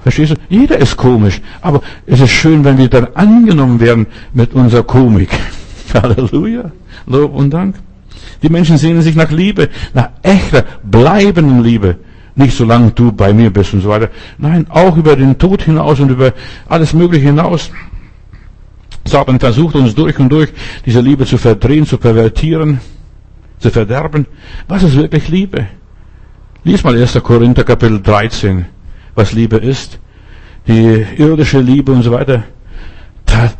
Verstehst 0.01 0.31
du? 0.31 0.35
Jeder 0.49 0.77
ist 0.77 0.95
komisch. 0.95 1.41
Aber 1.61 1.81
es 2.05 2.21
ist 2.21 2.31
schön, 2.31 2.63
wenn 2.63 2.77
wir 2.77 2.87
dann 2.87 3.07
angenommen 3.15 3.79
werden 3.79 4.07
mit 4.33 4.53
unserer 4.53 4.83
Komik. 4.83 5.29
Halleluja. 5.93 6.71
Lob 7.05 7.35
und 7.35 7.51
Dank. 7.51 7.75
Die 8.41 8.49
Menschen 8.49 8.77
sehnen 8.77 9.01
sich 9.01 9.15
nach 9.15 9.31
Liebe, 9.31 9.69
nach 9.93 10.09
echter, 10.21 10.63
bleibenden 10.83 11.63
Liebe. 11.63 11.97
Nicht 12.35 12.55
solange 12.55 12.91
du 12.91 13.11
bei 13.11 13.33
mir 13.33 13.51
bist 13.51 13.73
und 13.73 13.81
so 13.81 13.89
weiter. 13.89 14.09
Nein, 14.37 14.65
auch 14.69 14.95
über 14.95 15.15
den 15.17 15.37
Tod 15.37 15.63
hinaus 15.63 15.99
und 15.99 16.09
über 16.09 16.33
alles 16.69 16.93
Mögliche 16.93 17.25
hinaus. 17.25 17.69
Satan 19.03 19.39
versucht 19.39 19.75
uns 19.75 19.93
durch 19.95 20.17
und 20.19 20.29
durch 20.29 20.49
diese 20.85 21.01
Liebe 21.01 21.25
zu 21.25 21.37
verdrehen, 21.37 21.85
zu 21.85 21.97
pervertieren 21.97 22.79
zu 23.59 23.69
verderben. 23.69 24.25
Was 24.67 24.83
ist 24.83 24.95
wirklich 24.95 25.27
Liebe? 25.27 25.67
Lies 26.63 26.83
mal 26.83 26.97
1. 26.97 27.21
Korinther 27.23 27.63
Kapitel 27.63 28.01
13, 28.01 28.65
was 29.15 29.33
Liebe 29.33 29.57
ist. 29.57 29.99
Die 30.67 31.05
irdische 31.17 31.59
Liebe 31.59 31.91
und 31.91 32.03
so 32.03 32.11
weiter. 32.11 32.43
Das 33.25 33.55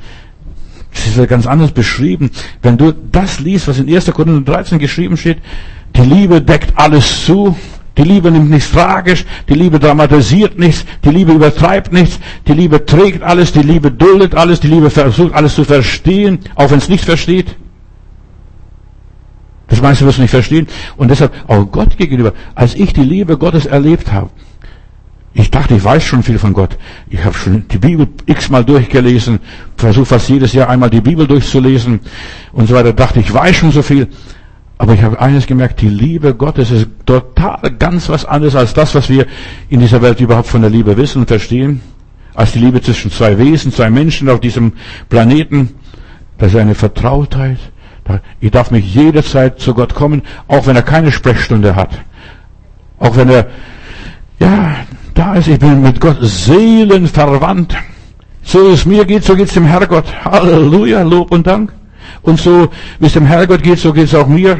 ist 1.08 1.18
ja 1.18 1.26
ganz 1.26 1.48
anders 1.48 1.72
beschrieben. 1.72 2.32
Wenn 2.62 2.78
du 2.78 2.92
das 2.92 3.40
liest, 3.40 3.68
was 3.68 3.80
in 3.80 3.94
1. 3.94 4.12
Korinther 4.12 4.52
13 4.54 4.80
geschrieben 4.80 5.18
steht, 5.18 5.38
die 5.96 6.02
Liebe 6.02 6.42
deckt 6.42 6.74
alles 6.76 7.26
zu. 7.26 7.56
Die 7.98 8.04
Liebe 8.04 8.32
nimmt 8.32 8.50
nichts 8.50 8.72
tragisch, 8.72 9.26
die 9.50 9.56
Liebe 9.56 9.78
dramatisiert 9.78 10.58
nichts, 10.58 10.86
die 11.04 11.10
Liebe 11.10 11.34
übertreibt 11.34 11.92
nichts, 11.92 12.18
die 12.48 12.54
Liebe 12.54 12.86
trägt 12.86 13.24
alles, 13.24 13.52
die 13.52 13.62
Liebe 13.62 13.92
duldet 13.92 14.36
alles, 14.36 14.62
die 14.62 14.70
Liebe 14.70 14.90
versucht 14.90 15.34
alles 15.34 15.56
zu 15.56 15.66
verstehen, 15.66 16.40
auch 16.56 16.72
wenn 16.72 16.78
es 16.78 16.88
nicht 16.88 17.04
versteht. 17.04 17.58
Das 19.70 19.82
meiste 19.82 20.06
wirst 20.06 20.18
du 20.18 20.22
nicht 20.24 20.32
verstehen. 20.32 20.68
Und 20.98 21.10
deshalb 21.10 21.32
auch 21.48 21.66
Gott 21.66 21.98
gegenüber, 21.98 22.34
als 22.56 22.76
ich 22.76 22.94
die 22.94 23.04
Liebe 23.04 23.38
Gottes 23.38 23.66
erlebt 23.66 24.12
habe, 24.12 24.30
ich 25.34 25.52
dachte, 25.52 25.76
ich 25.76 25.84
weiß 25.84 26.04
schon 26.04 26.24
viel 26.24 26.40
von 26.40 26.54
Gott. 26.54 26.78
Ich 27.10 27.24
habe 27.24 27.36
schon 27.36 27.68
die 27.68 27.78
Bibel 27.78 28.08
x-mal 28.26 28.66
durchgelesen, 28.66 29.40
versuche 29.78 30.06
fast 30.08 30.28
jedes 30.30 30.54
Jahr 30.54 30.70
einmal 30.70 30.90
die 30.90 31.02
Bibel 31.02 31.28
durchzulesen 31.28 32.00
und 32.52 32.68
so 32.68 32.74
weiter. 32.76 32.94
Dachte, 32.94 33.20
ich 33.20 33.32
weiß 33.32 33.56
schon 33.56 33.72
so 33.72 33.84
viel. 33.84 34.08
Aber 34.80 34.94
ich 34.94 35.04
habe 35.04 35.20
eines 35.20 35.46
gemerkt, 35.46 35.82
die 35.82 35.90
Liebe 35.90 36.34
Gottes 36.34 36.72
ist 36.72 36.88
total 37.06 37.60
ganz 37.78 38.10
was 38.10 38.26
anderes 38.26 38.56
als 38.56 38.74
das, 38.74 38.96
was 38.96 39.10
wir 39.10 39.28
in 39.70 39.82
dieser 39.82 40.02
Welt 40.02 40.20
überhaupt 40.20 40.48
von 40.48 40.62
der 40.62 40.70
Liebe 40.70 40.98
wissen 40.98 41.20
und 41.20 41.28
verstehen. 41.28 41.82
Als 42.34 42.54
die 42.54 42.60
Liebe 42.60 42.82
zwischen 42.82 43.12
zwei 43.12 43.38
Wesen, 43.38 43.72
zwei 43.72 43.90
Menschen 43.90 44.30
auf 44.30 44.40
diesem 44.40 44.74
Planeten. 45.10 45.76
Das 46.38 46.54
ist 46.54 46.60
eine 46.60 46.76
Vertrautheit. 46.76 47.60
Ich 48.40 48.52
darf 48.52 48.72
mich 48.72 48.94
jederzeit 48.94 49.60
zu 49.60 49.74
Gott 49.74 49.94
kommen, 49.94 50.22
auch 50.48 50.68
wenn 50.68 50.76
er 50.76 50.82
keine 50.82 51.12
Sprechstunde 51.12 51.76
hat. 51.76 51.90
Auch 53.00 53.16
wenn 53.16 53.30
er, 53.30 53.48
ja, 54.40 54.76
da 55.14 55.36
ist, 55.36 55.48
ich 55.48 55.60
bin 55.60 55.82
mit 55.82 56.00
Gott 56.00 56.18
seelenverwandt. 56.22 57.76
So 58.42 58.72
es 58.72 58.86
mir 58.86 59.06
geht, 59.06 59.24
so 59.24 59.36
geht 59.36 59.48
es 59.48 59.54
dem 59.54 59.66
Herrgott. 59.66 60.06
Halleluja, 60.26 61.02
Lob 61.04 61.32
und 61.32 61.46
Dank. 61.46 61.74
Und 62.22 62.40
so, 62.40 62.70
wie 63.00 63.06
es 63.06 63.14
dem 63.14 63.26
Herrgott 63.26 63.64
geht, 63.64 63.80
so 63.80 63.94
geht 63.94 64.06
es 64.06 64.16
auch 64.16 64.28
mir. 64.28 64.60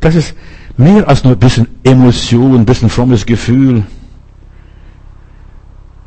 Das 0.00 0.14
ist 0.14 0.34
mehr 0.76 1.08
als 1.08 1.24
nur 1.24 1.34
ein 1.34 1.38
bisschen 1.38 1.68
Emotion, 1.84 2.56
ein 2.56 2.64
bisschen 2.64 2.90
frommes 2.90 3.24
Gefühl. 3.24 3.84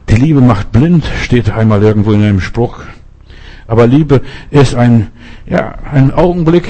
Die 0.10 0.16
Liebe 0.16 0.42
macht 0.42 0.72
blind, 0.72 1.04
steht 1.24 1.50
einmal 1.50 1.84
irgendwo 1.84 2.14
in 2.14 2.24
einem 2.24 2.42
Spruch. 2.42 2.80
Aber 3.68 3.86
Liebe 3.86 4.22
ist 4.50 4.76
ein, 4.76 5.10
ja, 5.46 5.76
ein 5.92 6.12
Augenblick. 6.12 6.68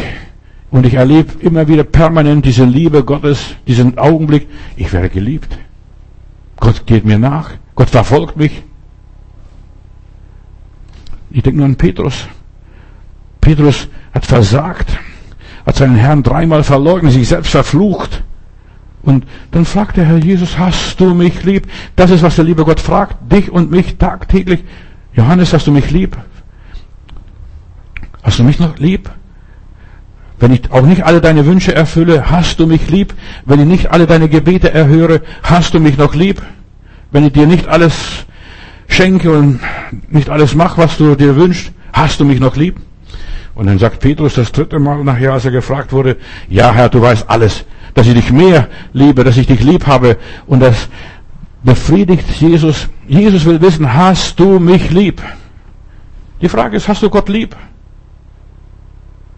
Und 0.70 0.86
ich 0.86 0.96
erlebe 0.96 1.40
immer 1.40 1.68
wieder 1.68 1.84
permanent 1.84 2.46
diese 2.46 2.66
Liebe 2.66 3.04
Gottes, 3.04 3.56
diesen 3.68 3.98
Augenblick. 3.98 4.48
Ich 4.76 4.92
werde 4.92 5.10
geliebt. 5.10 5.58
Gott 6.60 6.86
geht 6.86 7.06
mir 7.06 7.20
nach. 7.20 7.52
Gott 7.76 7.90
verfolgt 7.90 8.36
mich. 8.36 8.64
Ich 11.30 11.44
denke 11.44 11.58
nur 11.58 11.68
an 11.68 11.76
Petrus. 11.76 12.28
Petrus 13.40 13.88
hat 14.14 14.26
versagt, 14.26 14.98
hat 15.66 15.76
seinen 15.76 15.96
Herrn 15.96 16.24
dreimal 16.24 16.64
verleugnet, 16.64 17.14
sich 17.14 17.28
selbst 17.28 17.52
verflucht. 17.52 18.24
Und 19.04 19.26
dann 19.52 19.64
fragt 19.64 19.98
der 19.98 20.06
Herr 20.06 20.18
Jesus, 20.18 20.58
hast 20.58 21.00
du 21.00 21.14
mich 21.14 21.44
lieb? 21.44 21.68
Das 21.96 22.12
ist, 22.12 22.24
was 22.24 22.36
der 22.36 22.46
liebe 22.46 22.66
Gott 22.66 22.80
fragt, 22.80 23.32
dich 23.32 23.52
und 23.52 23.72
mich 23.72 23.98
tagtäglich. 23.98 24.64
Johannes, 25.14 25.54
hast 25.54 25.68
du 25.68 25.72
mich 25.72 25.92
lieb? 25.92 26.18
Hast 28.28 28.40
du 28.40 28.44
mich 28.44 28.60
noch 28.60 28.78
lieb? 28.78 29.10
Wenn 30.38 30.52
ich 30.52 30.70
auch 30.70 30.82
nicht 30.82 31.04
alle 31.04 31.22
deine 31.22 31.46
Wünsche 31.46 31.74
erfülle, 31.74 32.30
hast 32.30 32.60
du 32.60 32.68
mich 32.68 32.90
lieb? 32.90 33.14
Wenn 33.46 33.62
ich 33.62 33.66
nicht 33.66 33.92
alle 33.92 34.06
deine 34.06 34.28
Gebete 34.28 34.70
erhöre, 34.70 35.22
hast 35.44 35.74
du 35.74 35.80
mich 35.80 35.98
noch 35.98 36.14
lieb? 36.14 36.42
Wenn 37.10 37.26
ich 37.26 37.32
dir 37.32 37.48
nicht 37.48 37.70
alles 37.70 38.26
schenke 38.90 39.32
und 39.32 39.62
nicht 40.10 40.30
alles 40.30 40.56
mache, 40.56 40.82
was 40.82 40.98
du 40.98 41.16
dir 41.16 41.38
wünschst, 41.38 41.72
hast 41.94 42.20
du 42.20 42.26
mich 42.26 42.42
noch 42.42 42.58
lieb? 42.58 42.76
Und 43.56 43.68
dann 43.68 43.80
sagt 43.80 44.02
Petrus 44.02 44.34
das 44.34 44.52
dritte 44.52 44.78
Mal 44.78 45.06
nachher, 45.06 45.32
als 45.32 45.46
er 45.46 45.52
gefragt 45.52 45.94
wurde, 45.94 46.18
ja 46.50 46.74
Herr, 46.74 46.90
du 46.90 47.02
weißt 47.02 47.30
alles, 47.30 47.64
dass 47.94 48.08
ich 48.08 48.14
dich 48.14 48.30
mehr 48.34 48.68
liebe, 48.92 49.24
dass 49.24 49.38
ich 49.38 49.48
dich 49.48 49.64
lieb 49.64 49.88
habe. 49.88 50.18
Und 50.48 50.60
das 50.60 50.90
befriedigt 51.64 52.30
Jesus. 52.42 52.90
Jesus 53.08 53.46
will 53.46 53.62
wissen, 53.62 53.94
hast 53.94 54.38
du 54.38 54.60
mich 54.60 54.92
lieb? 54.92 55.22
Die 56.42 56.50
Frage 56.50 56.76
ist, 56.76 56.90
hast 56.90 57.02
du 57.04 57.10
Gott 57.10 57.30
lieb? 57.30 57.56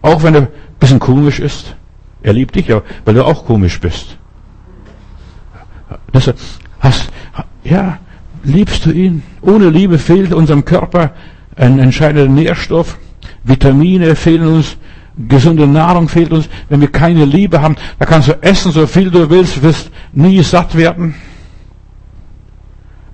Auch 0.02 0.22
wenn 0.22 0.34
er 0.34 0.42
ein 0.42 0.48
bisschen 0.78 0.98
komisch 0.98 1.40
ist. 1.40 1.74
Er 2.22 2.32
liebt 2.32 2.54
dich 2.54 2.68
ja, 2.68 2.82
weil 3.04 3.14
du 3.14 3.24
auch 3.24 3.44
komisch 3.44 3.80
bist. 3.80 4.16
Das 6.12 6.32
hast, 6.80 7.10
ja, 7.64 7.98
liebst 8.42 8.86
du 8.86 8.90
ihn? 8.90 9.22
Ohne 9.42 9.70
Liebe 9.70 9.98
fehlt 9.98 10.32
unserem 10.32 10.64
Körper 10.64 11.12
ein 11.56 11.78
entscheidender 11.78 12.28
Nährstoff. 12.28 12.98
Vitamine 13.44 14.16
fehlen 14.16 14.46
uns, 14.46 14.76
gesunde 15.28 15.66
Nahrung 15.66 16.08
fehlt 16.08 16.32
uns. 16.32 16.48
Wenn 16.68 16.80
wir 16.80 16.90
keine 16.90 17.24
Liebe 17.24 17.60
haben, 17.60 17.76
da 17.98 18.06
kannst 18.06 18.28
du 18.28 18.42
essen, 18.42 18.72
so 18.72 18.86
viel 18.86 19.10
du 19.10 19.28
willst, 19.30 19.62
wirst 19.62 19.90
nie 20.12 20.42
satt 20.42 20.76
werden. 20.76 21.14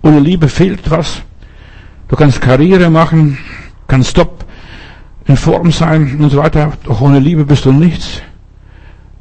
Ohne 0.02 0.20
Liebe 0.20 0.48
fehlt 0.48 0.90
was. 0.90 1.22
Du 2.08 2.16
kannst 2.16 2.40
Karriere 2.40 2.90
machen, 2.90 3.38
kannst 3.88 4.16
top 4.16 4.45
in 5.26 5.36
Form 5.36 5.70
sein 5.72 6.16
und 6.20 6.30
so 6.30 6.38
weiter. 6.38 6.72
Doch 6.84 7.00
ohne 7.00 7.18
Liebe 7.18 7.44
bist 7.44 7.64
du 7.64 7.72
nichts. 7.72 8.22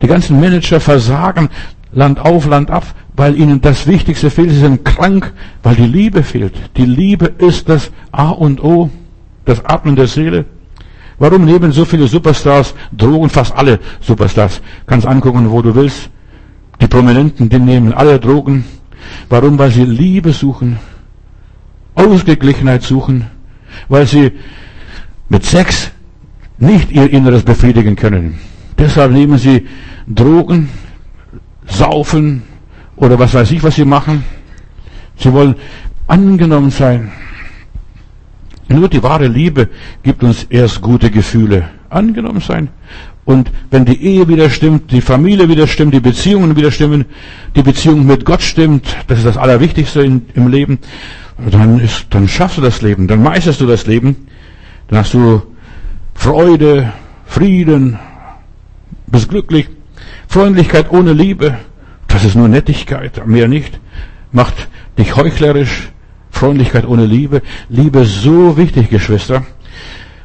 Die 0.01 0.07
ganzen 0.07 0.39
Manager 0.39 0.79
versagen 0.79 1.49
Land 1.91 2.19
auf, 2.19 2.45
Land 2.45 2.69
ab, 2.69 2.85
weil 3.15 3.39
ihnen 3.39 3.61
das 3.61 3.87
Wichtigste 3.87 4.29
fehlt. 4.29 4.49
Sie 4.49 4.59
sind 4.59 4.83
krank, 4.83 5.33
weil 5.63 5.75
die 5.75 5.85
Liebe 5.85 6.23
fehlt. 6.23 6.53
Die 6.75 6.85
Liebe 6.85 7.25
ist 7.25 7.69
das 7.69 7.91
A 8.11 8.29
und 8.29 8.61
O, 8.61 8.89
das 9.45 9.63
Atmen 9.65 9.95
der 9.95 10.07
Seele. 10.07 10.45
Warum 11.17 11.45
nehmen 11.45 11.71
so 11.71 11.85
viele 11.85 12.07
Superstars 12.07 12.75
Drogen? 12.91 13.29
Fast 13.29 13.55
alle 13.55 13.79
Superstars. 14.01 14.61
Kannst 14.85 15.07
angucken, 15.07 15.49
wo 15.49 15.61
du 15.61 15.73
willst. 15.73 16.09
Die 16.81 16.87
Prominenten, 16.87 17.47
die 17.47 17.59
nehmen 17.59 17.93
alle 17.93 18.19
Drogen. 18.19 18.65
Warum? 19.29 19.57
Weil 19.57 19.71
sie 19.71 19.85
Liebe 19.85 20.33
suchen, 20.33 20.77
Ausgeglichenheit 21.93 22.83
suchen, 22.83 23.27
weil 23.87 24.05
sie 24.05 24.33
mit 25.29 25.45
Sex 25.45 25.91
nicht 26.57 26.91
ihr 26.91 27.11
Inneres 27.11 27.43
befriedigen 27.43 27.95
können. 27.95 28.39
Deshalb 28.77 29.11
nehmen 29.11 29.37
sie 29.37 29.67
Drogen, 30.07 30.69
saufen 31.65 32.43
oder 32.95 33.17
was 33.19 33.33
weiß 33.33 33.51
ich, 33.51 33.63
was 33.63 33.75
sie 33.75 33.85
machen. 33.85 34.23
Sie 35.17 35.31
wollen 35.31 35.55
angenommen 36.07 36.71
sein. 36.71 37.11
Nur 38.67 38.89
die 38.89 39.03
wahre 39.03 39.27
Liebe 39.27 39.69
gibt 40.03 40.23
uns 40.23 40.43
erst 40.49 40.81
gute 40.81 41.11
Gefühle. 41.11 41.69
Angenommen 41.89 42.41
sein. 42.41 42.69
Und 43.23 43.51
wenn 43.71 43.85
die 43.85 44.01
Ehe 44.01 44.27
wieder 44.27 44.49
stimmt, 44.49 44.91
die 44.91 45.01
Familie 45.01 45.49
wieder 45.49 45.67
stimmt, 45.67 45.93
die 45.93 45.99
Beziehungen 45.99 46.55
wieder 46.55 46.71
stimmen, 46.71 47.05
die 47.55 47.63
Beziehung 47.63 48.05
mit 48.05 48.25
Gott 48.25 48.41
stimmt, 48.41 48.95
das 49.07 49.19
ist 49.19 49.25
das 49.25 49.37
Allerwichtigste 49.37 50.01
im 50.01 50.47
Leben, 50.47 50.79
dann, 51.49 51.79
ist, 51.79 52.07
dann 52.11 52.27
schaffst 52.27 52.57
du 52.57 52.61
das 52.61 52.81
Leben, 52.81 53.07
dann 53.07 53.23
meisterst 53.23 53.61
du 53.61 53.65
das 53.65 53.87
Leben, 53.87 54.27
dann 54.87 54.99
hast 54.99 55.13
du 55.15 55.41
Freude, 56.15 56.91
Frieden, 57.25 57.99
bist 59.05 59.29
glücklich. 59.29 59.69
Freundlichkeit 60.27 60.91
ohne 60.91 61.13
Liebe, 61.13 61.59
das 62.07 62.23
ist 62.23 62.35
nur 62.35 62.47
Nettigkeit, 62.47 63.27
mehr 63.27 63.47
nicht, 63.47 63.79
macht 64.31 64.67
dich 64.97 65.15
heuchlerisch, 65.15 65.89
Freundlichkeit 66.31 66.87
ohne 66.87 67.05
Liebe. 67.05 67.41
Liebe 67.69 68.05
so 68.05 68.57
wichtig, 68.57 68.89
Geschwister. 68.89 69.45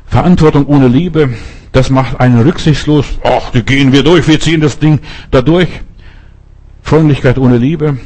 Verantwortung 0.06 0.66
ohne 0.66 0.88
Liebe, 0.88 1.34
das 1.72 1.90
macht 1.90 2.18
einen 2.18 2.40
rücksichtslos. 2.40 3.06
Ach, 3.22 3.50
die 3.50 3.62
gehen 3.62 3.92
wir 3.92 4.02
durch, 4.02 4.26
wir 4.26 4.40
ziehen 4.40 4.60
das 4.60 4.78
Ding 4.78 5.00
da 5.30 5.42
durch. 5.42 5.68
Freundlichkeit 6.82 7.38
ohne 7.38 7.58
Liebe. 7.58 7.98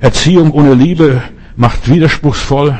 Erziehung 0.00 0.52
ohne 0.52 0.74
Liebe 0.74 1.22
macht 1.56 1.90
widerspruchsvoll. 1.90 2.78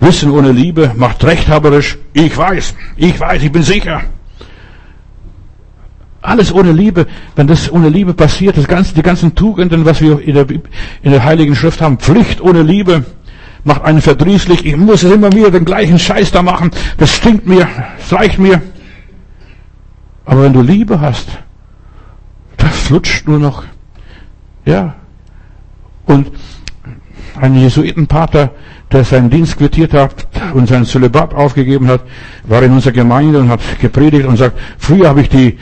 Wissen 0.00 0.30
ohne 0.30 0.52
Liebe 0.52 0.92
macht 0.96 1.24
rechthaberisch. 1.24 1.98
Ich 2.12 2.36
weiß, 2.36 2.74
ich 2.96 3.18
weiß, 3.18 3.42
ich 3.42 3.52
bin 3.52 3.62
sicher. 3.62 4.02
Alles 6.22 6.52
ohne 6.52 6.72
Liebe. 6.72 7.06
Wenn 7.36 7.46
das 7.46 7.70
ohne 7.70 7.88
Liebe 7.88 8.14
passiert, 8.14 8.56
das 8.56 8.68
ganze, 8.68 8.94
die 8.94 9.02
ganzen 9.02 9.34
Tugenden, 9.34 9.84
was 9.84 10.00
wir 10.00 10.20
in 10.20 10.34
der, 10.34 10.46
in 10.50 11.10
der 11.10 11.24
Heiligen 11.24 11.54
Schrift 11.56 11.80
haben, 11.80 11.98
Pflicht 11.98 12.40
ohne 12.40 12.62
Liebe, 12.62 13.04
macht 13.64 13.82
einen 13.82 14.00
verdrießlich. 14.00 14.64
Ich 14.64 14.76
muss 14.76 15.02
immer 15.02 15.32
wieder 15.32 15.50
den 15.50 15.64
gleichen 15.64 15.98
Scheiß 15.98 16.30
da 16.30 16.42
machen. 16.42 16.70
Das 16.98 17.10
stinkt 17.10 17.46
mir, 17.46 17.68
das 17.98 18.12
reicht 18.12 18.38
mir. 18.38 18.62
Aber 20.24 20.42
wenn 20.42 20.52
du 20.52 20.60
Liebe 20.60 21.00
hast, 21.00 21.28
das 22.56 22.76
flutscht 22.76 23.26
nur 23.26 23.38
noch. 23.38 23.64
Ja. 24.64 24.94
Und 26.06 26.30
ein 27.40 27.54
Jesuitenpater, 27.54 28.50
der 28.92 29.04
seinen 29.04 29.30
Dienst 29.30 29.58
quittiert 29.58 29.92
hat 29.92 30.26
und 30.54 30.68
sein 30.68 30.84
Zölibat 30.84 31.34
aufgegeben 31.34 31.88
hat, 31.88 32.00
war 32.44 32.62
in 32.62 32.72
unserer 32.72 32.92
Gemeinde 32.92 33.38
und 33.38 33.50
hat 33.50 33.60
gepredigt 33.80 34.26
und 34.26 34.36
sagt, 34.36 34.58
früher 34.78 35.08
habe 35.08 35.20
ich 35.20 35.28
die 35.28 35.58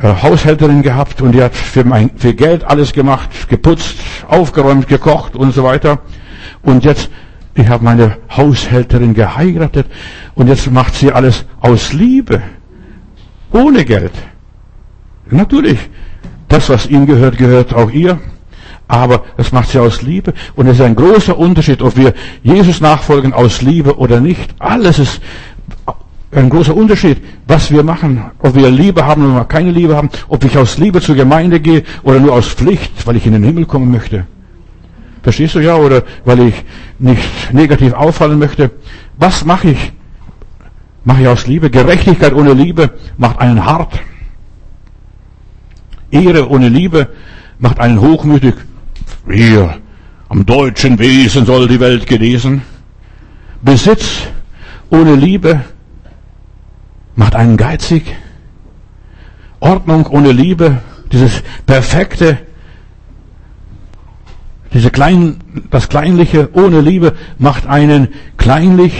äh, 0.00 0.14
Haushälterin 0.22 0.82
gehabt 0.82 1.22
und 1.22 1.32
die 1.32 1.42
hat 1.42 1.54
für, 1.54 1.84
mein, 1.84 2.10
für 2.16 2.34
Geld 2.34 2.64
alles 2.64 2.92
gemacht, 2.92 3.48
geputzt, 3.48 3.96
aufgeräumt, 4.28 4.86
gekocht 4.86 5.34
und 5.34 5.52
so 5.52 5.64
weiter. 5.64 6.00
Und 6.62 6.84
jetzt, 6.84 7.10
ich 7.54 7.68
habe 7.68 7.84
meine 7.84 8.18
Haushälterin 8.30 9.14
geheiratet 9.14 9.86
und 10.34 10.48
jetzt 10.48 10.70
macht 10.70 10.94
sie 10.94 11.10
alles 11.10 11.46
aus 11.60 11.92
Liebe, 11.92 12.42
ohne 13.52 13.84
Geld. 13.84 14.12
Natürlich, 15.30 15.78
das, 16.48 16.68
was 16.68 16.86
ihm 16.86 17.06
gehört, 17.06 17.36
gehört 17.36 17.74
auch 17.74 17.90
ihr. 17.90 18.18
Aber 18.88 19.24
das 19.36 19.52
macht 19.52 19.68
sie 19.68 19.78
aus 19.78 20.02
Liebe. 20.02 20.32
Und 20.56 20.66
es 20.66 20.78
ist 20.78 20.84
ein 20.84 20.96
großer 20.96 21.38
Unterschied, 21.38 21.82
ob 21.82 21.96
wir 21.96 22.14
Jesus 22.42 22.80
nachfolgen 22.80 23.32
aus 23.32 23.62
Liebe 23.62 23.98
oder 23.98 24.20
nicht. 24.20 24.54
Alles 24.58 24.98
ist 24.98 25.20
ein 26.32 26.48
großer 26.48 26.74
Unterschied, 26.74 27.18
was 27.46 27.70
wir 27.70 27.82
machen. 27.82 28.22
Ob 28.38 28.54
wir 28.54 28.70
Liebe 28.70 29.04
haben 29.04 29.30
oder 29.30 29.44
keine 29.44 29.70
Liebe 29.70 29.94
haben. 29.94 30.08
Ob 30.28 30.44
ich 30.44 30.56
aus 30.56 30.78
Liebe 30.78 31.00
zur 31.00 31.14
Gemeinde 31.14 31.60
gehe 31.60 31.84
oder 32.02 32.18
nur 32.18 32.32
aus 32.32 32.48
Pflicht, 32.48 33.06
weil 33.06 33.16
ich 33.16 33.26
in 33.26 33.32
den 33.32 33.44
Himmel 33.44 33.66
kommen 33.66 33.90
möchte. 33.90 34.26
Verstehst 35.22 35.54
du 35.54 35.60
ja? 35.60 35.76
Oder 35.76 36.02
weil 36.24 36.40
ich 36.40 36.64
nicht 36.98 37.52
negativ 37.52 37.92
auffallen 37.92 38.38
möchte. 38.38 38.70
Was 39.18 39.44
mache 39.44 39.70
ich? 39.70 39.92
mache 41.08 41.22
ich 41.22 41.28
aus 41.28 41.46
Liebe. 41.46 41.70
Gerechtigkeit 41.70 42.34
ohne 42.34 42.52
Liebe 42.52 42.90
macht 43.16 43.40
einen 43.40 43.64
hart. 43.64 43.98
Ehre 46.10 46.50
ohne 46.50 46.68
Liebe 46.68 47.08
macht 47.58 47.80
einen 47.80 48.00
hochmütig. 48.00 48.54
Wir, 49.28 49.78
am 50.30 50.46
deutschen 50.46 50.98
Wesen 50.98 51.44
soll 51.44 51.68
die 51.68 51.80
Welt 51.80 52.06
gelesen. 52.06 52.62
Besitz 53.60 54.22
ohne 54.88 55.16
Liebe 55.16 55.60
macht 57.14 57.34
einen 57.34 57.58
geizig. 57.58 58.04
Ordnung 59.60 60.06
ohne 60.06 60.32
Liebe, 60.32 60.78
dieses 61.12 61.42
perfekte, 61.66 62.38
diese 64.72 64.90
klein, 64.90 65.40
das 65.70 65.90
Kleinliche 65.90 66.48
ohne 66.54 66.80
Liebe 66.80 67.14
macht 67.36 67.66
einen 67.66 68.08
kleinlich. 68.38 68.94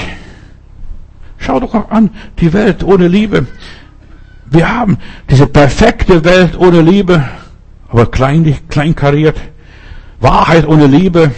Schau 1.38 1.58
doch 1.58 1.74
auch 1.74 1.90
an, 1.90 2.10
die 2.38 2.52
Welt 2.52 2.84
ohne 2.84 3.08
Liebe. 3.08 3.46
Wir 4.44 4.68
haben 4.76 4.98
diese 5.30 5.46
perfekte 5.46 6.22
Welt 6.22 6.58
ohne 6.58 6.82
Liebe, 6.82 7.24
aber 7.88 8.10
kleinlich, 8.10 8.68
kleinkariert. 8.68 9.38
Wahrheit 10.20 10.66
ohne 10.66 10.86
Liebe. 10.86 11.30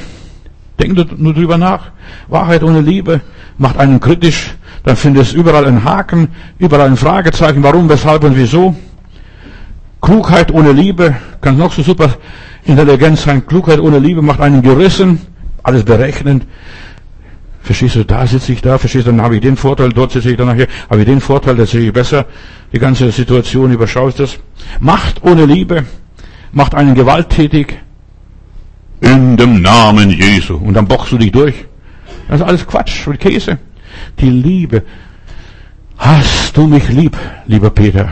Denk 0.78 1.18
nur 1.18 1.34
drüber 1.34 1.58
nach. 1.58 1.90
Wahrheit 2.28 2.62
ohne 2.62 2.80
Liebe 2.80 3.20
macht 3.58 3.78
einen 3.78 4.00
kritisch. 4.00 4.54
Dann 4.84 4.96
findest 4.96 5.34
du 5.34 5.38
überall 5.38 5.66
einen 5.66 5.84
Haken, 5.84 6.28
überall 6.58 6.88
ein 6.88 6.96
Fragezeichen. 6.96 7.62
Warum, 7.62 7.88
weshalb 7.88 8.24
und 8.24 8.36
wieso? 8.36 8.74
Klugheit 10.00 10.50
ohne 10.50 10.72
Liebe 10.72 11.14
kann 11.42 11.58
noch 11.58 11.72
so 11.72 11.82
super 11.82 12.16
Intelligenz 12.64 13.24
sein. 13.24 13.46
Klugheit 13.46 13.80
ohne 13.80 13.98
Liebe 13.98 14.22
macht 14.22 14.40
einen 14.40 14.62
gerissen. 14.62 15.20
Alles 15.62 15.84
berechnen. 15.84 16.44
Verstehst 17.62 17.96
du, 17.96 18.04
da 18.06 18.26
sitze 18.26 18.52
ich 18.52 18.62
da, 18.62 18.78
verstehst 18.78 19.06
du, 19.06 19.10
dann 19.10 19.20
habe 19.20 19.34
ich 19.34 19.42
den 19.42 19.56
Vorteil, 19.58 19.90
dort 19.90 20.12
sitze 20.12 20.30
ich 20.30 20.36
dann 20.38 20.46
nachher, 20.46 20.66
habe 20.88 21.00
ich 21.00 21.06
den 21.06 21.20
Vorteil, 21.20 21.56
da 21.56 21.66
sehe 21.66 21.82
ich 21.82 21.92
besser. 21.92 22.24
Die 22.72 22.78
ganze 22.78 23.10
Situation 23.10 23.70
überschaust 23.70 24.18
das. 24.18 24.38
Macht 24.80 25.22
ohne 25.22 25.44
Liebe 25.44 25.84
macht 26.52 26.74
einen 26.74 26.94
gewalttätig. 26.94 27.78
In 29.00 29.36
dem 29.36 29.62
Namen 29.62 30.10
Jesu. 30.10 30.56
Und 30.56 30.74
dann 30.74 30.86
boxst 30.86 31.12
du 31.12 31.18
dich 31.18 31.32
durch. 31.32 31.54
Das 32.28 32.40
ist 32.40 32.46
alles 32.46 32.66
Quatsch 32.66 33.06
und 33.06 33.18
Käse. 33.18 33.58
Die 34.18 34.30
Liebe. 34.30 34.82
Hast 35.96 36.56
du 36.56 36.66
mich 36.66 36.88
lieb, 36.88 37.16
lieber 37.46 37.70
Peter, 37.70 38.08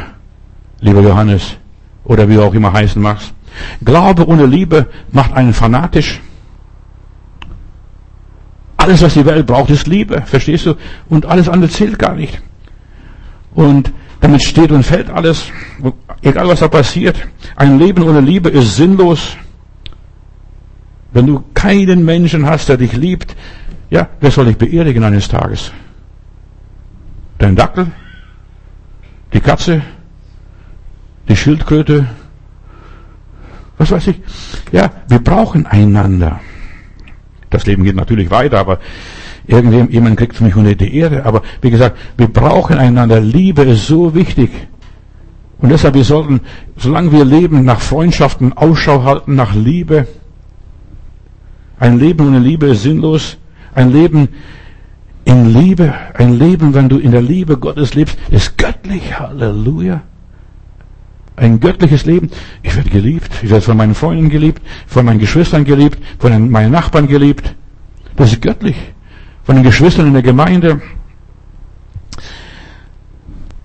lieber 0.81 1.01
Johannes, 1.01 1.57
oder 2.05 2.29
wie 2.29 2.35
du 2.35 2.43
auch 2.43 2.53
immer 2.53 2.73
heißen 2.73 3.01
magst. 3.01 3.33
Glaube 3.83 4.27
ohne 4.27 4.45
Liebe 4.45 4.87
macht 5.11 5.33
einen 5.33 5.55
fanatisch. 5.55 6.21
Alles, 8.77 9.03
was 9.03 9.15
die 9.15 9.25
Welt 9.25 9.47
braucht, 9.47 9.71
ist 9.71 9.87
Liebe, 9.87 10.23
verstehst 10.27 10.67
du? 10.67 10.75
Und 11.09 11.27
alles 11.27 11.49
andere 11.49 11.71
zählt 11.71 11.99
gar 11.99 12.15
nicht. 12.15 12.41
Und 13.55 13.93
damit 14.21 14.43
steht 14.43 14.71
und 14.71 14.83
fällt 14.83 15.11
alles, 15.11 15.51
egal 16.23 16.49
was 16.49 16.61
da 16.61 16.69
passiert. 16.69 17.17
Ein 17.57 17.79
Leben 17.79 18.03
ohne 18.03 18.21
Liebe 18.21 18.51
ist 18.51 18.77
sinnlos. 18.77 19.37
Wenn 21.13 21.27
du 21.27 21.43
keinen 21.55 22.05
Menschen 22.05 22.47
hast, 22.47 22.69
der 22.69 22.77
dich 22.77 22.93
liebt, 22.93 23.35
ja, 23.91 24.09
wer 24.21 24.31
soll 24.31 24.47
dich 24.47 24.59
beerdigen 24.59 25.05
eines 25.05 25.29
Tages? 25.29 25.73
Dein 27.39 27.57
Dackel? 27.57 27.87
Die 29.33 29.41
Katze? 29.41 29.83
Die 31.29 31.37
Schildkröte? 31.37 32.07
Was 33.79 33.91
weiß 33.91 34.09
ich? 34.09 34.21
Ja, 34.73 34.91
wir 35.09 35.21
brauchen 35.21 35.67
einander. 35.67 36.41
Das 37.51 37.65
Leben 37.65 37.85
geht 37.85 37.97
natürlich 37.97 38.31
weiter, 38.31 38.59
aber 38.59 38.79
irgendjemand 39.47 40.19
kriegt 40.19 40.41
mich 40.41 40.55
unter 40.57 40.75
die 40.75 40.95
Ehre. 40.97 41.25
Aber 41.25 41.43
wie 41.63 41.71
gesagt, 41.71 41.97
wir 42.17 42.29
brauchen 42.29 42.77
einander. 42.77 43.21
Liebe 43.21 43.63
ist 43.63 43.87
so 43.87 44.15
wichtig. 44.15 44.51
Und 45.59 45.71
deshalb, 45.71 45.95
wir 45.95 46.05
sollten, 46.05 46.41
solange 46.77 47.13
wir 47.13 47.25
leben, 47.25 47.65
nach 47.65 47.81
Freundschaften 47.81 48.53
Ausschau 48.53 49.05
halten, 49.05 49.35
nach 49.35 49.55
Liebe. 49.55 50.07
Ein 51.79 51.99
Leben 51.99 52.27
ohne 52.27 52.39
Liebe 52.39 52.67
ist 52.67 52.83
sinnlos. 52.83 53.37
Ein 53.75 53.93
Leben 53.93 54.29
in 55.25 55.53
Liebe, 55.53 55.95
ein 56.15 56.39
Leben, 56.39 56.75
wenn 56.75 56.89
du 56.89 56.99
in 56.99 57.11
der 57.11 57.23
Liebe 57.23 57.59
Gottes 57.59 57.95
lebst, 57.95 58.19
ist 58.31 58.57
göttlich. 58.59 59.19
Halleluja. 59.19 60.01
Ein 61.37 61.61
göttliches 61.61 62.05
Leben. 62.07 62.31
Ich 62.63 62.75
werde 62.75 62.91
geliebt. 62.91 63.31
Ich 63.43 63.51
werde 63.51 63.63
von 63.63 63.77
meinen 63.77 63.95
Freunden 63.95 64.29
geliebt, 64.29 64.63
von 64.87 65.05
meinen 65.05 65.21
Geschwistern 65.21 65.65
geliebt, 65.65 65.99
von 66.19 66.51
meinen 66.51 66.73
Nachbarn 66.73 67.07
geliebt. 67.07 67.55
Das 68.17 68.33
ist 68.33 68.43
göttlich. 68.43 68.77
Von 69.45 69.57
den 69.57 69.65
Geschwistern 69.65 70.09
in 70.09 70.15
der 70.15 70.23
Gemeinde. 70.23 70.81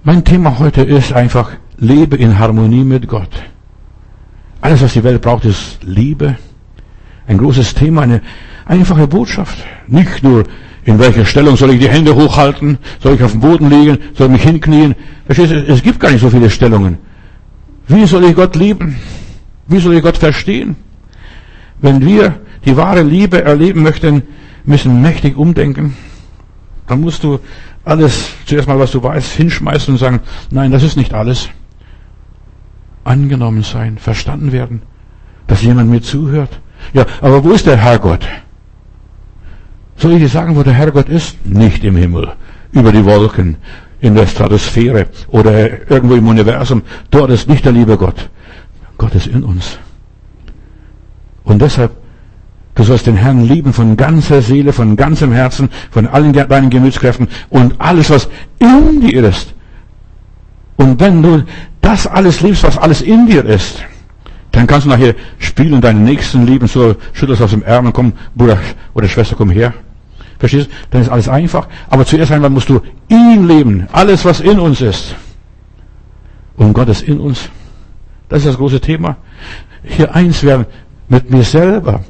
Mein 0.03 0.23
Thema 0.23 0.59
heute 0.59 0.81
ist 0.81 1.13
einfach, 1.13 1.51
lebe 1.77 2.17
in 2.17 2.37
Harmonie 2.37 2.83
mit 2.83 3.07
Gott. 3.07 3.31
Alles, 4.61 4.81
was 4.81 4.93
die 4.93 5.03
Welt 5.03 5.21
braucht, 5.21 5.45
ist 5.45 5.79
Liebe. 5.81 6.37
Ein 7.27 7.37
großes 7.37 7.73
Thema, 7.73 8.01
eine 8.01 8.21
einfache 8.65 9.07
Botschaft. 9.07 9.57
Nicht 9.87 10.23
nur, 10.23 10.43
in 10.85 10.99
welcher 10.99 11.25
Stellung 11.25 11.55
soll 11.55 11.71
ich 11.71 11.79
die 11.79 11.89
Hände 11.89 12.15
hochhalten? 12.15 12.77
Soll 13.01 13.15
ich 13.15 13.23
auf 13.23 13.31
dem 13.31 13.41
Boden 13.41 13.69
liegen? 13.69 13.97
Soll 14.13 14.27
ich 14.27 14.33
mich 14.33 14.43
hinknien? 14.43 14.95
Verstehst 15.25 15.51
du? 15.51 15.55
Es 15.67 15.81
gibt 15.81 15.99
gar 15.99 16.11
nicht 16.11 16.21
so 16.21 16.29
viele 16.29 16.49
Stellungen. 16.49 16.97
Wie 17.87 18.05
soll 18.05 18.25
ich 18.25 18.35
Gott 18.35 18.55
lieben? 18.55 18.95
Wie 19.67 19.79
soll 19.79 19.95
ich 19.95 20.03
Gott 20.03 20.17
verstehen? 20.17 20.75
Wenn 21.79 22.05
wir 22.05 22.39
die 22.65 22.75
wahre 22.75 23.01
Liebe 23.01 23.43
erleben 23.43 23.83
möchten, 23.83 24.23
müssen 24.65 25.01
mächtig 25.01 25.37
umdenken. 25.37 25.95
Dann 26.87 27.01
musst 27.01 27.23
du 27.23 27.39
alles, 27.85 28.31
zuerst 28.45 28.67
mal 28.67 28.79
was 28.79 28.91
du 28.91 29.03
weißt, 29.03 29.33
hinschmeißen 29.33 29.93
und 29.93 29.97
sagen, 29.97 30.21
nein, 30.49 30.71
das 30.71 30.83
ist 30.83 30.95
nicht 30.95 31.13
alles. 31.13 31.49
Angenommen 33.03 33.63
sein, 33.63 33.97
verstanden 33.97 34.51
werden, 34.51 34.81
dass 35.47 35.61
jemand 35.61 35.89
mir 35.89 36.01
zuhört. 36.01 36.61
Ja, 36.91 37.05
aber 37.21 37.43
wo 37.43 37.51
ist 37.51 37.65
der 37.65 37.77
Herrgott? 37.77 38.27
Soll 39.97 40.13
ich 40.13 40.19
dir 40.19 40.29
sagen, 40.29 40.55
wo 40.55 40.63
der 40.63 40.73
Herrgott 40.73 41.09
ist? 41.09 41.37
Nicht 41.45 41.83
im 41.83 41.95
Himmel, 41.95 42.33
über 42.71 42.91
die 42.91 43.05
Wolken, 43.05 43.57
in 44.01 44.15
der 44.15 44.27
Stratosphäre 44.27 45.07
oder 45.29 45.89
irgendwo 45.89 46.15
im 46.15 46.27
Universum. 46.27 46.81
Dort 47.09 47.31
ist 47.31 47.47
nicht 47.47 47.63
der 47.63 47.71
liebe 47.71 47.97
Gott. 47.97 48.29
Gott 48.97 49.15
ist 49.15 49.27
in 49.27 49.43
uns. 49.43 49.77
Und 51.43 51.61
deshalb, 51.61 51.91
du 52.75 52.83
sollst 52.83 53.07
den 53.07 53.15
Herrn 53.15 53.45
lieben 53.45 53.73
von 53.73 53.95
ganzer 53.95 54.41
Seele, 54.41 54.73
von 54.73 54.95
ganzem 54.95 55.31
Herzen, 55.31 55.69
von 55.91 56.07
allen 56.07 56.33
deinen 56.33 56.69
Gemütskräften 56.69 57.27
und 57.49 57.79
alles, 57.79 58.09
was 58.09 58.29
in 58.59 59.01
dir 59.01 59.23
ist. 59.23 59.53
Und 60.75 60.99
wenn 60.99 61.21
du 61.21 61.43
das 61.81 62.07
alles 62.07 62.41
liebst, 62.41 62.63
was 62.63 62.77
alles 62.77 63.01
in 63.01 63.27
dir 63.27 63.45
ist, 63.45 63.83
dann 64.53 64.67
kannst 64.67 64.85
du 64.85 64.89
nachher 64.89 65.15
spielen, 65.39 65.81
deinen 65.81 66.03
Nächsten 66.03 66.45
lieben, 66.45 66.67
so 66.67 66.95
schüttelst 67.11 67.41
aus 67.41 67.49
dem 67.49 67.63
Ärmel, 67.63 67.91
komm, 67.91 68.13
Bruder 68.35 68.59
oder 68.93 69.07
Schwester, 69.07 69.35
komm 69.35 69.49
her. 69.49 69.73
Verstehst 70.37 70.67
du? 70.67 70.71
Dann 70.91 71.01
ist 71.01 71.09
alles 71.09 71.27
einfach. 71.27 71.67
Aber 71.89 72.05
zuerst 72.05 72.31
einmal 72.31 72.51
musst 72.51 72.69
du 72.69 72.79
ihn 73.07 73.47
leben. 73.47 73.87
Alles, 73.91 74.23
was 74.25 74.41
in 74.41 74.59
uns 74.59 74.79
ist. 74.81 75.15
Und 76.55 76.73
Gott 76.73 76.87
ist 76.87 77.01
in 77.01 77.19
uns. 77.19 77.49
Das 78.29 78.39
ist 78.39 78.47
das 78.47 78.57
große 78.57 78.79
Thema. 78.79 79.17
Hier 79.83 80.13
eins 80.13 80.43
werden 80.43 80.67
mit 81.09 81.31
mir 81.31 81.43
selber. 81.43 82.01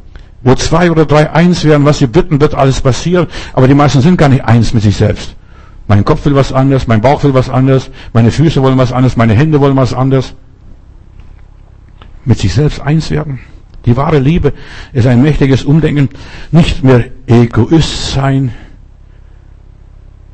Wo 0.42 0.54
zwei 0.56 0.92
oder 0.92 1.06
drei 1.06 1.32
eins 1.32 1.64
werden, 1.64 1.86
was 1.86 2.00
sie 2.00 2.08
bitten, 2.08 2.42
wird 2.42 2.56
alles 2.56 2.82
passieren. 2.82 3.28
Aber 3.54 3.70
die 3.70 3.74
meisten 3.74 4.02
sind 4.02 4.18
gar 4.18 4.28
nicht 4.28 4.44
eins 4.44 4.74
mit 4.74 4.84
sich 4.84 4.98
selbst. 4.98 5.36
Mein 5.88 6.04
Kopf 6.04 6.26
will 6.26 6.36
was 6.36 6.52
anderes, 6.52 6.88
mein 6.88 7.00
Bauch 7.00 7.24
will 7.24 7.34
was 7.34 7.50
anderes, 7.50 7.90
meine 8.12 8.32
Füße 8.32 8.62
wollen 8.62 8.78
was 8.78 8.92
anderes, 8.92 9.16
meine 9.16 9.34
Hände 9.34 9.62
wollen 9.62 9.78
was 9.78 9.94
anderes. 9.94 10.34
Mit 12.26 12.40
sich 12.40 12.54
selbst 12.54 12.80
eins 12.80 13.12
werden. 13.12 13.40
Die 13.86 13.98
wahre 13.98 14.20
Liebe 14.20 14.54
ist 14.94 15.08
ein 15.08 15.22
mächtiges 15.22 15.66
Umdenken, 15.66 16.10
nicht 16.52 16.84
mehr 16.84 17.06
Egoist 17.28 18.12
sein. 18.12 18.54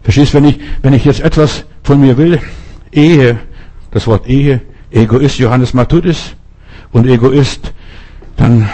Verstehst, 0.04 0.34
wenn 0.34 0.46
ich, 0.46 0.60
wenn 0.82 0.94
ich 0.94 1.04
jetzt 1.06 1.22
etwas 1.22 1.66
von 1.84 2.00
mir 2.00 2.18
will, 2.18 2.40
Ehe, 2.92 3.40
das 3.92 4.06
Wort 4.06 4.28
Ehe, 4.28 4.62
Egoist 4.92 5.40
Johannes 5.40 5.74
Matthäus 5.74 6.36
und 6.92 7.08
Egoist, 7.08 7.74
dann 8.38 8.70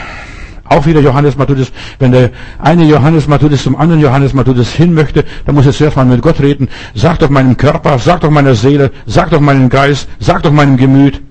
auch 0.68 0.86
wieder 0.86 0.99
Johannes 0.99 1.38
Matthäus. 1.38 1.72
Wenn 1.99 2.11
der 2.11 2.32
eine 2.59 2.86
Johannes 2.86 3.28
Matthäus 3.28 3.63
zum 3.63 3.76
anderen 3.76 4.01
Johannes 4.01 4.34
Matthäus 4.34 4.72
hin 4.74 4.93
möchte, 4.93 5.24
dann 5.45 5.55
muss 5.55 5.66
er 5.66 5.74
zuerst 5.74 5.95
mal 5.95 6.05
mit 6.05 6.22
Gott 6.22 6.39
reden. 6.41 6.68
Sag 6.93 7.20
doch 7.20 7.30
meinem 7.30 7.55
Körper, 7.55 7.99
sag 7.99 8.22
doch 8.22 8.32
meiner 8.32 8.55
Seele, 8.55 8.91
sag 9.05 9.30
doch 9.30 9.39
meinem 9.39 9.70
Geist, 9.70 10.09
sag 10.20 10.43
doch 10.43 10.51
meinem 10.51 10.78
Gemüt. 10.78 11.22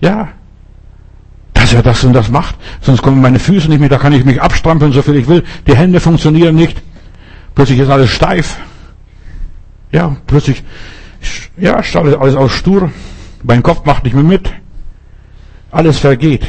Ja, 0.00 0.28
dass 1.64 1.72
er 1.72 1.82
das 1.82 2.04
und 2.04 2.12
das 2.12 2.28
macht. 2.28 2.56
Sonst 2.82 3.00
kommen 3.00 3.22
meine 3.22 3.38
Füße 3.38 3.68
nicht 3.68 3.80
mehr, 3.80 3.88
da 3.88 3.96
kann 3.96 4.12
ich 4.12 4.24
mich 4.24 4.42
abstrampeln, 4.42 4.92
so 4.92 5.00
viel 5.00 5.16
ich 5.16 5.28
will. 5.28 5.42
Die 5.66 5.74
Hände 5.74 5.98
funktionieren 5.98 6.54
nicht. 6.54 6.82
Plötzlich 7.54 7.78
ist 7.78 7.88
alles 7.88 8.10
steif. 8.10 8.58
Ja, 9.90 10.16
plötzlich, 10.26 10.62
ja, 11.56 11.82
startet 11.82 12.18
alles 12.18 12.34
aus 12.34 12.52
stur. 12.52 12.90
Mein 13.42 13.62
Kopf 13.62 13.86
macht 13.86 14.04
nicht 14.04 14.12
mehr 14.14 14.24
mit. 14.24 14.52
Alles 15.70 15.98
vergeht. 15.98 16.46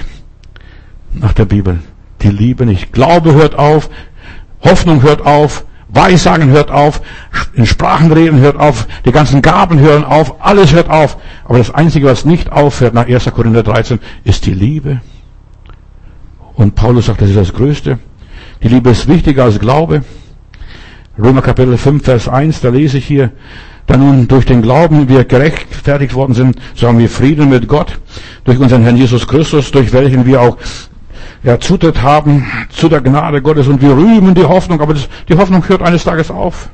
Nach 1.13 1.33
der 1.33 1.45
Bibel. 1.45 1.79
Die 2.21 2.29
Liebe 2.29 2.65
nicht. 2.65 2.91
Glaube 2.91 3.33
hört 3.33 3.55
auf. 3.55 3.89
Hoffnung 4.61 5.01
hört 5.01 5.25
auf. 5.25 5.63
Weissagen 5.95 6.49
hört 6.49 6.71
auf, 6.71 7.01
in 7.53 7.65
Sprachen 7.65 8.11
reden 8.11 8.39
hört 8.39 8.57
auf, 8.57 8.87
die 9.05 9.11
ganzen 9.11 9.41
Gaben 9.41 9.79
hören 9.79 10.03
auf, 10.03 10.43
alles 10.43 10.73
hört 10.73 10.89
auf. 10.89 11.17
Aber 11.45 11.57
das 11.57 11.73
Einzige, 11.73 12.07
was 12.07 12.25
nicht 12.25 12.51
aufhört 12.51 12.93
nach 12.93 13.07
1. 13.07 13.31
Korinther 13.33 13.63
13, 13.63 13.99
ist 14.23 14.45
die 14.45 14.53
Liebe. 14.53 15.01
Und 16.55 16.75
Paulus 16.75 17.05
sagt, 17.05 17.21
das 17.21 17.29
ist 17.29 17.37
das 17.37 17.53
Größte. 17.53 17.97
Die 18.61 18.67
Liebe 18.67 18.89
ist 18.89 19.07
wichtiger 19.07 19.45
als 19.45 19.59
Glaube. 19.59 20.03
Römer 21.17 21.41
Kapitel 21.41 21.77
5, 21.77 22.03
Vers 22.03 22.27
1, 22.27 22.59
da 22.59 22.69
lese 22.69 22.97
ich 22.97 23.05
hier, 23.05 23.31
da 23.87 23.95
nun 23.95 24.27
durch 24.27 24.45
den 24.45 24.61
Glauben 24.61 25.07
wir 25.07 25.23
gerechtfertigt 25.23 26.13
worden 26.13 26.33
sind, 26.33 26.59
so 26.73 26.87
haben 26.87 26.99
wir 26.99 27.09
Frieden 27.09 27.49
mit 27.49 27.69
Gott, 27.69 27.99
durch 28.43 28.59
unseren 28.59 28.83
Herrn 28.83 28.97
Jesus 28.97 29.25
Christus, 29.27 29.71
durch 29.71 29.93
welchen 29.93 30.25
wir 30.25 30.41
auch 30.41 30.57
ja, 31.45 31.59
Zutritt 31.59 32.01
haben 32.01 32.51
zu 32.69 32.89
der 32.89 33.01
Gnade 33.01 33.39
Gottes 33.39 33.67
und 33.67 33.79
wir 33.79 33.91
rühmen 33.91 34.33
die 34.33 34.45
Hoffnung, 34.45 34.81
aber 34.81 34.95
das, 34.95 35.07
die 35.29 35.37
Hoffnung 35.37 35.67
hört 35.69 35.83
eines 35.83 36.03
Tages 36.03 36.31
auf. 36.31 36.69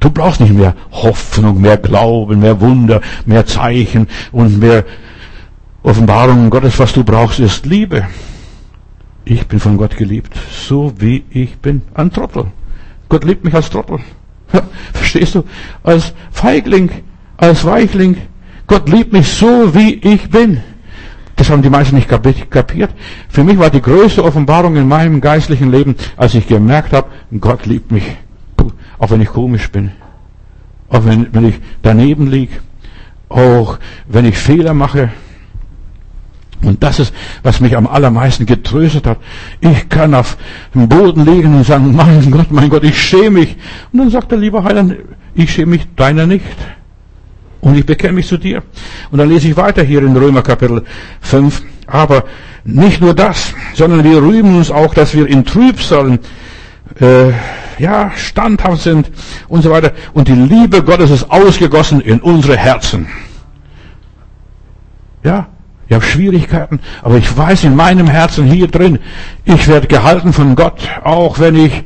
Du 0.00 0.10
brauchst 0.10 0.40
nicht 0.40 0.52
mehr 0.52 0.74
Hoffnung, 0.90 1.62
mehr 1.62 1.78
Glauben, 1.78 2.40
mehr 2.40 2.60
Wunder, 2.60 3.00
mehr 3.24 3.46
Zeichen 3.46 4.06
und 4.32 4.58
mehr 4.58 4.84
Offenbarungen 5.82 6.50
Gottes. 6.50 6.78
Was 6.78 6.92
du 6.92 7.04
brauchst, 7.04 7.40
ist 7.40 7.64
Liebe. 7.64 8.06
Ich 9.24 9.46
bin 9.46 9.58
von 9.58 9.78
Gott 9.78 9.96
geliebt, 9.96 10.34
so 10.50 10.92
wie 10.98 11.24
ich 11.30 11.56
bin. 11.56 11.80
Ein 11.94 12.12
Trottel. 12.12 12.48
Gott 13.08 13.24
liebt 13.24 13.44
mich 13.44 13.54
als 13.54 13.70
Trottel. 13.70 14.00
Verstehst 14.92 15.36
du? 15.36 15.44
Als 15.82 16.12
Feigling, 16.30 16.90
als 17.38 17.64
Weichling. 17.64 18.18
Gott 18.66 18.90
liebt 18.90 19.14
mich 19.14 19.28
so, 19.28 19.74
wie 19.74 19.94
ich 19.94 20.28
bin. 20.28 20.60
Das 21.36 21.50
haben 21.50 21.62
die 21.62 21.70
meisten 21.70 21.96
nicht 21.96 22.08
kapiert. 22.08 22.90
Für 23.28 23.42
mich 23.42 23.58
war 23.58 23.70
die 23.70 23.82
größte 23.82 24.22
Offenbarung 24.22 24.76
in 24.76 24.86
meinem 24.86 25.20
geistlichen 25.20 25.70
Leben, 25.70 25.96
als 26.16 26.34
ich 26.34 26.46
gemerkt 26.46 26.92
habe, 26.92 27.08
Gott 27.40 27.66
liebt 27.66 27.90
mich. 27.90 28.04
Auch 28.98 29.10
wenn 29.10 29.20
ich 29.20 29.28
komisch 29.28 29.70
bin. 29.70 29.92
Auch 30.88 31.04
wenn, 31.04 31.32
wenn 31.32 31.48
ich 31.48 31.58
daneben 31.82 32.28
liege. 32.28 32.52
Auch 33.28 33.78
wenn 34.06 34.26
ich 34.26 34.36
Fehler 34.36 34.74
mache. 34.74 35.10
Und 36.62 36.82
das 36.82 37.00
ist, 37.00 37.12
was 37.42 37.60
mich 37.60 37.76
am 37.76 37.88
allermeisten 37.88 38.46
getröstet 38.46 39.06
hat. 39.06 39.18
Ich 39.60 39.88
kann 39.88 40.14
auf 40.14 40.36
dem 40.74 40.88
Boden 40.88 41.24
liegen 41.24 41.56
und 41.56 41.66
sagen, 41.66 41.96
mein 41.96 42.30
Gott, 42.30 42.52
mein 42.52 42.70
Gott, 42.70 42.84
ich 42.84 43.00
schäme 43.00 43.40
mich. 43.40 43.56
Und 43.92 43.98
dann 43.98 44.10
sagt 44.10 44.30
der 44.30 44.38
liebe 44.38 44.62
Heiland, 44.62 44.96
ich 45.34 45.52
schäme 45.52 45.72
mich 45.72 45.88
deiner 45.96 46.26
nicht. 46.26 46.44
Und 47.62 47.78
ich 47.78 47.86
bekenne 47.86 48.14
mich 48.14 48.26
zu 48.26 48.36
dir. 48.36 48.62
Und 49.10 49.18
dann 49.18 49.28
lese 49.28 49.48
ich 49.48 49.56
weiter 49.56 49.82
hier 49.84 50.02
in 50.02 50.16
Römer 50.16 50.42
Kapitel 50.42 50.84
5. 51.20 51.62
Aber 51.86 52.24
nicht 52.64 53.00
nur 53.00 53.14
das, 53.14 53.54
sondern 53.74 54.02
wir 54.02 54.20
rühmen 54.20 54.56
uns 54.56 54.70
auch, 54.70 54.92
dass 54.94 55.14
wir 55.14 55.28
in 55.28 55.44
Trübsalen, 55.44 56.18
äh, 57.00 57.30
ja, 57.78 58.10
standhaft 58.16 58.82
sind 58.82 59.10
und 59.48 59.62
so 59.62 59.70
weiter. 59.70 59.92
Und 60.12 60.26
die 60.26 60.32
Liebe 60.32 60.82
Gottes 60.82 61.10
ist 61.10 61.30
ausgegossen 61.30 62.00
in 62.00 62.20
unsere 62.20 62.56
Herzen. 62.56 63.06
Ja, 65.22 65.46
ich 65.86 65.94
habe 65.94 66.04
Schwierigkeiten, 66.04 66.80
aber 67.00 67.16
ich 67.16 67.36
weiß 67.36 67.62
in 67.62 67.76
meinem 67.76 68.08
Herzen 68.08 68.44
hier 68.44 68.66
drin, 68.66 68.98
ich 69.44 69.68
werde 69.68 69.86
gehalten 69.86 70.32
von 70.32 70.56
Gott, 70.56 70.88
auch 71.04 71.38
wenn 71.38 71.54
ich 71.54 71.84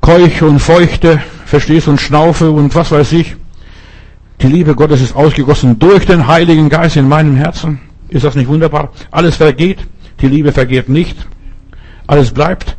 keuche 0.00 0.46
und 0.46 0.60
feuchte, 0.60 1.20
verstehst 1.44 1.88
und 1.88 2.00
schnaufe 2.00 2.50
und 2.50 2.74
was 2.74 2.90
weiß 2.90 3.12
ich. 3.12 3.36
Die 4.40 4.48
Liebe 4.48 4.74
Gottes 4.74 5.00
ist 5.00 5.16
ausgegossen 5.16 5.78
durch 5.78 6.04
den 6.04 6.26
Heiligen 6.26 6.68
Geist 6.68 6.96
in 6.96 7.08
meinem 7.08 7.36
Herzen. 7.36 7.80
Ist 8.08 8.24
das 8.24 8.34
nicht 8.34 8.48
wunderbar? 8.48 8.90
Alles 9.10 9.36
vergeht, 9.36 9.78
die 10.20 10.28
Liebe 10.28 10.52
vergeht 10.52 10.88
nicht. 10.88 11.26
Alles 12.06 12.30
bleibt, 12.30 12.76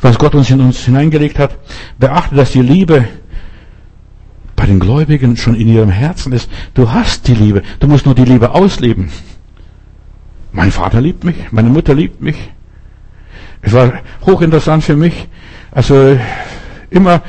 was 0.00 0.18
Gott 0.18 0.34
uns 0.34 0.50
in 0.50 0.60
uns 0.60 0.84
hineingelegt 0.84 1.38
hat. 1.38 1.56
Beachte, 1.98 2.36
dass 2.36 2.52
die 2.52 2.62
Liebe 2.62 3.06
bei 4.56 4.66
den 4.66 4.80
Gläubigen 4.80 5.36
schon 5.36 5.54
in 5.54 5.68
ihrem 5.68 5.90
Herzen 5.90 6.32
ist. 6.32 6.50
Du 6.74 6.90
hast 6.90 7.28
die 7.28 7.34
Liebe. 7.34 7.62
Du 7.80 7.86
musst 7.86 8.06
nur 8.06 8.14
die 8.14 8.24
Liebe 8.24 8.50
ausleben. 8.50 9.10
Mein 10.52 10.72
Vater 10.72 11.00
liebt 11.00 11.24
mich. 11.24 11.36
Meine 11.52 11.68
Mutter 11.68 11.94
liebt 11.94 12.20
mich. 12.20 12.50
Es 13.62 13.72
war 13.72 14.00
hochinteressant 14.24 14.84
für 14.84 14.96
mich. 14.96 15.28
Also 15.70 16.18
immer, 16.90 17.22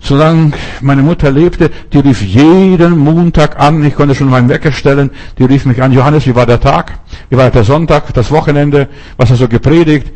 solange 0.00 0.52
meine 0.80 1.02
Mutter 1.02 1.30
lebte, 1.30 1.70
die 1.92 1.98
rief 1.98 2.22
jeden 2.22 2.98
Montag 2.98 3.58
an. 3.58 3.84
Ich 3.84 3.94
konnte 3.94 4.14
schon 4.14 4.30
meinen 4.30 4.48
Wecker 4.48 4.72
stellen. 4.72 5.10
Die 5.38 5.44
rief 5.44 5.64
mich 5.66 5.82
an. 5.82 5.92
Johannes, 5.92 6.26
wie 6.26 6.34
war 6.34 6.46
der 6.46 6.60
Tag? 6.60 6.98
Wie 7.28 7.36
war 7.36 7.50
der 7.50 7.64
Sonntag? 7.64 8.12
Das 8.14 8.30
Wochenende? 8.30 8.88
Was 9.16 9.30
hast 9.30 9.40
du 9.40 9.48
gepredigt? 9.48 10.12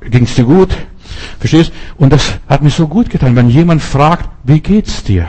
Ging's 0.00 0.34
dir 0.34 0.44
gut? 0.44 0.70
Verstehst? 1.38 1.72
Und 1.98 2.12
das 2.12 2.38
hat 2.48 2.62
mir 2.62 2.70
so 2.70 2.88
gut 2.88 3.10
getan, 3.10 3.36
wenn 3.36 3.48
jemand 3.48 3.82
fragt, 3.82 4.28
wie 4.44 4.60
geht's 4.60 5.04
dir? 5.04 5.28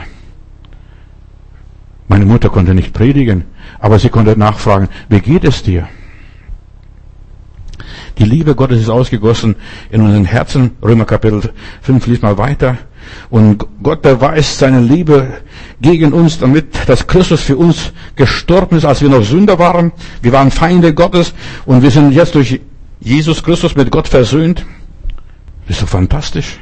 Meine 2.08 2.26
Mutter 2.26 2.50
konnte 2.50 2.74
nicht 2.74 2.92
predigen, 2.92 3.44
aber 3.78 3.98
sie 3.98 4.10
konnte 4.10 4.38
nachfragen, 4.38 4.88
wie 5.08 5.20
geht 5.20 5.44
es 5.44 5.62
dir? 5.62 5.88
Die 8.18 8.24
Liebe 8.24 8.54
Gottes 8.54 8.80
ist 8.80 8.90
ausgegossen 8.90 9.56
in 9.90 10.00
unseren 10.00 10.24
Herzen. 10.24 10.72
Römer 10.82 11.04
Kapitel 11.04 11.52
5, 11.82 12.06
lies 12.06 12.22
mal 12.22 12.38
weiter. 12.38 12.78
Und 13.30 13.64
Gott 13.82 14.02
beweist 14.02 14.58
seine 14.58 14.80
Liebe 14.80 15.28
gegen 15.80 16.12
uns, 16.12 16.38
damit, 16.38 16.66
dass 16.86 17.06
Christus 17.06 17.42
für 17.42 17.56
uns 17.56 17.92
gestorben 18.16 18.76
ist, 18.76 18.84
als 18.84 19.02
wir 19.02 19.08
noch 19.08 19.22
Sünder 19.22 19.58
waren. 19.58 19.92
Wir 20.22 20.32
waren 20.32 20.50
Feinde 20.50 20.94
Gottes 20.94 21.34
und 21.66 21.82
wir 21.82 21.90
sind 21.90 22.12
jetzt 22.12 22.34
durch 22.34 22.60
Jesus 23.00 23.42
Christus 23.42 23.76
mit 23.76 23.90
Gott 23.90 24.08
versöhnt. 24.08 24.64
Das 25.66 25.76
ist 25.76 25.80
so 25.80 25.86
fantastisch. 25.86 26.58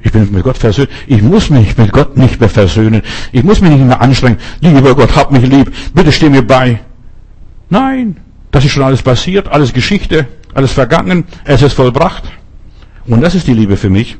Ich 0.00 0.12
bin 0.12 0.30
mit 0.32 0.44
Gott 0.44 0.58
versöhnt. 0.58 0.90
Ich 1.06 1.22
muss 1.22 1.50
mich 1.50 1.76
mit 1.76 1.92
Gott 1.92 2.16
nicht 2.16 2.40
mehr 2.40 2.48
versöhnen. 2.48 3.02
Ich 3.32 3.42
muss 3.42 3.60
mich 3.60 3.70
nicht 3.70 3.84
mehr 3.84 4.00
anstrengen. 4.00 4.38
Lieber 4.60 4.94
Gott, 4.94 5.14
hab 5.16 5.32
mich 5.32 5.44
lieb. 5.44 5.72
Bitte 5.92 6.12
steh 6.12 6.28
mir 6.28 6.42
bei. 6.42 6.80
Nein, 7.68 8.16
das 8.50 8.64
ist 8.64 8.72
schon 8.72 8.84
alles 8.84 9.02
passiert, 9.02 9.48
alles 9.48 9.72
Geschichte, 9.72 10.26
alles 10.54 10.72
vergangen. 10.72 11.24
Es 11.44 11.62
ist 11.62 11.74
vollbracht. 11.74 12.24
Und 13.06 13.20
das 13.20 13.34
ist 13.34 13.46
die 13.46 13.54
Liebe 13.54 13.76
für 13.76 13.90
mich. 13.90 14.18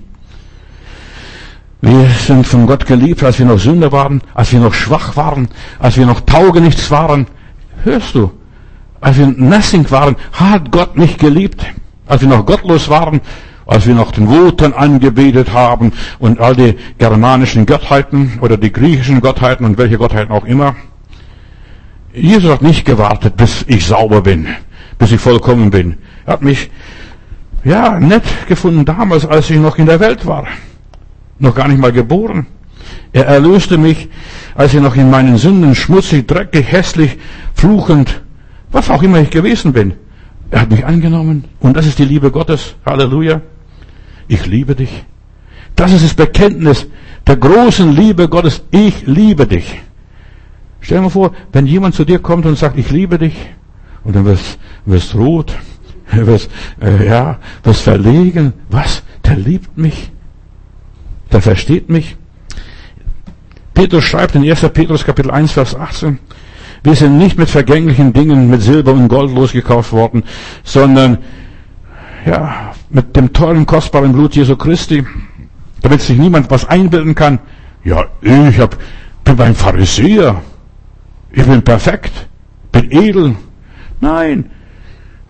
Wir 1.81 2.07
sind 2.27 2.45
von 2.45 2.67
Gott 2.67 2.87
geliebt, 2.87 3.23
als 3.23 3.39
wir 3.39 3.47
noch 3.47 3.59
Sünder 3.59 3.93
waren, 3.93 4.21
als 4.35 4.53
wir 4.53 4.59
noch 4.59 4.75
schwach 4.75 5.17
waren, 5.17 5.49
als 5.79 5.97
wir 5.97 6.07
noch 6.07 6.21
taugenichts 6.23 6.91
waren. 6.91 7.27
Hörst 7.85 8.17
du? 8.17 8.33
Als 9.01 9.17
wir 9.17 9.29
nothing 9.29 9.89
waren, 9.93 10.17
hat 10.33 10.73
Gott 10.73 10.97
mich 10.97 11.19
geliebt. 11.19 11.65
Als 12.07 12.23
wir 12.23 12.29
noch 12.29 12.47
gottlos 12.47 12.89
waren, 12.89 13.21
als 13.65 13.87
wir 13.87 13.95
noch 13.95 14.11
den 14.11 14.29
Wotan 14.29 14.73
angebetet 14.73 15.53
haben 15.53 15.93
und 16.19 16.41
all 16.41 16.57
die 16.57 16.75
germanischen 16.99 17.65
Gottheiten 17.65 18.39
oder 18.41 18.57
die 18.57 18.73
griechischen 18.73 19.21
Gottheiten 19.21 19.65
und 19.65 19.79
welche 19.79 19.99
Gottheiten 19.99 20.33
auch 20.33 20.47
immer. 20.47 20.75
Jesus 22.13 22.51
hat 22.51 22.63
nicht 22.63 22.87
gewartet, 22.87 23.37
bis 23.37 23.65
ich 23.69 23.87
sauber 23.87 24.23
bin, 24.23 24.49
bis 24.99 25.13
ich 25.13 25.21
vollkommen 25.21 25.71
bin. 25.71 25.99
Er 26.27 26.33
hat 26.33 26.43
mich, 26.43 26.71
ja, 27.63 28.01
nett 28.01 28.25
gefunden 28.49 28.85
damals, 28.85 29.27
als 29.27 29.49
ich 29.51 29.59
noch 29.59 29.79
in 29.79 29.87
der 29.87 30.01
Welt 30.01 30.27
war. 30.27 30.47
Noch 31.39 31.55
gar 31.55 31.69
nicht 31.69 31.81
mal 31.81 31.93
geboren. 31.93 32.47
Er 33.13 33.27
erlöste 33.27 33.79
mich, 33.79 34.09
als 34.55 34.75
ich 34.75 34.81
noch 34.81 34.97
in 34.97 35.11
meinen 35.11 35.37
Sünden 35.37 35.75
schmutzig, 35.75 36.27
dreckig, 36.27 36.71
hässlich, 36.71 37.19
fluchend, 37.55 38.23
was 38.71 38.91
auch 38.91 39.03
immer 39.03 39.21
ich 39.21 39.31
gewesen 39.31 39.73
bin. 39.73 39.95
Er 40.51 40.63
hat 40.63 40.71
mich 40.71 40.85
angenommen. 40.85 41.45
Und 41.61 41.77
das 41.77 41.87
ist 41.87 41.99
die 41.99 42.05
Liebe 42.05 42.31
Gottes. 42.31 42.75
Halleluja 42.85 43.43
ich 44.29 44.47
liebe 44.47 44.75
dich. 44.75 45.05
Das 45.75 45.93
ist 45.93 46.05
das 46.05 46.15
Bekenntnis 46.15 46.87
der 47.27 47.37
großen 47.37 47.91
Liebe 47.93 48.29
Gottes. 48.29 48.63
Ich 48.71 49.07
liebe 49.07 49.47
dich. 49.47 49.81
Stell 50.81 50.99
dir 50.99 51.03
mal 51.05 51.11
vor, 51.11 51.33
wenn 51.53 51.67
jemand 51.67 51.95
zu 51.95 52.05
dir 52.05 52.21
kommt 52.21 52.47
und 52.47 52.57
sagt, 52.57 52.79
ich 52.79 52.91
liebe 52.91 53.19
dich, 53.19 53.35
und 54.05 54.15
dann 54.15 54.25
wirst, 54.25 54.59
wirst 54.87 55.15
rot, 55.15 55.53
wirst, 56.13 56.51
äh, 56.81 57.07
ja, 57.07 57.39
wirst 57.65 57.83
verlegen. 57.83 58.53
Was? 58.71 59.03
Der 59.25 59.37
liebt 59.37 59.77
mich. 59.77 60.13
Der 61.33 61.43
versteht 61.43 61.89
mich. 61.89 62.17
Petrus 63.75 64.05
schreibt 64.05 64.35
in 64.35 64.43
1. 64.43 64.61
Petrus 64.71 65.05
Kapitel 65.05 65.31
1, 65.31 65.53
Vers 65.53 65.77
18, 65.77 66.19
wir 66.83 66.95
sind 66.95 67.19
nicht 67.19 67.39
mit 67.39 67.49
vergänglichen 67.49 68.13
Dingen, 68.13 68.51
mit 68.51 68.63
Silber 68.63 68.93
und 68.93 69.09
Gold 69.09 69.35
losgekauft 69.35 69.93
worden, 69.93 70.25
sondern 70.65 71.19
ja, 72.27 72.73
mit 72.91 73.15
dem 73.17 73.33
tollen, 73.33 73.67
kostbaren 73.67 74.13
Blut 74.13 74.35
Jesu 74.35 74.57
Christi, 74.57 75.05
damit 75.83 76.01
sich 76.01 76.19
niemand 76.19 76.51
was 76.51 76.65
einbilden 76.69 77.15
kann. 77.15 77.39
Ja, 77.85 78.05
ich 78.21 78.59
hab, 78.59 78.77
bin 79.25 79.37
beim 79.37 79.55
Pharisäer. 79.55 80.43
Ich 81.31 81.45
bin 81.45 81.63
perfekt, 81.63 82.29
bin 82.73 82.91
edel. 82.91 83.37
Nein, 84.01 84.51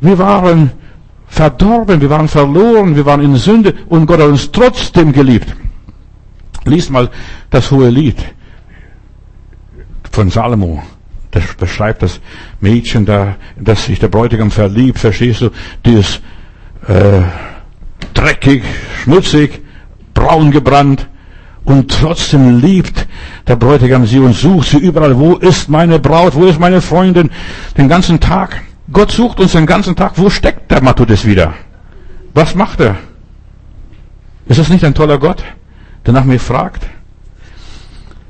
wir 0.01 0.19
waren 0.19 0.71
verdorben, 1.27 2.01
wir 2.01 2.11
waren 2.11 2.29
verloren, 2.29 2.95
wir 2.97 3.05
waren 3.05 3.23
in 3.23 3.37
Sünde 3.37 3.75
und 3.89 4.07
Gott 4.07 4.21
hat 4.21 4.29
uns 4.29 4.51
trotzdem 4.51 5.13
geliebt. 5.13 5.55
Lies 6.69 6.91
mal 6.91 7.11
das 7.51 7.71
hohe 7.71 7.89
Lied 7.89 8.17
von 10.11 10.31
Salomo. 10.31 10.83
Das 11.31 11.55
beschreibt 11.55 12.03
das 12.03 12.21
Mädchen 12.61 13.05
da, 13.05 13.37
das 13.59 13.85
sich 13.85 13.99
der 13.99 14.09
Bräutigam 14.09 14.51
verliebt, 14.51 14.99
verstehst 14.99 15.43
du? 15.43 15.51
Die 15.85 15.95
ist 15.95 16.23
äh, 16.87 17.23
dreckig, 18.15 18.63
schmutzig, 19.03 19.61
braun 20.15 20.51
gebrannt. 20.51 21.09
Und 21.65 21.91
trotzdem 21.91 22.61
liebt 22.61 23.07
der 23.47 23.57
Bräutigam 23.57 24.07
sie 24.07 24.19
und 24.19 24.35
sucht 24.35 24.71
sie 24.71 24.79
überall. 24.79 25.19
Wo 25.19 25.35
ist 25.35 25.69
meine 25.69 25.99
Braut? 25.99 26.35
Wo 26.35 26.47
ist 26.47 26.59
meine 26.59 26.81
Freundin? 26.81 27.31
Den 27.77 27.89
ganzen 27.89 28.19
Tag. 28.21 28.63
Gott 28.91 29.11
sucht 29.11 29.39
uns 29.39 29.53
den 29.53 29.67
ganzen 29.67 29.95
Tag. 29.95 30.13
Wo 30.17 30.31
steckt 30.31 30.71
der 30.71 30.83
Matthäus 30.83 31.27
wieder? 31.27 31.53
Was 32.33 32.55
macht 32.55 32.81
er? 32.81 32.97
Ist 34.47 34.59
das 34.59 34.71
nicht 34.71 34.83
ein 34.83 34.95
toller 34.95 35.19
Gott, 35.19 35.45
der 36.07 36.13
nach 36.15 36.25
mir 36.25 36.41
fragt? 36.41 36.87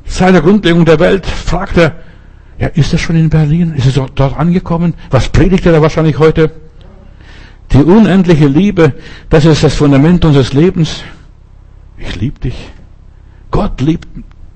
Seit 0.04 0.34
der 0.34 0.42
Grundlegung 0.42 0.84
der 0.84 0.98
Welt 1.00 1.26
fragt 1.26 1.76
er, 1.76 1.96
ja, 2.58 2.68
ist 2.68 2.92
er 2.92 2.98
schon 2.98 3.16
in 3.16 3.30
Berlin? 3.30 3.74
Ist 3.74 3.96
er 3.96 4.06
dort 4.14 4.36
angekommen? 4.36 4.94
Was 5.10 5.28
predigt 5.28 5.64
er 5.66 5.72
da 5.72 5.82
wahrscheinlich 5.82 6.18
heute? 6.18 6.50
Die 7.72 7.82
unendliche 7.82 8.46
Liebe, 8.46 8.94
das 9.28 9.44
ist 9.44 9.62
das 9.62 9.74
Fundament 9.74 10.24
unseres 10.24 10.54
Lebens. 10.54 11.04
Ich 11.98 12.16
liebe 12.16 12.40
dich. 12.40 12.70
Gott 13.50 13.80
liebt 13.80 14.08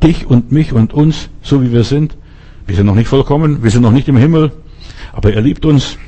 dich 0.03 0.27
und 0.27 0.51
mich 0.51 0.73
und 0.73 0.95
uns, 0.95 1.29
so 1.43 1.63
wie 1.63 1.73
wir 1.73 1.85
sind. 1.85 2.17
Wir 2.67 2.77
sind 2.77 2.87
noch 2.87 2.95
nicht 2.95 3.09
vollkommen, 3.09 3.63
wir 3.63 3.71
sind 3.71 3.83
noch 3.83 3.93
nicht 3.93 4.09
im 4.09 4.17
Himmel, 4.17 4.53
aber 5.13 5.33
er 5.33 5.41
liebt 5.41 5.65
uns. 5.65 5.99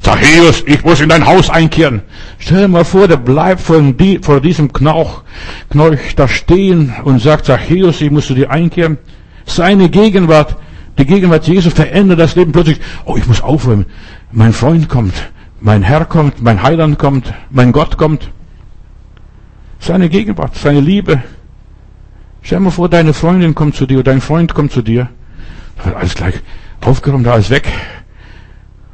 Zachäus, 0.00 0.64
ich 0.66 0.82
muss 0.82 1.00
in 1.00 1.10
dein 1.10 1.26
Haus 1.26 1.50
einkehren. 1.50 2.02
Stell 2.38 2.62
dir 2.62 2.68
mal 2.68 2.84
vor, 2.84 3.06
der 3.06 3.18
bleibt 3.18 3.60
vor, 3.60 3.80
die, 3.82 4.18
vor 4.22 4.40
diesem 4.40 4.72
Knauch, 4.72 5.22
Knauch 5.68 5.94
da 6.16 6.26
stehen 6.26 6.94
und 7.04 7.20
sagt, 7.20 7.46
Zachäus, 7.46 8.00
ich 8.00 8.10
muss 8.10 8.26
zu 8.26 8.34
dir 8.34 8.50
einkehren. 8.50 8.96
Seine 9.44 9.90
Gegenwart, 9.90 10.56
die 10.98 11.04
Gegenwart 11.04 11.46
Jesu 11.46 11.68
verändert 11.68 12.18
das 12.18 12.34
Leben 12.34 12.52
plötzlich. 12.52 12.80
Oh, 13.04 13.16
ich 13.16 13.26
muss 13.26 13.42
aufräumen. 13.42 13.86
Mein 14.32 14.54
Freund 14.54 14.88
kommt, 14.88 15.14
mein 15.60 15.82
Herr 15.82 16.06
kommt, 16.06 16.42
mein 16.42 16.62
Heiland 16.62 16.98
kommt, 16.98 17.34
mein 17.50 17.72
Gott 17.72 17.98
kommt. 17.98 18.30
Seine 19.80 20.08
Gegenwart, 20.08 20.56
seine 20.56 20.80
Liebe. 20.80 21.22
Stell 22.40 22.58
dir 22.58 22.64
mal 22.64 22.70
vor, 22.70 22.88
deine 22.88 23.12
Freundin 23.12 23.54
kommt 23.54 23.76
zu 23.76 23.84
dir, 23.84 24.02
dein 24.02 24.22
Freund 24.22 24.54
kommt 24.54 24.72
zu 24.72 24.80
dir. 24.80 25.08
Alles 25.94 26.14
gleich 26.14 26.34
aufgeräumt, 26.80 27.26
alles 27.26 27.50
weg 27.50 27.68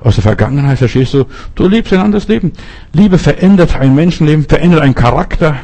aus 0.06 0.14
der 0.14 0.22
Vergangenheit, 0.22 0.78
verstehst 0.78 1.14
du? 1.14 1.24
Du 1.56 1.66
lebst 1.66 1.92
ein 1.92 1.98
anderes 1.98 2.28
Leben. 2.28 2.52
Liebe 2.92 3.18
verändert 3.18 3.74
ein 3.74 3.96
Menschenleben, 3.96 4.44
verändert 4.44 4.82
einen 4.82 4.94
Charakter. 4.94 5.56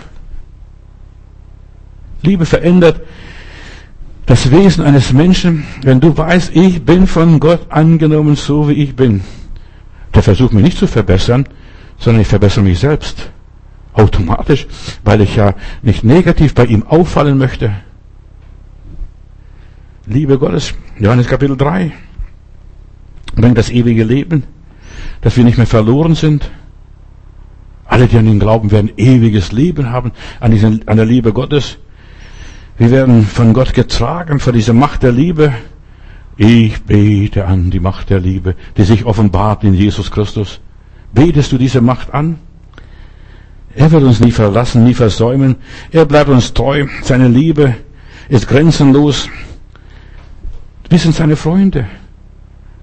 Liebe 2.23 2.45
verändert 2.45 3.03
das 4.27 4.51
Wesen 4.51 4.85
eines 4.85 5.13
Menschen, 5.13 5.65
wenn 5.83 6.01
du 6.01 6.19
weißt, 6.19 6.57
ich 6.57 6.85
bin 6.85 7.07
von 7.07 7.39
Gott 7.39 7.67
angenommen, 7.69 8.35
so 8.35 8.69
wie 8.69 8.73
ich 8.73 8.97
bin. 8.97 9.21
Der 10.13 10.25
versucht 10.25 10.53
mich 10.53 10.65
nicht 10.65 10.79
zu 10.79 10.89
verbessern, 10.89 11.47
sondern 11.99 12.23
ich 12.23 12.29
verbessere 12.29 12.65
mich 12.65 12.81
selbst. 12.81 13.31
Automatisch, 13.93 14.67
weil 15.05 15.21
ich 15.21 15.37
ja 15.37 15.55
nicht 15.83 16.03
negativ 16.03 16.53
bei 16.55 16.65
ihm 16.65 16.83
auffallen 16.83 17.39
möchte. 17.39 17.73
Liebe 20.07 20.37
Gottes, 20.37 20.75
Johannes 20.99 21.29
Kapitel 21.29 21.57
3 21.57 21.93
bringt 23.35 23.59
das 23.59 23.71
ewige 23.71 24.05
Leben, 24.05 24.45
dass 25.21 25.37
wir 25.37 25.45
nicht 25.45 25.57
mehr 25.57 25.67
verloren 25.67 26.15
sind. 26.15 26.51
Alle, 27.87 28.07
die 28.07 28.17
an 28.17 28.27
ihn 28.27 28.41
glauben, 28.41 28.71
werden 28.71 28.91
ewiges 28.97 29.53
Leben 29.53 29.91
haben, 29.91 30.13
an, 30.41 30.51
diesen, 30.51 30.87
an 30.89 30.97
der 30.97 31.07
Liebe 31.07 31.33
Gottes. 31.33 31.79
Wir 32.79 32.91
werden 32.91 33.25
von 33.25 33.53
Gott 33.53 33.75
getragen, 33.75 34.41
von 34.41 34.55
dieser 34.55 34.73
Macht 34.73 35.03
der 35.03 35.13
Liebe. 35.13 35.53
Ich 36.37 36.83
bete 36.83 37.47
an 37.47 37.71
die 37.71 37.81
Macht 37.81 38.11
der 38.11 38.19
Liebe, 38.19 38.55
die 38.77 38.85
sich 38.85 39.05
offenbart 39.05 39.63
in 39.65 39.75
Jesus 39.75 40.11
Christus. 40.11 40.61
Betest 41.13 41.53
du 41.53 41.59
diese 41.59 41.83
Macht 41.83 42.15
an? 42.15 42.39
Er 43.75 43.91
wird 43.91 44.03
uns 44.03 44.21
nie 44.21 44.33
verlassen, 44.33 44.85
nie 44.85 44.95
versäumen. 44.95 45.57
Er 45.91 46.05
bleibt 46.05 46.31
uns 46.31 46.53
treu. 46.53 46.87
Seine 47.03 47.29
Liebe 47.29 47.75
ist 48.29 48.49
grenzenlos. 48.49 49.29
Wir 50.89 50.99
sind 50.99 51.15
seine 51.15 51.37
Freunde. 51.37 51.87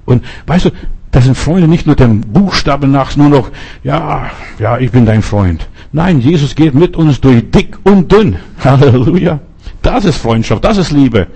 Und 0.09 0.25
weißt 0.47 0.65
du, 0.65 0.69
das 1.11 1.25
sind 1.25 1.37
Freunde 1.37 1.67
nicht 1.67 1.85
nur 1.85 1.95
dem 1.95 2.21
Buchstaben 2.21 2.91
nach, 2.91 3.15
nur 3.15 3.29
noch, 3.29 3.51
ja, 3.83 4.31
ja, 4.57 4.79
ich 4.79 4.91
bin 4.91 5.05
dein 5.05 5.21
Freund. 5.21 5.67
Nein, 5.91 6.19
Jesus 6.19 6.55
geht 6.55 6.73
mit 6.73 6.95
uns 6.97 7.21
durch 7.21 7.49
dick 7.51 7.77
und 7.83 8.11
dünn. 8.11 8.37
Halleluja. 8.63 9.39
Das 9.83 10.05
ist 10.05 10.17
Freundschaft, 10.17 10.63
das 10.63 10.77
ist 10.77 10.91
Liebe. 10.91 11.27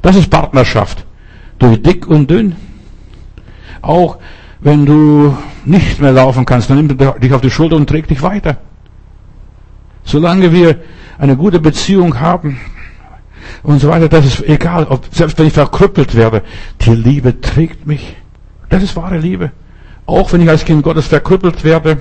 Das 0.00 0.16
ist 0.16 0.30
Partnerschaft. 0.30 1.04
Durch 1.58 1.82
dick 1.82 2.06
und 2.06 2.30
dünn. 2.30 2.54
Auch 3.82 4.18
wenn 4.60 4.86
du 4.86 5.36
nicht 5.64 6.00
mehr 6.00 6.12
laufen 6.12 6.46
kannst, 6.46 6.70
dann 6.70 6.76
nimmt 6.76 7.00
er 7.00 7.18
dich 7.18 7.34
auf 7.34 7.40
die 7.40 7.50
Schulter 7.50 7.76
und 7.76 7.88
trägt 7.88 8.10
dich 8.10 8.22
weiter. 8.22 8.58
Solange 10.04 10.52
wir 10.52 10.76
eine 11.18 11.36
gute 11.36 11.58
Beziehung 11.58 12.20
haben, 12.20 12.60
und 13.62 13.80
so 13.80 13.88
weiter. 13.88 14.08
Das 14.08 14.24
ist 14.24 14.42
egal, 14.42 14.84
ob, 14.84 15.06
selbst 15.10 15.38
wenn 15.38 15.46
ich 15.46 15.52
verkrüppelt 15.52 16.14
werde, 16.14 16.42
die 16.80 16.94
Liebe 16.94 17.40
trägt 17.40 17.86
mich. 17.86 18.16
Das 18.68 18.82
ist 18.82 18.96
wahre 18.96 19.18
Liebe. 19.18 19.52
Auch 20.06 20.32
wenn 20.32 20.40
ich 20.40 20.48
als 20.48 20.64
Kind 20.64 20.82
Gottes 20.82 21.06
verkrüppelt 21.06 21.64
werde, 21.64 21.98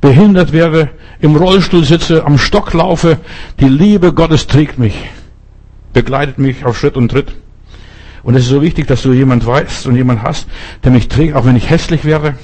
behindert 0.00 0.52
werde, 0.52 0.90
im 1.20 1.36
Rollstuhl 1.36 1.84
sitze, 1.84 2.24
am 2.24 2.38
Stock 2.38 2.72
laufe, 2.74 3.18
die 3.60 3.68
Liebe 3.68 4.12
Gottes 4.12 4.46
trägt 4.46 4.78
mich, 4.78 4.94
begleitet 5.92 6.38
mich 6.38 6.64
auf 6.64 6.78
Schritt 6.78 6.96
und 6.96 7.10
Tritt. 7.10 7.34
Und 8.22 8.34
es 8.34 8.44
ist 8.44 8.50
so 8.50 8.62
wichtig, 8.62 8.86
dass 8.86 9.02
du 9.02 9.12
jemand 9.12 9.46
weißt 9.46 9.86
und 9.86 9.96
jemand 9.96 10.22
hast, 10.22 10.48
der 10.84 10.90
mich 10.90 11.08
trägt, 11.08 11.34
auch 11.34 11.44
wenn 11.44 11.56
ich 11.56 11.70
hässlich 11.70 12.04
werde, 12.04 12.34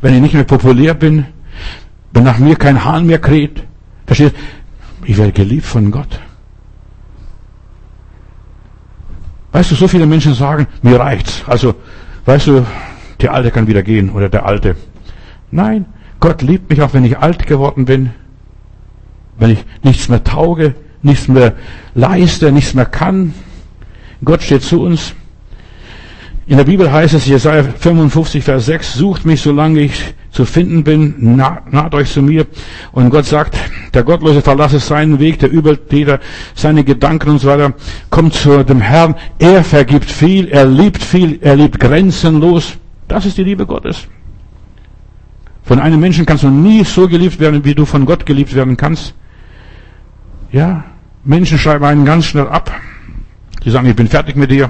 wenn 0.00 0.14
ich 0.14 0.20
nicht 0.20 0.34
mehr 0.34 0.44
populär 0.44 0.94
bin, 0.94 1.26
wenn 2.12 2.24
nach 2.24 2.38
mir 2.38 2.56
kein 2.56 2.84
Hahn 2.84 3.06
mehr 3.06 3.18
kräht. 3.18 3.62
Verstehst? 4.06 4.34
Ich 5.04 5.16
werde 5.16 5.32
geliebt 5.32 5.66
von 5.66 5.90
Gott. 5.90 6.20
Weißt 9.52 9.70
du, 9.70 9.74
so 9.74 9.88
viele 9.88 10.06
Menschen 10.06 10.34
sagen, 10.34 10.66
mir 10.82 10.98
reicht's. 11.00 11.42
Also, 11.46 11.74
weißt 12.24 12.46
du, 12.46 12.66
der 13.20 13.34
Alte 13.34 13.50
kann 13.50 13.66
wieder 13.66 13.82
gehen 13.82 14.10
oder 14.10 14.28
der 14.28 14.46
Alte. 14.46 14.76
Nein, 15.50 15.86
Gott 16.20 16.42
liebt 16.42 16.70
mich 16.70 16.82
auch, 16.82 16.94
wenn 16.94 17.04
ich 17.04 17.18
alt 17.18 17.46
geworden 17.46 17.84
bin, 17.84 18.10
wenn 19.38 19.50
ich 19.50 19.64
nichts 19.82 20.08
mehr 20.08 20.22
tauge, 20.22 20.74
nichts 21.02 21.28
mehr 21.28 21.54
leiste, 21.94 22.52
nichts 22.52 22.74
mehr 22.74 22.86
kann. 22.86 23.34
Gott 24.24 24.42
steht 24.42 24.62
zu 24.62 24.82
uns. 24.82 25.14
In 26.50 26.56
der 26.56 26.64
Bibel 26.64 26.90
heißt 26.90 27.14
es, 27.14 27.26
Jesaja 27.26 27.62
55, 27.62 28.42
Vers 28.42 28.66
6, 28.66 28.94
sucht 28.94 29.24
mich, 29.24 29.40
solange 29.40 29.82
ich 29.82 30.14
zu 30.32 30.44
finden 30.44 30.82
bin, 30.82 31.36
naht 31.36 31.94
euch 31.94 32.10
zu 32.10 32.22
mir. 32.22 32.44
Und 32.90 33.08
Gott 33.10 33.26
sagt, 33.26 33.56
der 33.94 34.02
Gottlose 34.02 34.42
verlasse 34.42 34.80
seinen 34.80 35.20
Weg, 35.20 35.38
der 35.38 35.48
Übeltäter 35.48 36.18
seine 36.56 36.82
Gedanken 36.82 37.28
und 37.28 37.38
so 37.38 37.46
weiter, 37.46 37.74
kommt 38.10 38.34
zu 38.34 38.64
dem 38.64 38.80
Herrn. 38.80 39.14
Er 39.38 39.62
vergibt 39.62 40.10
viel, 40.10 40.48
er 40.48 40.66
liebt 40.66 41.04
viel, 41.04 41.38
er 41.40 41.54
liebt 41.54 41.78
grenzenlos. 41.78 42.78
Das 43.06 43.26
ist 43.26 43.38
die 43.38 43.44
Liebe 43.44 43.64
Gottes. 43.64 44.08
Von 45.62 45.78
einem 45.78 46.00
Menschen 46.00 46.26
kannst 46.26 46.42
du 46.42 46.50
nie 46.50 46.82
so 46.82 47.06
geliebt 47.06 47.38
werden, 47.38 47.64
wie 47.64 47.76
du 47.76 47.84
von 47.84 48.04
Gott 48.04 48.26
geliebt 48.26 48.56
werden 48.56 48.76
kannst. 48.76 49.14
Ja, 50.50 50.82
Menschen 51.22 51.58
schreiben 51.58 51.84
einen 51.84 52.04
ganz 52.04 52.24
schnell 52.24 52.48
ab. 52.48 52.72
Die 53.64 53.70
sagen, 53.70 53.86
ich 53.86 53.94
bin 53.94 54.08
fertig 54.08 54.34
mit 54.34 54.50
dir. 54.50 54.68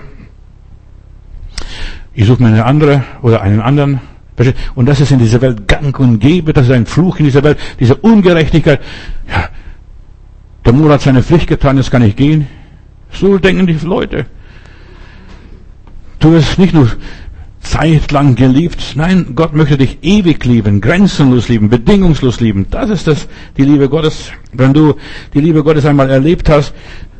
Ich 2.14 2.26
suche 2.26 2.42
mir 2.42 2.48
eine 2.48 2.64
andere 2.64 3.04
oder 3.22 3.42
einen 3.42 3.60
anderen. 3.60 4.00
Und 4.74 4.88
das 4.88 5.00
ist 5.00 5.12
in 5.12 5.18
dieser 5.18 5.40
Welt 5.42 5.68
gang 5.68 5.98
und 5.98 6.18
gäbe, 6.18 6.52
das 6.52 6.66
ist 6.66 6.72
ein 6.72 6.86
Fluch 6.86 7.18
in 7.18 7.26
dieser 7.26 7.42
Welt, 7.42 7.58
diese 7.78 7.96
Ungerechtigkeit. 7.96 8.80
Ja, 9.28 9.48
der 10.64 10.72
Mur 10.72 10.90
hat 10.92 11.02
seine 11.02 11.22
Pflicht 11.22 11.46
getan, 11.46 11.76
jetzt 11.76 11.90
kann 11.90 12.02
ich 12.02 12.16
gehen. 12.16 12.46
So 13.12 13.38
denken 13.38 13.66
die 13.66 13.78
Leute. 13.84 14.26
Du 16.20 16.32
wirst 16.32 16.58
nicht 16.58 16.74
nur 16.74 16.90
zeitlang 17.60 18.34
geliebt. 18.34 18.92
Nein, 18.94 19.32
Gott 19.34 19.54
möchte 19.54 19.76
dich 19.76 19.98
ewig 20.02 20.44
lieben, 20.44 20.80
grenzenlos 20.80 21.48
lieben, 21.48 21.68
bedingungslos 21.68 22.40
lieben. 22.40 22.66
Das 22.70 22.90
ist 22.90 23.06
das, 23.06 23.28
die 23.56 23.64
Liebe 23.64 23.88
Gottes. 23.88 24.32
Wenn 24.52 24.72
du 24.72 24.94
die 25.34 25.40
Liebe 25.40 25.62
Gottes 25.62 25.86
einmal 25.86 26.10
erlebt 26.10 26.48
hast, 26.48 26.74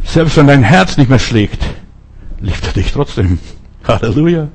selbst 0.05 0.36
wenn 0.36 0.46
dein 0.46 0.62
Herz 0.62 0.96
nicht 0.96 1.11
mehr 1.11 1.18
schlägt, 1.18 1.62
liebt 2.40 2.66
er 2.66 2.72
dich 2.72 2.92
trotzdem. 2.92 3.38
Halleluja. 3.99 4.49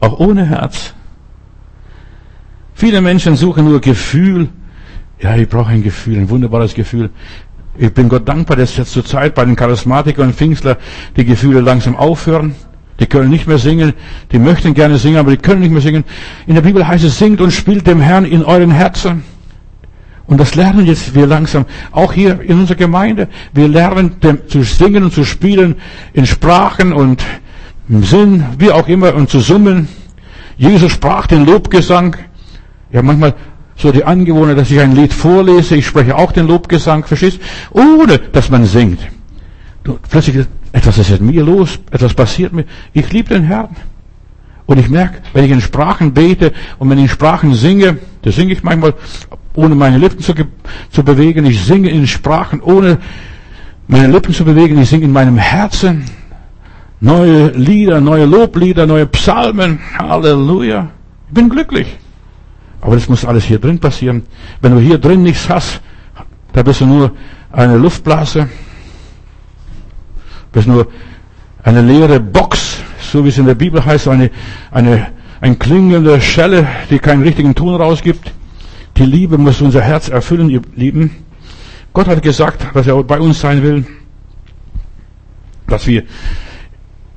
Auch 0.00 0.18
ohne 0.18 0.44
Herz. 0.46 0.94
Viele 2.74 3.00
Menschen 3.00 3.36
suchen 3.36 3.64
nur 3.64 3.80
Gefühl. 3.80 4.48
Ja, 5.20 5.36
ich 5.36 5.48
brauche 5.48 5.70
ein 5.70 5.82
Gefühl, 5.82 6.18
ein 6.18 6.28
wunderbares 6.28 6.74
Gefühl. 6.74 7.10
Ich 7.76 7.92
bin 7.92 8.08
Gott 8.08 8.28
dankbar, 8.28 8.56
dass 8.56 8.76
jetzt 8.76 8.92
zur 8.92 9.04
Zeit 9.04 9.34
bei 9.34 9.44
den 9.44 9.56
Charismatikern 9.56 10.28
und 10.28 10.34
Pfingstler 10.34 10.76
die 11.16 11.24
Gefühle 11.24 11.60
langsam 11.60 11.96
aufhören. 11.96 12.54
Die 13.00 13.06
können 13.06 13.30
nicht 13.30 13.46
mehr 13.46 13.58
singen. 13.58 13.94
Die 14.30 14.38
möchten 14.38 14.74
gerne 14.74 14.98
singen, 14.98 15.16
aber 15.16 15.32
die 15.32 15.36
können 15.36 15.60
nicht 15.60 15.72
mehr 15.72 15.80
singen. 15.80 16.04
In 16.46 16.54
der 16.54 16.62
Bibel 16.62 16.86
heißt 16.86 17.04
es, 17.04 17.18
singt 17.18 17.40
und 17.40 17.50
spielt 17.52 17.86
dem 17.86 18.00
Herrn 18.00 18.24
in 18.24 18.44
euren 18.44 18.70
Herzen. 18.70 19.24
Und 20.26 20.38
das 20.38 20.54
lernen 20.54 20.86
jetzt 20.86 21.14
wir 21.14 21.26
langsam. 21.26 21.66
Auch 21.90 22.12
hier 22.12 22.40
in 22.40 22.60
unserer 22.60 22.78
Gemeinde. 22.78 23.28
Wir 23.52 23.68
lernen 23.68 24.20
dem, 24.20 24.48
zu 24.48 24.62
singen 24.62 25.04
und 25.04 25.12
zu 25.12 25.24
spielen 25.24 25.76
in 26.12 26.26
Sprachen 26.26 26.92
und 26.92 27.22
im 27.88 28.02
Sinn, 28.02 28.44
wie 28.58 28.70
auch 28.70 28.88
immer, 28.88 29.14
und 29.14 29.30
zu 29.30 29.40
summen. 29.40 29.88
Jesus 30.56 30.92
sprach 30.92 31.26
den 31.26 31.44
Lobgesang. 31.44 32.16
Ja, 32.92 33.02
manchmal 33.02 33.34
so 33.76 33.90
die 33.90 34.04
Angewohnheit, 34.04 34.58
dass 34.58 34.70
ich 34.70 34.80
ein 34.80 34.94
Lied 34.94 35.12
vorlese, 35.12 35.76
ich 35.76 35.86
spreche 35.86 36.16
auch 36.16 36.32
den 36.32 36.46
Lobgesang, 36.46 37.04
verstehst? 37.04 37.40
Ohne, 37.72 38.18
dass 38.18 38.50
man 38.50 38.64
singt. 38.66 39.00
Du, 39.82 39.98
plötzlich, 40.08 40.46
etwas 40.72 40.98
ist 40.98 41.10
mit 41.10 41.20
mir 41.22 41.44
los, 41.44 41.78
etwas 41.90 42.14
passiert 42.14 42.52
mir. 42.52 42.64
Ich 42.92 43.12
liebe 43.12 43.34
den 43.34 43.44
Herrn. 43.44 43.76
Und 44.66 44.78
ich 44.78 44.88
merke, 44.88 45.18
wenn 45.34 45.44
ich 45.44 45.50
in 45.50 45.60
Sprachen 45.60 46.14
bete 46.14 46.52
und 46.78 46.88
wenn 46.88 46.98
ich 46.98 47.04
in 47.04 47.10
Sprachen 47.10 47.54
singe, 47.54 47.98
da 48.22 48.30
singe 48.30 48.52
ich 48.54 48.62
manchmal, 48.62 48.94
ohne 49.54 49.74
meine 49.74 49.98
Lippen 49.98 50.20
zu, 50.20 50.32
zu 50.90 51.04
bewegen. 51.04 51.44
Ich 51.44 51.62
singe 51.62 51.90
in 51.90 52.06
Sprachen, 52.06 52.62
ohne 52.62 52.98
meine 53.86 54.08
Lippen 54.08 54.32
zu 54.32 54.44
bewegen. 54.44 54.80
Ich 54.80 54.88
singe 54.88 55.04
in 55.04 55.12
meinem 55.12 55.36
Herzen 55.36 56.04
neue 57.04 57.48
Lieder, 57.48 58.00
neue 58.00 58.24
Loblieder, 58.24 58.86
neue 58.86 59.06
Psalmen. 59.06 59.78
Halleluja. 59.98 60.90
Ich 61.28 61.34
bin 61.34 61.48
glücklich. 61.48 61.98
Aber 62.80 62.96
das 62.96 63.08
muss 63.08 63.24
alles 63.24 63.44
hier 63.44 63.58
drin 63.58 63.78
passieren. 63.78 64.22
Wenn 64.60 64.72
du 64.74 64.80
hier 64.80 64.98
drin 64.98 65.22
nichts 65.22 65.48
hast, 65.48 65.80
da 66.52 66.62
bist 66.62 66.80
du 66.80 66.86
nur 66.86 67.12
eine 67.52 67.76
Luftblase, 67.76 68.48
bist 70.52 70.66
nur 70.66 70.86
eine 71.62 71.82
leere 71.82 72.20
Box, 72.20 72.78
so 73.00 73.24
wie 73.24 73.28
es 73.28 73.38
in 73.38 73.46
der 73.46 73.54
Bibel 73.54 73.84
heißt, 73.84 74.08
eine, 74.08 74.30
eine, 74.70 75.08
ein 75.40 75.58
klingende 75.58 76.20
Schelle, 76.20 76.66
die 76.90 76.98
keinen 76.98 77.22
richtigen 77.22 77.54
Ton 77.54 77.74
rausgibt. 77.74 78.32
Die 78.96 79.04
Liebe 79.04 79.38
muss 79.38 79.60
unser 79.60 79.80
Herz 79.80 80.08
erfüllen, 80.08 80.50
ihr 80.50 80.62
Lieben. 80.76 81.10
Gott 81.92 82.06
hat 82.06 82.22
gesagt, 82.22 82.66
dass 82.74 82.86
er 82.86 83.02
bei 83.02 83.18
uns 83.18 83.40
sein 83.40 83.62
will, 83.62 83.84
dass 85.66 85.86
wir 85.86 86.04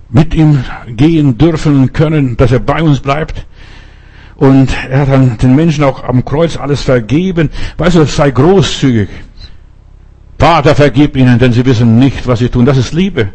mit 0.10 0.34
ihm 0.34 0.64
gehen 0.88 1.38
dürfen 1.38 1.93
können, 1.93 2.38
dass 2.38 2.51
er 2.51 2.60
bei 2.60 2.82
uns 2.82 2.99
bleibt. 2.99 3.45
Und 4.36 4.70
er 4.89 4.99
hat 4.99 5.10
dann 5.10 5.38
den 5.38 5.55
Menschen 5.55 5.84
auch 5.84 6.03
am 6.03 6.24
Kreuz 6.24 6.58
alles 6.58 6.84
vergeben. 6.84 7.49
Weißt 7.78 7.95
du, 7.95 8.05
sei 8.05 8.32
großzügig. 8.32 9.10
Vater, 10.38 10.76
vergib 10.76 11.18
ihnen, 11.18 11.39
denn 11.39 11.51
sie 11.51 11.66
wissen 11.66 11.97
nicht, 11.97 12.28
was 12.28 12.39
sie 12.39 12.49
tun. 12.49 12.66
Das 12.66 12.78
ist 12.78 12.93
Liebe. 12.93 13.30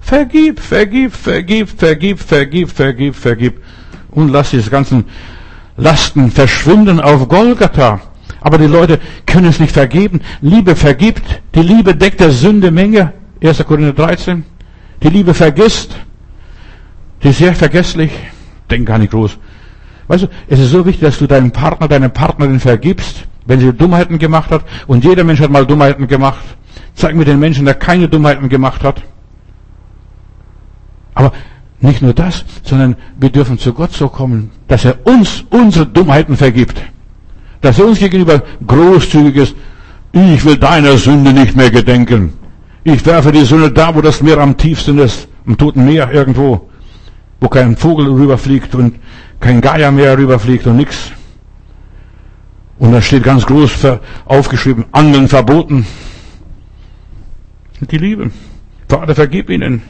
Vergib, 0.00 0.58
vergib, 0.58 1.14
vergib, 1.14 1.68
vergib, 1.70 2.18
vergib, 2.18 2.70
vergib, 2.70 3.14
vergib. 3.14 3.62
Und 4.10 4.30
lass 4.30 4.50
diese 4.50 4.70
ganzen 4.70 5.04
Lasten 5.76 6.30
verschwinden 6.30 7.00
auf 7.00 7.28
Golgatha. 7.28 8.00
Aber 8.40 8.58
die 8.58 8.66
Leute 8.66 8.98
können 9.26 9.46
es 9.46 9.60
nicht 9.60 9.72
vergeben. 9.72 10.20
Liebe 10.40 10.76
vergibt. 10.76 11.22
Die 11.54 11.62
Liebe 11.62 11.94
deckt 11.94 12.20
der 12.20 12.30
Sünde 12.30 12.70
Menge. 12.70 13.12
1. 13.42 13.64
Korinther 13.64 13.92
13. 13.92 14.44
Die 15.04 15.10
Liebe 15.10 15.34
vergisst. 15.34 15.94
Die 17.22 17.28
ist 17.28 17.38
sehr 17.38 17.54
vergesslich. 17.54 18.10
Denk 18.70 18.88
gar 18.88 18.98
nicht 18.98 19.12
groß. 19.12 19.38
Weißt 20.08 20.24
du, 20.24 20.28
es 20.48 20.58
ist 20.58 20.70
so 20.70 20.84
wichtig, 20.84 21.02
dass 21.02 21.18
du 21.18 21.26
deinem 21.26 21.52
Partner, 21.52 21.88
deiner 21.88 22.08
Partnerin 22.08 22.58
vergibst, 22.58 23.26
wenn 23.46 23.60
sie 23.60 23.72
Dummheiten 23.72 24.18
gemacht 24.18 24.50
hat. 24.50 24.64
Und 24.86 25.04
jeder 25.04 25.22
Mensch 25.24 25.40
hat 25.40 25.50
mal 25.50 25.66
Dummheiten 25.66 26.08
gemacht. 26.08 26.42
Zeig 26.94 27.14
mir 27.14 27.26
den 27.26 27.38
Menschen, 27.38 27.66
der 27.66 27.74
keine 27.74 28.08
Dummheiten 28.08 28.48
gemacht 28.48 28.82
hat. 28.82 29.02
Aber 31.14 31.32
nicht 31.80 32.00
nur 32.00 32.14
das, 32.14 32.44
sondern 32.62 32.96
wir 33.18 33.30
dürfen 33.30 33.58
zu 33.58 33.74
Gott 33.74 33.92
so 33.92 34.08
kommen, 34.08 34.50
dass 34.68 34.86
er 34.86 35.06
uns 35.06 35.44
unsere 35.50 35.86
Dummheiten 35.86 36.36
vergibt. 36.36 36.80
Dass 37.60 37.78
er 37.78 37.86
uns 37.86 37.98
gegenüber 37.98 38.42
großzügig 38.66 39.36
ist. 39.36 39.54
Ich 40.12 40.44
will 40.44 40.56
deiner 40.56 40.96
Sünde 40.96 41.32
nicht 41.32 41.56
mehr 41.56 41.70
gedenken. 41.70 42.32
Ich 42.86 43.04
werfe 43.06 43.32
die 43.32 43.46
Sünde 43.46 43.72
da, 43.72 43.94
wo 43.94 44.02
das 44.02 44.20
Meer 44.20 44.36
am 44.38 44.58
tiefsten 44.58 44.98
ist, 44.98 45.26
im 45.46 45.56
Toten 45.56 45.86
Meer 45.86 46.12
irgendwo, 46.12 46.68
wo 47.40 47.48
kein 47.48 47.78
Vogel 47.78 48.06
rüberfliegt 48.08 48.74
und 48.74 48.96
kein 49.40 49.62
Geier 49.62 49.90
mehr 49.90 50.18
rüberfliegt 50.18 50.66
und 50.66 50.76
nichts. 50.76 51.10
Und 52.78 52.92
da 52.92 53.00
steht 53.00 53.22
ganz 53.22 53.46
groß 53.46 53.86
aufgeschrieben, 54.26 54.84
Angeln 54.92 55.28
verboten. 55.28 55.86
Die 57.80 57.96
Liebe. 57.96 58.30
Vater, 58.86 59.14
vergib 59.14 59.48
ihnen. 59.48 59.82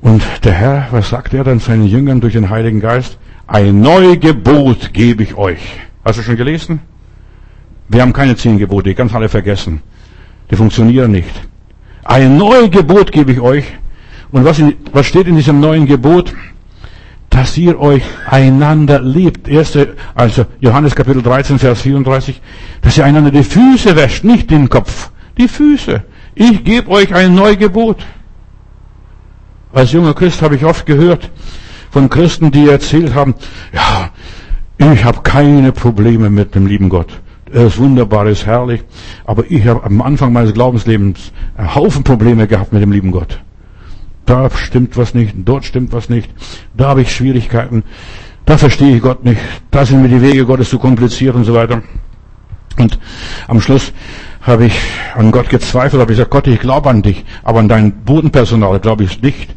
Und 0.00 0.22
der 0.42 0.52
Herr, 0.52 0.88
was 0.90 1.10
sagt 1.10 1.32
er 1.32 1.44
dann 1.44 1.60
seinen 1.60 1.86
Jüngern 1.86 2.20
durch 2.20 2.32
den 2.32 2.50
Heiligen 2.50 2.80
Geist? 2.80 3.18
Ein 3.46 3.80
neues 3.80 4.18
Gebot 4.18 4.92
gebe 4.92 5.22
ich 5.22 5.36
euch. 5.36 5.60
Hast 6.04 6.18
du 6.18 6.22
schon 6.22 6.36
gelesen? 6.36 6.80
Wir 7.88 8.02
haben 8.02 8.12
keine 8.12 8.34
zehn 8.34 8.58
Gebote, 8.58 8.88
die 8.88 8.94
ganz 8.96 9.14
alle 9.14 9.28
vergessen. 9.28 9.80
Die 10.50 10.56
funktionieren 10.56 11.10
nicht. 11.10 11.30
Ein 12.04 12.36
neues 12.36 12.70
Gebot 12.70 13.12
gebe 13.12 13.32
ich 13.32 13.40
euch. 13.40 13.64
Und 14.30 14.44
was, 14.44 14.58
in, 14.58 14.74
was 14.92 15.06
steht 15.06 15.26
in 15.26 15.36
diesem 15.36 15.60
neuen 15.60 15.86
Gebot? 15.86 16.34
Dass 17.30 17.56
ihr 17.58 17.78
euch 17.78 18.02
einander 18.26 19.00
liebt. 19.00 19.48
Erste, 19.48 19.96
also 20.14 20.46
Johannes 20.60 20.94
Kapitel 20.94 21.22
13, 21.22 21.58
Vers 21.58 21.82
34. 21.82 22.40
Dass 22.80 22.96
ihr 22.96 23.04
einander 23.04 23.30
die 23.30 23.42
Füße 23.42 23.94
wäscht, 23.96 24.24
nicht 24.24 24.50
den 24.50 24.68
Kopf. 24.68 25.10
Die 25.36 25.48
Füße. 25.48 26.02
Ich 26.34 26.64
gebe 26.64 26.90
euch 26.90 27.14
ein 27.14 27.34
neues 27.34 27.58
Gebot. 27.58 28.04
Als 29.72 29.92
junger 29.92 30.14
Christ 30.14 30.40
habe 30.40 30.56
ich 30.56 30.64
oft 30.64 30.86
gehört 30.86 31.30
von 31.90 32.08
Christen, 32.08 32.50
die 32.50 32.68
erzählt 32.68 33.14
haben, 33.14 33.34
ja, 33.72 34.10
ich 34.92 35.04
habe 35.04 35.20
keine 35.22 35.72
Probleme 35.72 36.30
mit 36.30 36.54
dem 36.54 36.66
lieben 36.66 36.88
Gott. 36.88 37.20
Er 37.52 37.66
ist 37.66 37.78
wunderbar, 37.78 38.26
er 38.26 38.32
ist 38.32 38.46
herrlich. 38.46 38.82
Aber 39.24 39.50
ich 39.50 39.66
habe 39.66 39.82
am 39.84 40.02
Anfang 40.02 40.32
meines 40.32 40.54
Glaubenslebens 40.54 41.32
einen 41.56 41.74
Haufen 41.74 42.04
Probleme 42.04 42.46
gehabt 42.46 42.72
mit 42.72 42.82
dem 42.82 42.92
lieben 42.92 43.10
Gott. 43.10 43.40
Da 44.26 44.50
stimmt 44.50 44.96
was 44.96 45.14
nicht, 45.14 45.34
dort 45.36 45.64
stimmt 45.64 45.92
was 45.92 46.10
nicht. 46.10 46.30
Da 46.76 46.88
habe 46.88 47.02
ich 47.02 47.14
Schwierigkeiten. 47.14 47.82
Da 48.44 48.58
verstehe 48.58 48.96
ich 48.96 49.02
Gott 49.02 49.24
nicht. 49.24 49.40
Da 49.70 49.86
sind 49.86 50.02
mir 50.02 50.08
die 50.08 50.22
Wege 50.22 50.44
Gottes 50.44 50.70
zu 50.70 50.78
kompliziert 50.78 51.34
und 51.34 51.44
so 51.44 51.54
weiter. 51.54 51.82
Und 52.78 52.98
am 53.46 53.60
Schluss 53.60 53.92
habe 54.42 54.66
ich 54.66 54.78
an 55.14 55.30
Gott 55.30 55.48
gezweifelt, 55.48 56.00
habe 56.00 56.12
ich 56.12 56.18
gesagt, 56.18 56.30
Gott, 56.30 56.46
ich 56.46 56.60
glaube 56.60 56.88
an 56.88 57.02
dich, 57.02 57.24
aber 57.42 57.58
an 57.58 57.68
dein 57.68 58.04
Bodenpersonal 58.04 58.78
glaube 58.80 59.04
ich 59.04 59.20
nicht. 59.20 59.54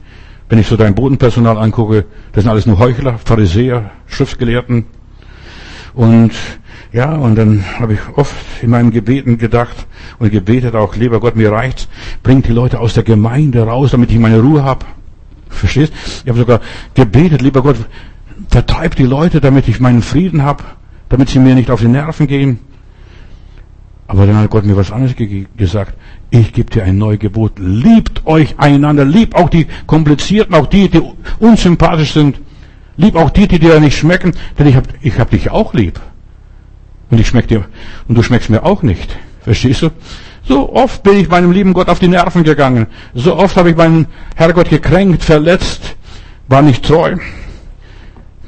Wenn 0.49 0.59
ich 0.59 0.67
so 0.67 0.75
dein 0.75 0.95
Bodenpersonal 0.95 1.57
angucke, 1.57 2.05
das 2.33 2.43
sind 2.43 2.51
alles 2.51 2.65
nur 2.65 2.79
Heuchler, 2.79 3.17
Pharisäer, 3.17 3.91
Schriftgelehrten. 4.07 4.85
Und 5.93 6.31
ja, 6.93 7.13
und 7.13 7.35
dann 7.35 7.63
habe 7.79 7.93
ich 7.93 7.99
oft 8.15 8.35
in 8.61 8.69
meinen 8.69 8.91
Gebeten 8.91 9.37
gedacht 9.37 9.87
und 10.19 10.31
gebetet 10.31 10.75
auch, 10.75 10.95
lieber 10.95 11.19
Gott, 11.19 11.35
mir 11.35 11.51
reicht's, 11.51 11.87
bringt 12.23 12.47
die 12.47 12.53
Leute 12.53 12.79
aus 12.79 12.93
der 12.93 13.03
Gemeinde 13.03 13.63
raus, 13.63 13.91
damit 13.91 14.11
ich 14.11 14.19
meine 14.19 14.39
Ruhe 14.39 14.63
habe. 14.63 14.85
Verstehst? 15.49 15.93
Ich 16.23 16.29
habe 16.29 16.39
sogar 16.39 16.61
gebetet, 16.93 17.41
lieber 17.41 17.61
Gott, 17.61 17.77
vertreib 18.49 18.95
die 18.95 19.03
Leute, 19.03 19.41
damit 19.41 19.67
ich 19.67 19.79
meinen 19.79 20.01
Frieden 20.01 20.43
habe, 20.43 20.63
damit 21.09 21.29
sie 21.29 21.39
mir 21.39 21.55
nicht 21.55 21.69
auf 21.69 21.81
die 21.81 21.87
Nerven 21.87 22.27
gehen. 22.27 22.59
Aber 24.07 24.25
dann 24.25 24.35
hat 24.35 24.49
Gott 24.49 24.65
mir 24.65 24.75
was 24.75 24.91
anderes 24.91 25.15
gesagt. 25.55 25.93
Ich 26.29 26.51
gebe 26.51 26.69
dir 26.69 26.83
ein 26.83 26.97
neues 26.97 27.19
Gebot. 27.19 27.53
Liebt 27.59 28.25
euch 28.25 28.59
einander. 28.59 29.05
Liebt 29.05 29.35
auch 29.35 29.47
die 29.47 29.67
Komplizierten, 29.87 30.53
auch 30.53 30.67
die, 30.67 30.89
die 30.89 31.01
unsympathisch 31.39 32.11
sind. 32.11 32.41
Lieb 33.01 33.15
auch 33.15 33.31
die, 33.31 33.47
die 33.47 33.57
dir 33.57 33.79
nicht 33.79 33.97
schmecken, 33.97 34.33
denn 34.59 34.67
ich 34.67 34.75
hab, 34.75 34.87
ich 35.01 35.19
hab 35.19 35.31
dich 35.31 35.49
auch 35.49 35.73
lieb. 35.73 35.99
Und 37.09 37.19
ich 37.19 37.27
schmeck 37.27 37.47
dir, 37.47 37.65
und 38.07 38.15
du 38.15 38.21
schmeckst 38.21 38.49
mir 38.49 38.63
auch 38.63 38.83
nicht. 38.83 39.17
Verstehst 39.41 39.81
du? 39.81 39.89
So 40.43 40.71
oft 40.73 41.01
bin 41.01 41.17
ich 41.17 41.27
meinem 41.27 41.51
lieben 41.51 41.73
Gott 41.73 41.89
auf 41.89 41.97
die 41.97 42.07
Nerven 42.07 42.43
gegangen. 42.43 42.87
So 43.15 43.35
oft 43.35 43.57
habe 43.57 43.71
ich 43.71 43.75
meinen 43.75 44.05
Herrgott 44.35 44.69
gekränkt, 44.69 45.23
verletzt, 45.23 45.95
war 46.47 46.61
nicht 46.61 46.85
treu. 46.85 47.17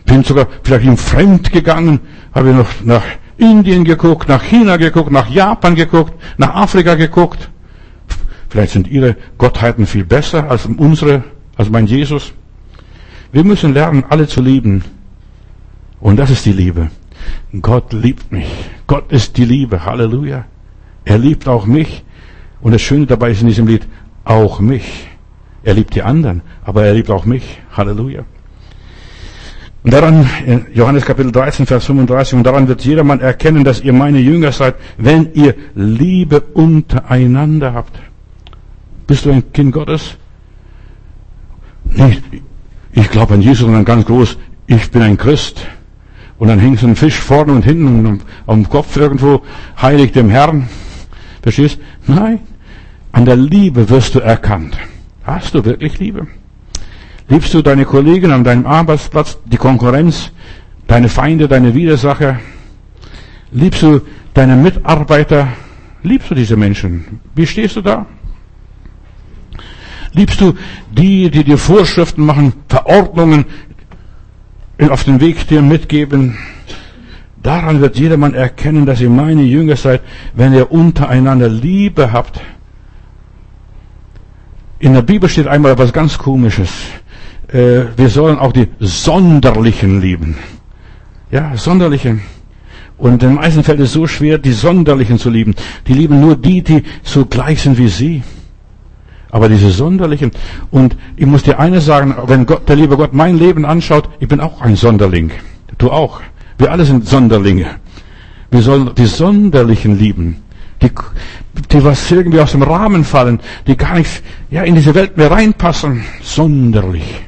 Bin 0.06 0.24
sogar 0.24 0.47
vielleicht 0.62 0.86
ihm 0.86 0.97
fremd 0.97 1.51
gegangen, 1.51 1.99
habe 2.34 2.54
noch 2.54 2.70
nach 2.84 3.04
Indien 3.38 3.84
geguckt, 3.84 4.30
nach 4.30 4.43
China 4.43 4.78
geguckt, 4.78 5.12
nach 5.12 5.30
Japan 5.30 5.74
geguckt, 5.74 6.14
nach 6.38 6.54
Afrika 6.54 6.93
geguckt. 6.93 7.49
Vielleicht 8.49 8.74
sind 8.74 8.88
ihre 8.88 9.16
Gottheiten 9.39 9.88
viel 9.88 10.06
besser 10.06 10.49
als 10.49 10.68
unsere, 10.68 11.24
als 11.58 11.72
mein 11.72 11.88
Jesus. 11.88 12.34
Wir 13.34 13.44
müssen 13.44 13.74
lernen, 13.74 14.06
alle 14.08 14.28
zu 14.28 14.42
lieben. 14.42 14.84
Und 16.00 16.18
das 16.18 16.30
ist 16.30 16.46
die 16.46 16.54
Liebe. 16.54 16.92
Gott 17.62 17.92
liebt 17.92 18.32
mich. 18.32 18.48
Gott 18.86 19.12
ist 19.12 19.38
die 19.38 19.46
Liebe. 19.46 19.86
Halleluja. 19.86 20.46
Er 21.04 21.18
liebt 21.18 21.48
auch 21.48 21.66
mich. 21.66 22.04
Und 22.62 22.74
das 22.74 22.82
Schöne 22.84 23.08
dabei 23.08 23.32
ist 23.32 23.42
in 23.42 23.48
diesem 23.48 23.66
Lied, 23.66 23.88
auch 24.24 24.60
mich. 24.60 25.08
Er 25.64 25.74
liebt 25.74 25.96
die 25.96 26.04
anderen, 26.04 26.42
aber 26.64 26.86
er 26.86 26.94
liebt 26.94 27.10
auch 27.10 27.26
mich. 27.26 27.60
Halleluja. 27.76 28.24
Und 29.84 29.94
daran, 29.94 30.30
Johannes 30.74 31.04
Kapitel 31.04 31.32
13, 31.32 31.66
Vers 31.66 31.86
35, 31.86 32.36
und 32.36 32.44
daran 32.44 32.68
wird 32.68 32.86
jedermann 32.86 33.20
erkennen, 33.20 33.64
dass 33.64 33.82
ihr 33.82 33.94
meine 33.94 34.20
Jünger 34.20 34.52
seid, 34.52 34.76
wenn 34.98 35.34
ihr 35.34 35.56
Liebe 35.74 36.40
untereinander 36.40 37.74
habt. 37.74 38.00
Bist 39.08 39.26
du 39.26 39.32
ein 39.32 39.52
Kind 39.52 39.74
Gottes? 39.74 40.18
Nicht, 41.84 42.24
ich 42.94 43.10
glaube 43.10 43.34
an 43.34 43.41
Jesus, 43.41 43.66
sondern 43.66 43.86
ganz 43.86 44.06
groß, 44.06 44.38
ich 44.68 44.91
bin 44.91 45.02
ein 45.02 45.18
Christ. 45.18 45.66
Und 46.38 46.48
dann 46.48 46.60
hängt 46.60 46.80
so 46.80 46.88
ein 46.88 46.96
Fisch 46.96 47.20
vorne 47.20 47.54
und 47.54 47.64
hinten 47.64 48.22
am 48.48 48.70
Kopf 48.70 48.98
irgendwo, 48.98 49.41
heilig 49.82 50.12
dem 50.12 50.30
Herrn. 50.30 50.68
Verstehst? 51.41 51.80
Nein. 52.08 52.39
An 53.12 53.26
der 53.26 53.36
Liebe 53.36 53.89
wirst 53.89 54.16
du 54.16 54.20
erkannt. 54.20 54.78
Hast 55.24 55.54
du 55.54 55.64
wirklich 55.64 56.00
Liebe? 56.00 56.28
Liebst 57.30 57.54
du 57.54 57.62
deine 57.62 57.86
Kollegen 57.86 58.32
an 58.32 58.44
deinem 58.44 58.66
Arbeitsplatz, 58.66 59.38
die 59.46 59.58
Konkurrenz, 59.58 60.32
deine 60.88 61.10
Feinde, 61.10 61.48
deine 61.48 61.74
Widersacher? 61.74 62.39
Liebst 63.52 63.84
du 63.84 64.02
deine 64.34 64.56
Mitarbeiter? 64.56 65.48
Liebst 66.02 66.32
du 66.32 66.36
diese 66.36 66.58
Menschen? 66.58 67.22
Wie 67.36 67.48
stehst 67.48 67.76
du 67.76 67.82
da? 67.82 68.06
Liebst 70.14 70.39
du 70.41 70.53
die, 70.91 71.30
die 71.30 71.43
dir 71.43 71.57
Vorschriften 71.57 72.26
machen, 72.26 72.53
Verordnungen 72.70 73.45
auf 74.89 75.03
den 75.03 75.20
Weg 75.20 75.47
dir 75.47 75.61
mitgeben? 75.61 76.38
Daran 77.41 77.82
wird 77.82 77.97
jedermann 77.97 78.34
erkennen, 78.34 78.86
dass 78.86 79.01
ihr 79.01 79.09
meine 79.09 79.41
Jünger 79.41 79.76
seid, 79.76 80.01
wenn 80.34 80.53
ihr 80.53 80.72
untereinander 80.72 81.49
Liebe 81.49 82.14
habt. 82.14 82.39
In 84.80 84.93
der 84.93 85.01
Bibel 85.01 85.28
steht 85.28 85.47
einmal 85.47 85.74
etwas 85.74 85.91
ganz 85.91 86.18
Komisches. 86.18 86.70
Äh, 87.47 87.86
wir 87.97 88.09
sollen 88.09 88.38
auch 88.38 88.53
die 88.53 88.68
Sonderlichen 88.80 89.99
lieben. 89.99 90.38
Ja, 91.32 91.57
Sonderlichen. 91.57 92.22
Und 92.97 93.22
den 93.22 93.34
meisten 93.34 93.64
fällt 93.64 93.80
es 93.80 93.91
so 93.91 94.07
schwer, 94.07 94.38
die 94.38 94.51
Sonderlichen 94.53 95.18
zu 95.18 95.30
lieben. 95.30 95.55
Die 95.88 95.93
lieben 95.93 96.22
nur 96.22 96.36
die, 96.36 96.61
die 96.61 96.84
so 97.01 97.26
gleich 97.26 97.61
sind 97.61 97.78
wie 97.78 97.88
sie. 97.88 98.24
Aber 99.34 99.50
diese 99.50 99.72
Sonderlichen, 99.72 100.30
und 100.70 100.96
ich 101.16 101.26
muss 101.26 101.42
dir 101.42 101.60
eines 101.60 101.86
sagen, 101.86 102.16
wenn 102.28 102.46
Gott, 102.46 102.70
der 102.70 102.76
liebe 102.76 102.96
Gott 102.96 103.14
mein 103.14 103.36
Leben 103.36 103.66
anschaut, 103.66 104.08
ich 104.20 104.28
bin 104.28 104.40
auch 104.40 104.62
ein 104.62 104.76
Sonderling. 104.76 105.32
Du 105.80 105.90
auch. 105.90 106.22
Wir 106.60 106.72
alle 106.72 106.86
sind 106.86 107.08
Sonderlinge. 107.08 107.66
Wir 108.52 108.62
sollen 108.62 108.92
die 108.96 109.08
Sonderlichen 109.08 109.98
lieben. 109.98 110.44
Die, 110.84 110.92
die 111.72 111.84
was 111.84 112.12
irgendwie 112.12 112.42
aus 112.42 112.52
dem 112.52 112.62
Rahmen 112.62 113.04
fallen, 113.04 113.40
die 113.66 113.76
gar 113.76 113.96
nicht, 113.96 114.22
ja, 114.52 114.62
in 114.62 114.76
diese 114.76 114.94
Welt 114.94 115.18
mehr 115.18 115.32
reinpassen. 115.32 116.04
Sonderlich. 116.22 117.24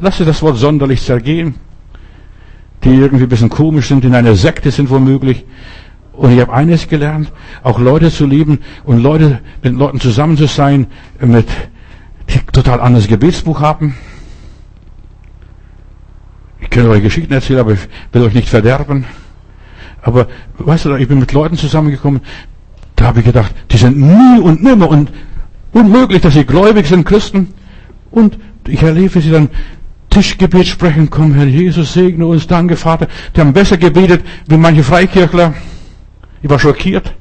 Lass 0.00 0.16
dir 0.18 0.24
das 0.24 0.42
Wort 0.42 0.56
sonderlich 0.56 1.04
zergehen. 1.04 1.54
Die 2.82 2.96
irgendwie 2.96 3.26
ein 3.26 3.28
bisschen 3.28 3.48
komisch 3.48 3.86
sind, 3.86 4.04
in 4.04 4.16
einer 4.16 4.34
Sekte 4.34 4.72
sind 4.72 4.90
womöglich. 4.90 5.44
Und 6.18 6.32
ich 6.32 6.40
habe 6.40 6.52
eines 6.52 6.88
gelernt, 6.88 7.30
auch 7.62 7.78
Leute 7.78 8.10
zu 8.10 8.26
lieben 8.26 8.58
und 8.82 9.00
Leute 9.00 9.38
mit 9.62 9.72
Leuten 9.74 10.00
zusammen 10.00 10.36
zu 10.36 10.46
sein, 10.46 10.88
mit 11.20 11.46
die 12.28 12.40
total 12.52 12.80
anderes 12.80 13.06
Gebetsbuch 13.06 13.60
haben. 13.60 13.94
Ich 16.60 16.70
kann 16.70 16.88
euch 16.88 17.04
Geschichten 17.04 17.32
erzählen, 17.32 17.60
aber 17.60 17.74
ich 17.74 17.88
will 18.10 18.22
euch 18.22 18.34
nicht 18.34 18.48
verderben. 18.48 19.04
Aber 20.02 20.26
weißt 20.58 20.86
du, 20.86 20.96
ich 20.96 21.06
bin 21.06 21.20
mit 21.20 21.32
Leuten 21.32 21.56
zusammengekommen, 21.56 22.20
da 22.96 23.04
habe 23.04 23.20
ich 23.20 23.24
gedacht, 23.24 23.54
die 23.70 23.76
sind 23.76 23.96
nie 23.96 24.40
und 24.40 24.60
nimmer 24.60 24.88
und 24.88 25.12
unmöglich, 25.72 26.20
dass 26.20 26.34
sie 26.34 26.44
gläubig 26.44 26.88
sind, 26.88 27.06
Christen. 27.06 27.54
Und 28.10 28.38
ich 28.66 28.82
erlebe, 28.82 29.20
sie 29.20 29.30
dann 29.30 29.50
Tischgebet 30.10 30.66
sprechen, 30.66 31.10
komm 31.10 31.34
Herr 31.34 31.46
Jesus, 31.46 31.92
segne 31.92 32.26
uns, 32.26 32.48
danke 32.48 32.74
Vater. 32.74 33.06
Die 33.36 33.40
haben 33.40 33.52
besser 33.52 33.76
gebetet 33.76 34.24
wie 34.48 34.56
manche 34.56 34.82
Freikirchler. 34.82 35.54
Ich 36.42 36.50
war 36.50 36.58
schockiert. 36.58 37.14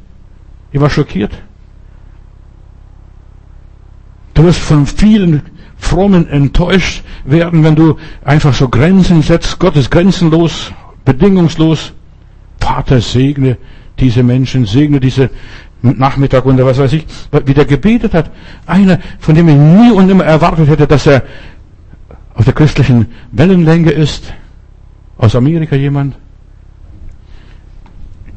Ich 0.72 0.80
war 0.80 0.89
schockiert. 0.89 1.32
Du 4.34 4.43
wirst 4.43 4.59
von 4.59 4.86
vielen 4.86 5.41
Frommen 5.78 6.28
enttäuscht 6.30 7.03
werden, 7.26 7.63
wenn 7.63 7.76
du 7.76 7.97
einfach 8.24 8.53
so 8.53 8.68
Grenzen 8.70 9.22
setzt. 9.22 9.59
Gott 9.59 9.76
ist 9.76 9.89
grenzenlos, 9.89 10.72
bedingungslos. 11.05 11.93
Vater, 12.59 13.01
segne 13.01 13.57
diese 13.99 14.24
Menschen, 14.24 14.65
segne 14.65 14.99
diese 14.99 15.30
Nachmittag 15.82 16.45
und 16.45 16.63
was 16.63 16.78
weiß 16.78 16.93
ich, 16.93 17.05
wie 17.45 17.53
der 17.53 17.65
gebetet 17.65 18.13
hat. 18.13 18.32
Einer, 18.65 18.99
von 19.20 19.36
dem 19.36 19.47
ich 19.47 19.55
nie 19.55 19.91
und 19.91 20.07
nimmer 20.07 20.26
erwartet 20.26 20.68
hätte, 20.68 20.88
dass 20.88 21.07
er 21.07 21.24
auf 22.34 22.45
der 22.45 22.53
christlichen 22.53 23.07
Wellenlänge 23.32 23.91
ist. 23.91 24.34
Aus 25.18 25.36
Amerika 25.36 25.76
jemand. 25.76 26.15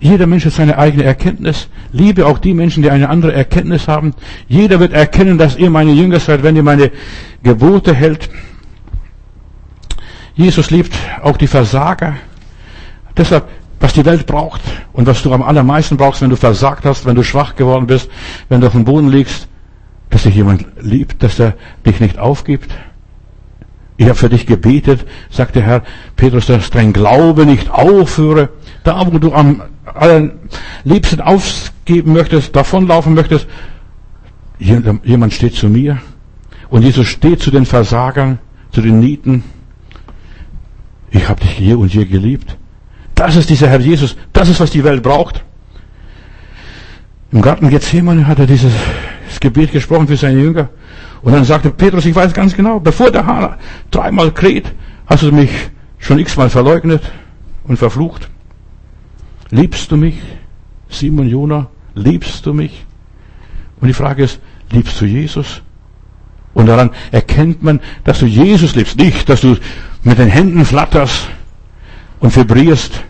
Jeder 0.00 0.26
Mensch 0.26 0.46
hat 0.46 0.54
seine 0.54 0.78
eigene 0.78 1.04
Erkenntnis. 1.04 1.68
Liebe 1.92 2.26
auch 2.26 2.38
die 2.38 2.54
Menschen, 2.54 2.82
die 2.82 2.90
eine 2.90 3.10
andere 3.10 3.34
Erkenntnis 3.34 3.86
haben. 3.86 4.14
Jeder 4.48 4.80
wird 4.80 4.94
erkennen, 4.94 5.36
dass 5.36 5.56
ihr 5.56 5.68
meine 5.68 5.92
Jünger 5.92 6.18
seid, 6.20 6.42
wenn 6.42 6.56
ihr 6.56 6.62
meine 6.62 6.90
Gebote 7.42 7.94
hält. 7.94 8.30
Jesus 10.34 10.70
liebt 10.70 10.94
auch 11.22 11.36
die 11.36 11.46
Versager. 11.46 12.14
Deshalb, 13.14 13.46
was 13.78 13.92
die 13.92 14.06
Welt 14.06 14.24
braucht 14.26 14.62
und 14.94 15.06
was 15.06 15.22
du 15.22 15.34
am 15.34 15.42
allermeisten 15.42 15.98
brauchst, 15.98 16.22
wenn 16.22 16.30
du 16.30 16.36
versagt 16.36 16.86
hast, 16.86 17.04
wenn 17.04 17.16
du 17.16 17.22
schwach 17.22 17.54
geworden 17.54 17.86
bist, 17.86 18.10
wenn 18.48 18.62
du 18.62 18.68
auf 18.68 18.72
dem 18.72 18.84
Boden 18.84 19.08
liegst, 19.08 19.48
dass 20.08 20.22
dich 20.22 20.34
jemand 20.34 20.64
liebt, 20.80 21.22
dass 21.22 21.38
er 21.38 21.54
dich 21.84 22.00
nicht 22.00 22.18
aufgibt. 22.18 22.70
Ich 23.98 24.06
habe 24.06 24.14
für 24.14 24.30
dich 24.30 24.46
gebetet, 24.46 25.06
sagt 25.28 25.56
der 25.56 25.62
Herr 25.62 25.82
Petrus, 26.16 26.46
dass 26.46 26.70
dein 26.70 26.94
Glaube 26.94 27.44
nicht 27.44 27.70
aufhöre. 27.70 28.48
Da, 28.82 29.06
wo 29.06 29.18
du 29.18 29.34
am 29.34 29.62
allerliebsten 29.84 31.20
aufgeben 31.20 32.12
möchtest, 32.12 32.54
davonlaufen 32.54 33.14
möchtest, 33.14 33.46
jemand 34.58 35.32
steht 35.32 35.54
zu 35.54 35.68
mir. 35.68 35.98
Und 36.68 36.82
Jesus 36.82 37.08
steht 37.08 37.42
zu 37.42 37.50
den 37.50 37.66
Versagern, 37.66 38.38
zu 38.70 38.80
den 38.80 39.00
Nieten. 39.00 39.42
Ich 41.10 41.28
habe 41.28 41.40
dich 41.40 41.58
je 41.58 41.74
und 41.74 41.92
je 41.92 42.04
geliebt. 42.04 42.56
Das 43.14 43.36
ist 43.36 43.50
dieser 43.50 43.68
Herr 43.68 43.80
Jesus. 43.80 44.16
Das 44.32 44.48
ist, 44.48 44.60
was 44.60 44.70
die 44.70 44.84
Welt 44.84 45.02
braucht. 45.02 45.44
Im 47.32 47.42
Garten 47.42 47.68
Gethsemane 47.70 48.26
hat 48.26 48.38
er 48.38 48.46
dieses 48.46 48.72
Gebet 49.40 49.72
gesprochen 49.72 50.06
für 50.06 50.16
seine 50.16 50.40
Jünger. 50.40 50.68
Und 51.22 51.32
dann 51.32 51.44
sagte 51.44 51.70
Petrus, 51.70 52.06
ich 52.06 52.14
weiß 52.14 52.32
ganz 52.32 52.54
genau, 52.54 52.80
bevor 52.80 53.10
der 53.10 53.26
Hahn 53.26 53.56
dreimal 53.90 54.32
kräht, 54.32 54.72
hast 55.06 55.22
du 55.22 55.32
mich 55.32 55.50
schon 55.98 56.18
x-mal 56.18 56.50
verleugnet 56.50 57.02
und 57.64 57.76
verflucht. 57.76 58.28
Liebst 59.50 59.90
du 59.90 59.96
mich, 59.96 60.16
Simon 60.88 61.28
Jona? 61.28 61.68
Liebst 61.94 62.46
du 62.46 62.52
mich? 62.52 62.84
Und 63.80 63.88
die 63.88 63.94
Frage 63.94 64.24
ist, 64.24 64.40
liebst 64.70 65.00
du 65.00 65.06
Jesus? 65.06 65.62
Und 66.54 66.66
daran 66.66 66.90
erkennt 67.10 67.62
man, 67.62 67.80
dass 68.04 68.20
du 68.20 68.26
Jesus 68.26 68.74
liebst. 68.74 68.96
Nicht, 68.96 69.28
dass 69.28 69.40
du 69.40 69.56
mit 70.02 70.18
den 70.18 70.28
Händen 70.28 70.64
flatterst 70.64 71.28
und 72.20 72.34
vibrierst 72.34 73.02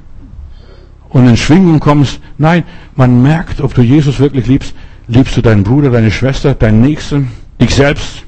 und 1.08 1.26
in 1.26 1.36
Schwingung 1.36 1.80
kommst. 1.80 2.20
Nein, 2.38 2.64
man 2.96 3.22
merkt, 3.22 3.60
ob 3.60 3.74
du 3.74 3.82
Jesus 3.82 4.18
wirklich 4.20 4.46
liebst. 4.46 4.74
Liebst 5.08 5.36
du 5.36 5.42
deinen 5.42 5.64
Bruder, 5.64 5.90
deine 5.90 6.10
Schwester, 6.10 6.54
deinen 6.54 6.82
Nächsten? 6.82 7.30
dich 7.60 7.74
selbst. 7.74 8.24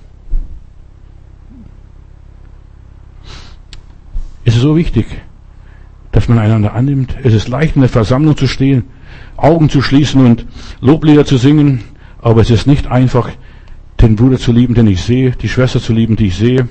Es 4.44 4.54
ist 4.54 4.62
so 4.62 4.76
wichtig, 4.76 5.06
dass 6.12 6.28
man 6.28 6.38
einander 6.38 6.74
annimmt. 6.74 7.16
Es 7.22 7.32
ist 7.32 7.48
leicht, 7.48 7.74
in 7.74 7.82
der 7.82 7.90
Versammlung 7.90 8.36
zu 8.36 8.46
stehen, 8.46 8.84
Augen 9.36 9.68
zu 9.68 9.82
schließen 9.82 10.24
und 10.24 10.46
Loblieder 10.80 11.24
zu 11.24 11.38
singen, 11.38 11.82
aber 12.20 12.42
es 12.42 12.50
ist 12.50 12.66
nicht 12.66 12.86
einfach, 12.86 13.30
den 14.00 14.16
Bruder 14.16 14.38
zu 14.38 14.52
lieben, 14.52 14.74
den 14.74 14.86
ich 14.86 15.02
sehe, 15.02 15.30
die 15.32 15.48
Schwester 15.48 15.80
zu 15.80 15.92
lieben, 15.92 16.16
die 16.16 16.26
ich 16.26 16.36
sehe. 16.36 16.68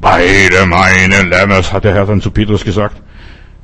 Beide 0.00 0.66
meine 0.66 1.22
Lämmers, 1.22 1.72
hat 1.72 1.84
der 1.84 1.94
Herr 1.94 2.06
dann 2.06 2.20
zu 2.20 2.30
Petrus 2.30 2.64
gesagt, 2.64 3.02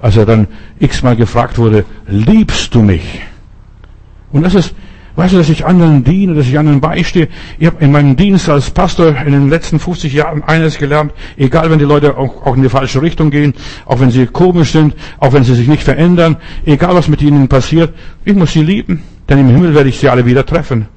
als 0.00 0.16
er 0.16 0.26
dann 0.26 0.48
x-mal 0.78 1.16
gefragt 1.16 1.58
wurde, 1.58 1.84
liebst 2.06 2.74
du 2.74 2.82
mich? 2.82 3.20
Und 4.32 4.42
das 4.42 4.54
ist 4.54 4.74
Weißt 5.16 5.32
du, 5.32 5.38
dass 5.38 5.48
ich 5.48 5.64
anderen 5.64 6.02
diene, 6.02 6.34
dass 6.34 6.46
ich 6.48 6.58
anderen 6.58 6.80
beistehe? 6.80 7.28
Ich 7.60 7.66
habe 7.66 7.82
in 7.84 7.92
meinem 7.92 8.16
Dienst 8.16 8.48
als 8.48 8.70
Pastor 8.70 9.14
in 9.24 9.32
den 9.32 9.48
letzten 9.48 9.78
50 9.78 10.12
Jahren 10.12 10.42
eines 10.42 10.76
gelernt, 10.76 11.12
egal 11.36 11.70
wenn 11.70 11.78
die 11.78 11.84
Leute 11.84 12.16
auch, 12.16 12.44
auch 12.44 12.56
in 12.56 12.62
die 12.62 12.68
falsche 12.68 13.00
Richtung 13.00 13.30
gehen, 13.30 13.54
auch 13.86 14.00
wenn 14.00 14.10
sie 14.10 14.26
komisch 14.26 14.72
sind, 14.72 14.94
auch 15.20 15.32
wenn 15.32 15.44
sie 15.44 15.54
sich 15.54 15.68
nicht 15.68 15.84
verändern, 15.84 16.36
egal 16.66 16.96
was 16.96 17.06
mit 17.06 17.22
ihnen 17.22 17.46
passiert, 17.46 17.94
ich 18.24 18.34
muss 18.34 18.52
sie 18.52 18.62
lieben, 18.62 19.04
denn 19.28 19.38
im 19.38 19.48
Himmel 19.50 19.74
werde 19.74 19.88
ich 19.88 19.98
sie 19.98 20.08
alle 20.08 20.26
wieder 20.26 20.44
treffen. 20.44 20.88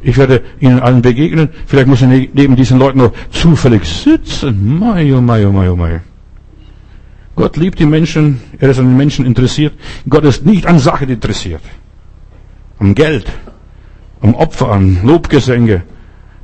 Ich 0.00 0.16
werde 0.16 0.42
ihnen 0.60 0.80
allen 0.80 1.02
begegnen. 1.02 1.50
Vielleicht 1.66 1.88
muss 1.88 2.00
ich 2.00 2.08
ne-, 2.08 2.28
neben 2.32 2.56
diesen 2.56 2.78
Leuten 2.78 2.98
noch 2.98 3.12
zufällig 3.30 3.84
sitzen. 3.84 4.78
Mai, 4.78 5.12
oh 5.12 5.20
mai, 5.20 5.44
oh 5.44 5.52
mai, 5.52 5.68
oh 5.68 5.76
mai. 5.76 6.00
Gott 7.34 7.56
liebt 7.56 7.78
die 7.78 7.84
Menschen, 7.86 8.40
er 8.58 8.70
ist 8.70 8.78
an 8.78 8.86
den 8.86 8.96
Menschen 8.96 9.26
interessiert. 9.26 9.74
Gott 10.08 10.24
ist 10.24 10.46
nicht 10.46 10.66
an 10.66 10.78
Sachen 10.78 11.08
interessiert 11.10 11.60
um 12.78 12.94
Geld, 12.94 13.26
um 14.20 14.34
Opfer, 14.34 14.70
an 14.70 15.00
Lobgesänge. 15.02 15.82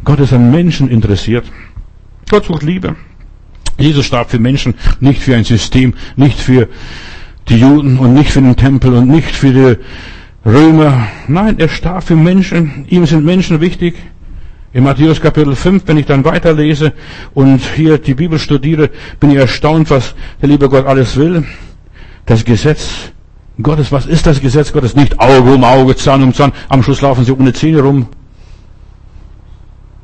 Gott 0.05 0.20
ist 0.20 0.32
an 0.32 0.51
Menschen 0.51 0.89
interessiert. 0.89 1.45
Gott 2.28 2.45
sucht 2.47 2.62
Liebe. 2.62 2.97
Jesus 3.78 4.07
starb 4.07 4.30
für 4.30 4.39
Menschen, 4.39 4.74
nicht 5.01 5.20
für 5.20 5.35
ein 5.35 5.45
System, 5.45 5.95
nicht 6.16 6.39
für 6.39 6.68
die 7.49 7.59
Juden 7.59 7.99
und 7.99 8.14
nicht 8.14 8.30
für 8.30 8.41
den 8.41 8.57
Tempel 8.57 8.95
und 8.95 9.09
nicht 9.09 9.35
für 9.35 9.53
die 9.53 10.49
Römer. 10.49 11.09
Nein, 11.26 11.59
er 11.59 11.68
starb 11.68 12.05
für 12.05 12.16
Menschen. 12.16 12.87
Ihm 12.89 13.07
sind 13.07 13.24
Menschen 13.24 13.61
wichtig. 13.61 13.95
In 14.72 14.85
Matthäus 14.85 15.20
Kapitel 15.20 15.55
5, 15.55 15.85
wenn 15.87 15.99
ich 15.99 16.07
dann 16.07 16.24
weiterlese 16.24 16.93
und 17.32 17.61
hier 17.76 17.99
die 17.99 18.14
Bibel 18.14 18.39
studiere, 18.39 18.91
bin 19.20 19.30
ich 19.30 19.37
erstaunt, 19.37 19.91
was 19.91 20.14
der 20.41 20.49
liebe 20.49 20.68
Gott 20.68 20.87
alles 20.87 21.16
will. 21.16 21.45
Das 22.26 22.45
Gesetz 22.45 23.12
Gottes, 23.63 23.93
was 23.93 24.07
ist 24.07 24.27
das 24.27 24.41
Gesetz 24.41 24.73
Gottes? 24.73 24.97
Nicht 24.97 25.19
Auge 25.21 25.55
um 25.55 25.65
Auge, 25.65 25.95
Zahn 25.95 26.23
um 26.23 26.35
Zahn. 26.35 26.53
Am 26.69 26.83
Schluss 26.83 27.01
laufen 27.01 27.25
sie 27.25 27.33
ohne 27.33 27.53
Zähne 27.53 27.81
rum. 27.81 28.09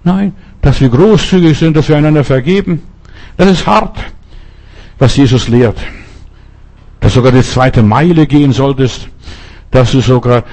Nein, 0.04 0.34
dass 0.62 0.80
wir 0.80 0.88
großzügig 0.88 1.58
sind, 1.58 1.76
dass 1.76 1.88
wir 1.88 1.96
einander 1.96 2.24
vergeben. 2.24 2.82
Das 3.36 3.48
ist 3.50 3.66
hart, 3.66 3.98
was 4.98 5.16
Jesus 5.16 5.48
lehrt. 5.48 5.78
dass 7.00 7.14
du 7.14 7.20
sogar 7.20 7.32
die 7.32 7.42
zweite 7.42 7.82
Meile 7.82 8.26
gehen 8.26 8.52
solltest, 8.52 9.08
dass 9.70 9.92
du 9.92 10.00
sogar 10.00 10.44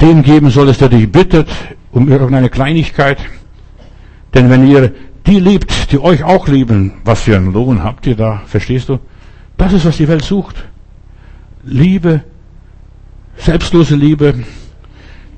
den 0.00 0.22
geben 0.22 0.50
solltest, 0.50 0.80
der 0.80 0.88
dich 0.88 1.10
bittet 1.10 1.48
um 1.92 2.08
irgendeine 2.08 2.48
Kleinigkeit. 2.48 3.18
Denn 4.34 4.48
wenn 4.48 4.66
ihr 4.66 4.92
die 5.26 5.38
liebt, 5.38 5.92
die 5.92 5.98
euch 5.98 6.24
auch 6.24 6.48
lieben, 6.48 6.94
was 7.04 7.22
für 7.22 7.36
einen 7.36 7.52
Lohn 7.52 7.84
habt 7.84 8.06
ihr 8.06 8.16
da? 8.16 8.42
Verstehst 8.46 8.88
du? 8.88 8.98
Das 9.58 9.72
ist, 9.72 9.84
was 9.84 9.98
die 9.98 10.08
Welt 10.08 10.24
sucht. 10.24 10.64
Liebe, 11.62 12.22
selbstlose 13.36 13.96
Liebe, 13.96 14.34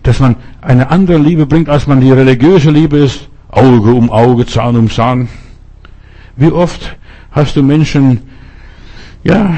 dass 0.02 0.20
man 0.20 0.36
eine 0.60 0.90
andere 0.90 1.18
Liebe 1.18 1.46
bringt, 1.46 1.68
als 1.68 1.86
man 1.86 2.00
die 2.00 2.10
religiöse 2.10 2.70
Liebe 2.70 2.98
ist. 2.98 3.28
Auge 3.50 3.92
um 3.92 4.10
Auge, 4.10 4.46
Zahn 4.46 4.76
um 4.76 4.90
Zahn. 4.90 5.28
Wie 6.36 6.50
oft 6.50 6.96
hast 7.30 7.56
du 7.56 7.62
Menschen, 7.62 8.20
ja, 9.22 9.54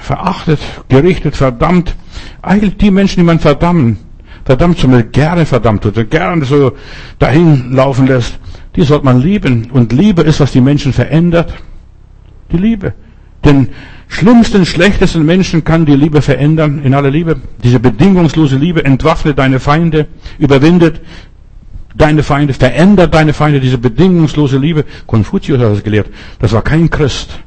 verachtet, 0.00 0.60
gerichtet, 0.88 1.36
verdammt. 1.36 1.94
Eigentlich 2.42 2.76
die 2.76 2.90
Menschen, 2.90 3.20
die 3.20 3.26
man 3.26 3.38
verdammen, 3.38 3.98
verdammt, 4.44 4.78
zum 4.78 5.12
gerne 5.12 5.46
verdammt 5.46 5.84
oder 5.86 6.04
gerne 6.04 6.44
so 6.44 6.72
dahin 7.18 7.72
laufen 7.72 8.06
lässt, 8.06 8.38
die 8.76 8.82
sollte 8.82 9.04
man 9.04 9.20
lieben. 9.20 9.70
Und 9.70 9.92
Liebe 9.92 10.22
ist, 10.22 10.40
was 10.40 10.52
die 10.52 10.60
Menschen 10.60 10.92
verändert. 10.92 11.54
Die 12.52 12.58
Liebe. 12.58 12.94
Den 13.44 13.68
schlimmsten, 14.14 14.64
schlechtesten 14.64 15.24
Menschen 15.24 15.64
kann 15.64 15.86
die 15.86 15.96
Liebe 15.96 16.22
verändern, 16.22 16.80
in 16.84 16.94
aller 16.94 17.10
Liebe. 17.10 17.36
Diese 17.62 17.80
bedingungslose 17.80 18.56
Liebe 18.56 18.84
entwaffnet 18.84 19.38
deine 19.38 19.60
Feinde, 19.60 20.06
überwindet 20.38 21.00
deine 21.96 22.22
Feinde, 22.22 22.54
verändert 22.54 23.12
deine 23.12 23.32
Feinde, 23.32 23.60
diese 23.60 23.78
bedingungslose 23.78 24.58
Liebe. 24.58 24.84
Konfuzius 25.06 25.60
hat 25.60 25.72
das 25.72 25.82
gelehrt. 25.82 26.08
Das 26.38 26.52
war 26.52 26.62
kein 26.62 26.88
Christ. 26.90 27.40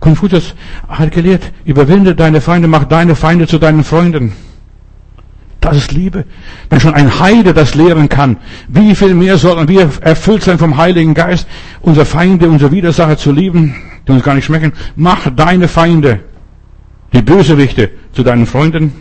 Konfuzius 0.00 0.54
hat 0.88 1.10
gelehrt, 1.12 1.52
überwinde 1.64 2.14
deine 2.14 2.40
Feinde, 2.40 2.68
mach 2.68 2.84
deine 2.84 3.14
Feinde 3.14 3.46
zu 3.46 3.58
deinen 3.58 3.84
Freunden. 3.84 4.32
Das 5.60 5.78
ist 5.78 5.92
Liebe. 5.92 6.26
Wenn 6.68 6.80
schon 6.80 6.92
ein 6.92 7.20
Heide 7.20 7.54
das 7.54 7.74
lehren 7.74 8.10
kann, 8.10 8.36
wie 8.68 8.94
viel 8.94 9.14
mehr 9.14 9.38
sollten 9.38 9.66
wir 9.66 9.88
erfüllt 10.02 10.42
sein 10.42 10.58
vom 10.58 10.76
Heiligen 10.76 11.14
Geist, 11.14 11.48
unsere 11.80 12.04
Feinde, 12.04 12.50
unsere 12.50 12.70
Widersacher 12.70 13.16
zu 13.16 13.32
lieben, 13.32 13.74
die 14.06 14.12
uns 14.12 14.22
gar 14.22 14.34
nicht 14.34 14.44
schmecken. 14.44 14.72
Mach 14.96 15.30
deine 15.34 15.68
Feinde, 15.68 16.20
die 17.12 17.22
Bösewichte, 17.22 17.90
zu 18.12 18.22
deinen 18.22 18.46
Freunden. 18.46 18.92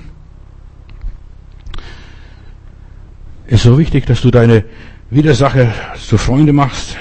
Ist 3.48 3.64
so 3.64 3.78
wichtig, 3.78 4.06
dass 4.06 4.22
du 4.22 4.32
deine 4.32 4.64
Widersacher 5.10 5.74
zu 5.96 6.18
Freunde 6.18 6.54
machst, 6.54 6.98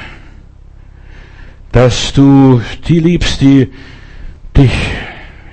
dass 1.70 2.12
du 2.12 2.60
die 2.86 3.00
liebst, 3.00 3.40
die 3.40 3.70
dich 4.56 4.72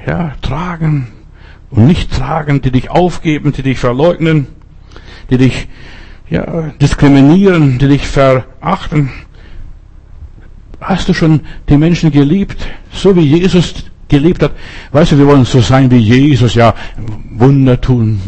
ja, 0.06 0.34
tragen 0.42 1.08
und 1.70 1.88
nicht 1.88 2.12
tragen, 2.12 2.62
die 2.62 2.72
dich 2.72 2.90
aufgeben, 2.90 3.54
die 3.54 3.64
dich 3.64 3.80
verleugnen, 3.80 4.48
die 5.30 5.38
dich 5.38 5.70
ja, 6.30 6.72
diskriminieren, 6.82 7.80
die 7.80 7.88
dich 7.88 8.08
verachten. 8.08 9.10
Hast 10.82 11.10
du 11.10 11.14
schon 11.14 11.42
die 11.68 11.78
Menschen 11.78 12.12
geliebt, 12.12 12.66
so 12.92 13.16
wie 13.16 13.22
Jesus 13.22 13.74
geliebt 14.08 14.42
hat? 14.44 14.52
Weißt 14.92 15.12
du, 15.12 15.18
wir 15.18 15.28
wollen 15.28 15.46
so 15.46 15.60
sein 15.60 15.92
wie 15.92 15.98
Jesus, 15.98 16.56
ja, 16.56 16.74
Wunder 17.32 17.80
tun, 17.80 18.22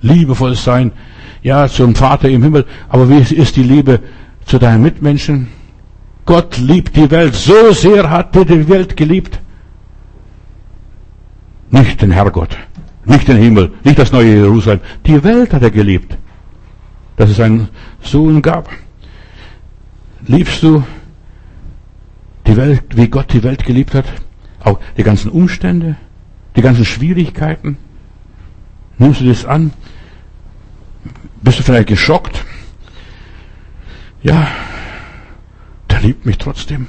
liebevoll 0.00 0.56
sein, 0.56 0.92
ja, 1.42 1.68
zum 1.68 1.94
Vater 1.94 2.28
im 2.28 2.42
Himmel. 2.42 2.64
Aber 2.88 3.08
wie 3.08 3.34
ist 3.34 3.56
die 3.56 3.62
Liebe 3.62 4.00
zu 4.44 4.58
deinen 4.58 4.82
Mitmenschen? 4.82 5.48
Gott 6.26 6.56
liebt 6.58 6.96
die 6.96 7.10
Welt. 7.10 7.34
So 7.34 7.72
sehr 7.72 8.10
hat 8.10 8.34
er 8.34 8.44
die 8.44 8.68
Welt 8.68 8.96
geliebt. 8.96 9.38
Nicht 11.70 12.00
den 12.00 12.10
Herrgott, 12.10 12.56
nicht 13.04 13.28
den 13.28 13.36
Himmel, 13.36 13.72
nicht 13.84 13.98
das 13.98 14.12
neue 14.12 14.34
Jerusalem. 14.34 14.80
Die 15.06 15.22
Welt 15.22 15.52
hat 15.52 15.62
er 15.62 15.70
geliebt. 15.70 16.16
Dass 17.16 17.30
es 17.30 17.40
einen 17.40 17.68
Sohn 18.00 18.42
gab. 18.42 18.68
Liebst 20.26 20.62
du 20.62 20.82
die 22.46 22.56
Welt, 22.56 22.82
wie 22.96 23.08
Gott 23.08 23.32
die 23.32 23.42
Welt 23.42 23.64
geliebt 23.64 23.94
hat? 23.94 24.06
Auch 24.60 24.80
die 24.96 25.02
ganzen 25.02 25.30
Umstände, 25.30 25.96
die 26.56 26.62
ganzen 26.62 26.84
Schwierigkeiten? 26.84 27.76
Nimmst 28.98 29.20
du 29.20 29.26
das 29.26 29.44
an? 29.44 29.72
Bist 31.42 31.58
du 31.58 31.62
vielleicht 31.62 31.88
geschockt? 31.88 32.44
Ja, 34.22 34.48
der 35.90 36.00
liebt 36.00 36.24
mich 36.24 36.38
trotzdem. 36.38 36.86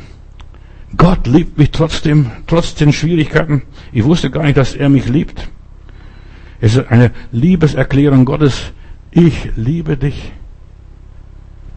Gott 0.96 1.28
liebt 1.28 1.58
mich 1.58 1.72
trotzdem, 1.72 2.32
trotz 2.48 2.76
den 2.76 2.94
Schwierigkeiten. 2.94 3.64
Ich 3.92 4.06
wusste 4.06 4.32
gar 4.32 4.44
nicht, 4.44 4.56
dass 4.58 4.76
er 4.76 4.88
mich 4.88 5.08
liebt. 5.08 5.50
Es 6.62 6.76
ist 6.76 6.88
eine 6.88 7.12
Liebeserklärung 7.32 8.24
Gottes. 8.24 8.72
Ich 9.12 9.50
liebe 9.56 9.98
dich. 9.98 10.32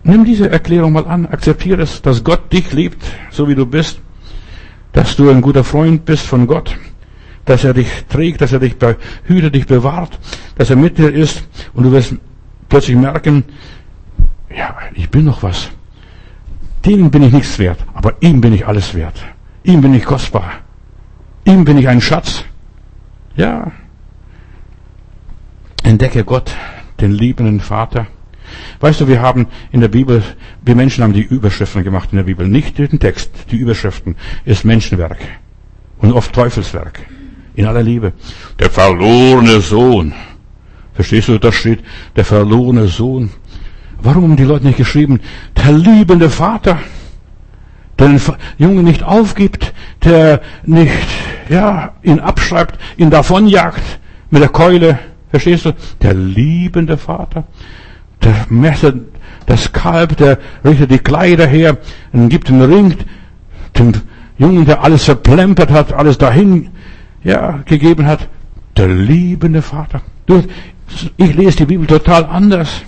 Nimm 0.09 0.25
diese 0.25 0.49
Erklärung 0.49 0.95
mal 0.95 1.07
an. 1.07 1.27
Akzeptiere 1.27 1.83
es, 1.83 2.01
dass 2.01 2.25
Gott 2.25 2.51
dich 2.51 2.73
liebt, 2.73 3.03
so 3.31 3.47
wie 3.47 3.55
du 3.55 3.67
bist. 3.67 4.01
Dass 4.93 5.17
du 5.17 5.29
ein 5.29 5.43
guter 5.43 5.65
Freund 5.65 6.07
bist 6.07 6.25
von 6.27 6.47
Gott. 6.47 6.75
Dass 7.45 7.63
er 7.63 7.75
dich 7.75 8.07
trägt, 8.09 8.41
dass 8.41 8.53
er 8.53 8.59
dich 8.59 8.79
behütet, 8.79 9.55
dich 9.55 9.67
bewahrt. 9.67 10.19
Dass 10.57 10.71
er 10.71 10.77
mit 10.77 10.97
dir 10.97 11.13
ist. 11.13 11.47
Und 11.75 11.85
du 11.85 11.93
wirst 11.93 12.15
plötzlich 12.71 12.97
merken, 12.97 13.45
ja, 14.49 14.75
ich 14.95 15.11
bin 15.11 15.27
noch 15.27 15.43
was. 15.43 15.69
Dem 16.87 17.11
bin 17.11 17.23
ich 17.23 17.35
nichts 17.35 17.59
wert, 17.59 17.85
aber 17.93 18.15
ihm 18.21 18.41
bin 18.41 18.55
ich 18.55 18.67
alles 18.67 18.95
wert. 18.95 19.23
Ihm 19.63 19.83
bin 19.83 19.93
ich 19.93 20.07
kostbar. 20.07 20.53
Ihm 21.45 21.67
bin 21.67 21.77
ich 21.77 21.87
ein 21.87 22.01
Schatz. 22.01 22.45
Ja. 23.37 23.73
Entdecke 25.83 26.25
Gott, 26.25 26.51
den 26.99 27.13
liebenden 27.13 27.61
Vater. 27.61 28.07
Weißt 28.81 29.01
du, 29.01 29.09
wir 29.09 29.21
haben 29.21 29.47
in 29.73 29.81
der 29.81 29.89
Bibel, 29.89 30.23
wir 30.63 30.75
Menschen 30.75 31.05
haben 31.05 31.13
die 31.13 31.23
Überschriften 31.23 31.85
gemacht 31.85 32.11
in 32.13 32.17
der 32.17 32.25
Bibel, 32.25 32.47
nicht 32.47 32.79
den 32.79 32.99
Text. 32.99 33.31
Die 33.51 33.57
Überschriften 33.57 34.17
ist 34.45 34.65
Menschenwerk 34.65 35.19
und 35.99 36.13
oft 36.13 36.33
Teufelswerk. 36.33 37.01
In 37.55 37.67
aller 37.67 37.83
Liebe. 37.83 38.13
Der 38.61 38.71
verlorene 38.71 39.61
Sohn. 39.61 40.13
Verstehst 40.95 41.29
du, 41.29 41.39
da 41.39 41.53
steht 41.53 41.81
der 42.17 42.25
verlorene 42.25 42.87
Sohn. 42.87 43.31
Warum 44.01 44.25
haben 44.25 44.37
die 44.37 44.45
Leute 44.45 44.67
nicht 44.67 44.79
geschrieben, 44.79 45.21
der 45.57 45.73
liebende 45.73 46.31
Vater, 46.31 46.79
der 47.99 48.09
den 48.09 48.21
Jungen 48.59 48.85
nicht 48.85 49.03
aufgibt, 49.03 49.75
der 50.05 50.41
nicht, 50.65 50.93
ja, 51.49 51.95
ihn 52.03 52.21
abschreibt, 52.21 52.79
ihn 52.97 53.11
davonjagt 53.11 53.83
mit 54.31 54.41
der 54.41 54.51
Keule, 54.51 54.99
verstehst 55.31 55.65
du? 55.65 55.73
Der 56.01 56.15
liebende 56.15 56.97
Vater, 56.97 57.45
der 58.23 58.47
messet 58.49 58.97
das 59.47 59.73
Kalb, 59.73 60.17
der 60.19 60.39
richtet 60.65 60.91
die 60.91 60.99
Kleider 60.99 61.47
her 61.47 61.79
und 62.13 62.29
gibt 62.29 62.49
den 62.49 62.61
Ring 62.61 62.95
dem 63.79 63.93
Jungen, 64.37 64.67
der 64.67 64.83
alles 64.85 65.05
verplempert 65.05 65.71
hat, 65.71 65.93
alles 65.93 66.19
dahin, 66.19 66.71
ja, 67.25 67.61
gegeben 67.65 68.07
hat. 68.07 68.29
Der 68.77 68.89
liebende 68.89 69.63
Vater. 69.63 70.03
Du, 70.27 70.45
ich 71.17 71.35
lese 71.35 71.59
die 71.59 71.65
Bibel 71.65 71.87
total 71.87 72.27
anders. 72.27 72.83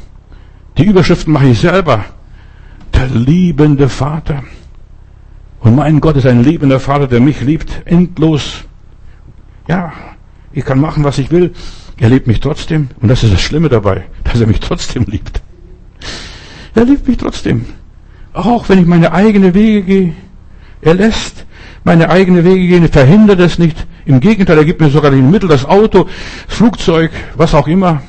Die 0.78 0.84
Überschriften 0.84 1.32
mache 1.32 1.48
ich 1.48 1.58
selber. 1.58 2.04
Der 2.94 3.08
liebende 3.08 3.88
Vater. 3.88 4.44
Und 5.60 5.76
mein 5.76 6.00
Gott 6.00 6.16
ist 6.16 6.26
ein 6.26 6.44
liebender 6.44 6.78
Vater, 6.78 7.06
der 7.06 7.20
mich 7.20 7.40
liebt, 7.40 7.82
endlos. 7.86 8.64
Ja, 9.66 9.92
ich 10.52 10.64
kann 10.64 10.80
machen, 10.80 11.04
was 11.04 11.18
ich 11.18 11.30
will. 11.30 11.52
Er 12.00 12.08
liebt 12.08 12.26
mich 12.26 12.40
trotzdem. 12.40 12.88
Und 13.00 13.08
das 13.08 13.22
ist 13.22 13.32
das 13.32 13.42
Schlimme 13.42 13.68
dabei, 13.68 14.04
dass 14.24 14.40
er 14.40 14.46
mich 14.46 14.60
trotzdem 14.60 15.04
liebt. 15.06 15.42
Er 16.74 16.86
liebt 16.86 17.06
mich 17.06 17.18
trotzdem. 17.18 17.66
Auch 18.32 18.68
wenn 18.68 18.78
ich 18.78 18.86
meine 18.86 19.12
eigenen 19.12 19.54
Wege 19.54 19.82
gehe. 19.82 20.14
Er 20.82 20.94
lässt 20.94 21.44
meine 21.84 22.10
eigenen 22.10 22.44
Wege 22.44 22.66
gehen, 22.66 22.88
verhindert 22.88 23.40
es 23.40 23.58
nicht. 23.58 23.86
Im 24.06 24.20
Gegenteil, 24.20 24.58
er 24.58 24.64
gibt 24.64 24.80
mir 24.80 24.90
sogar 24.90 25.10
die 25.10 25.20
Mittel, 25.20 25.48
das 25.48 25.64
Auto, 25.64 26.08
das 26.46 26.56
Flugzeug, 26.56 27.10
was 27.36 27.54
auch 27.54 27.68
immer, 27.68 28.02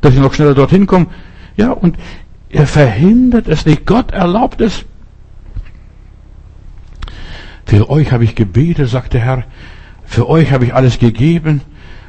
dass 0.00 0.14
ich 0.14 0.20
noch 0.20 0.34
schneller 0.34 0.54
dorthin 0.54 0.86
komme. 0.86 1.06
Ja, 1.56 1.70
und 1.70 1.96
er 2.48 2.66
verhindert 2.66 3.48
es 3.48 3.64
nicht. 3.64 3.86
Gott 3.86 4.12
erlaubt 4.12 4.60
es. 4.60 4.84
Für 7.64 7.90
euch 7.90 8.12
habe 8.12 8.24
ich 8.24 8.34
gebetet, 8.34 8.88
sagt 8.88 9.12
der 9.12 9.20
Herr. 9.20 9.44
Für 10.04 10.28
euch 10.28 10.52
habe 10.52 10.64
ich 10.64 10.74
alles 10.74 10.98
gegeben, 10.98 11.60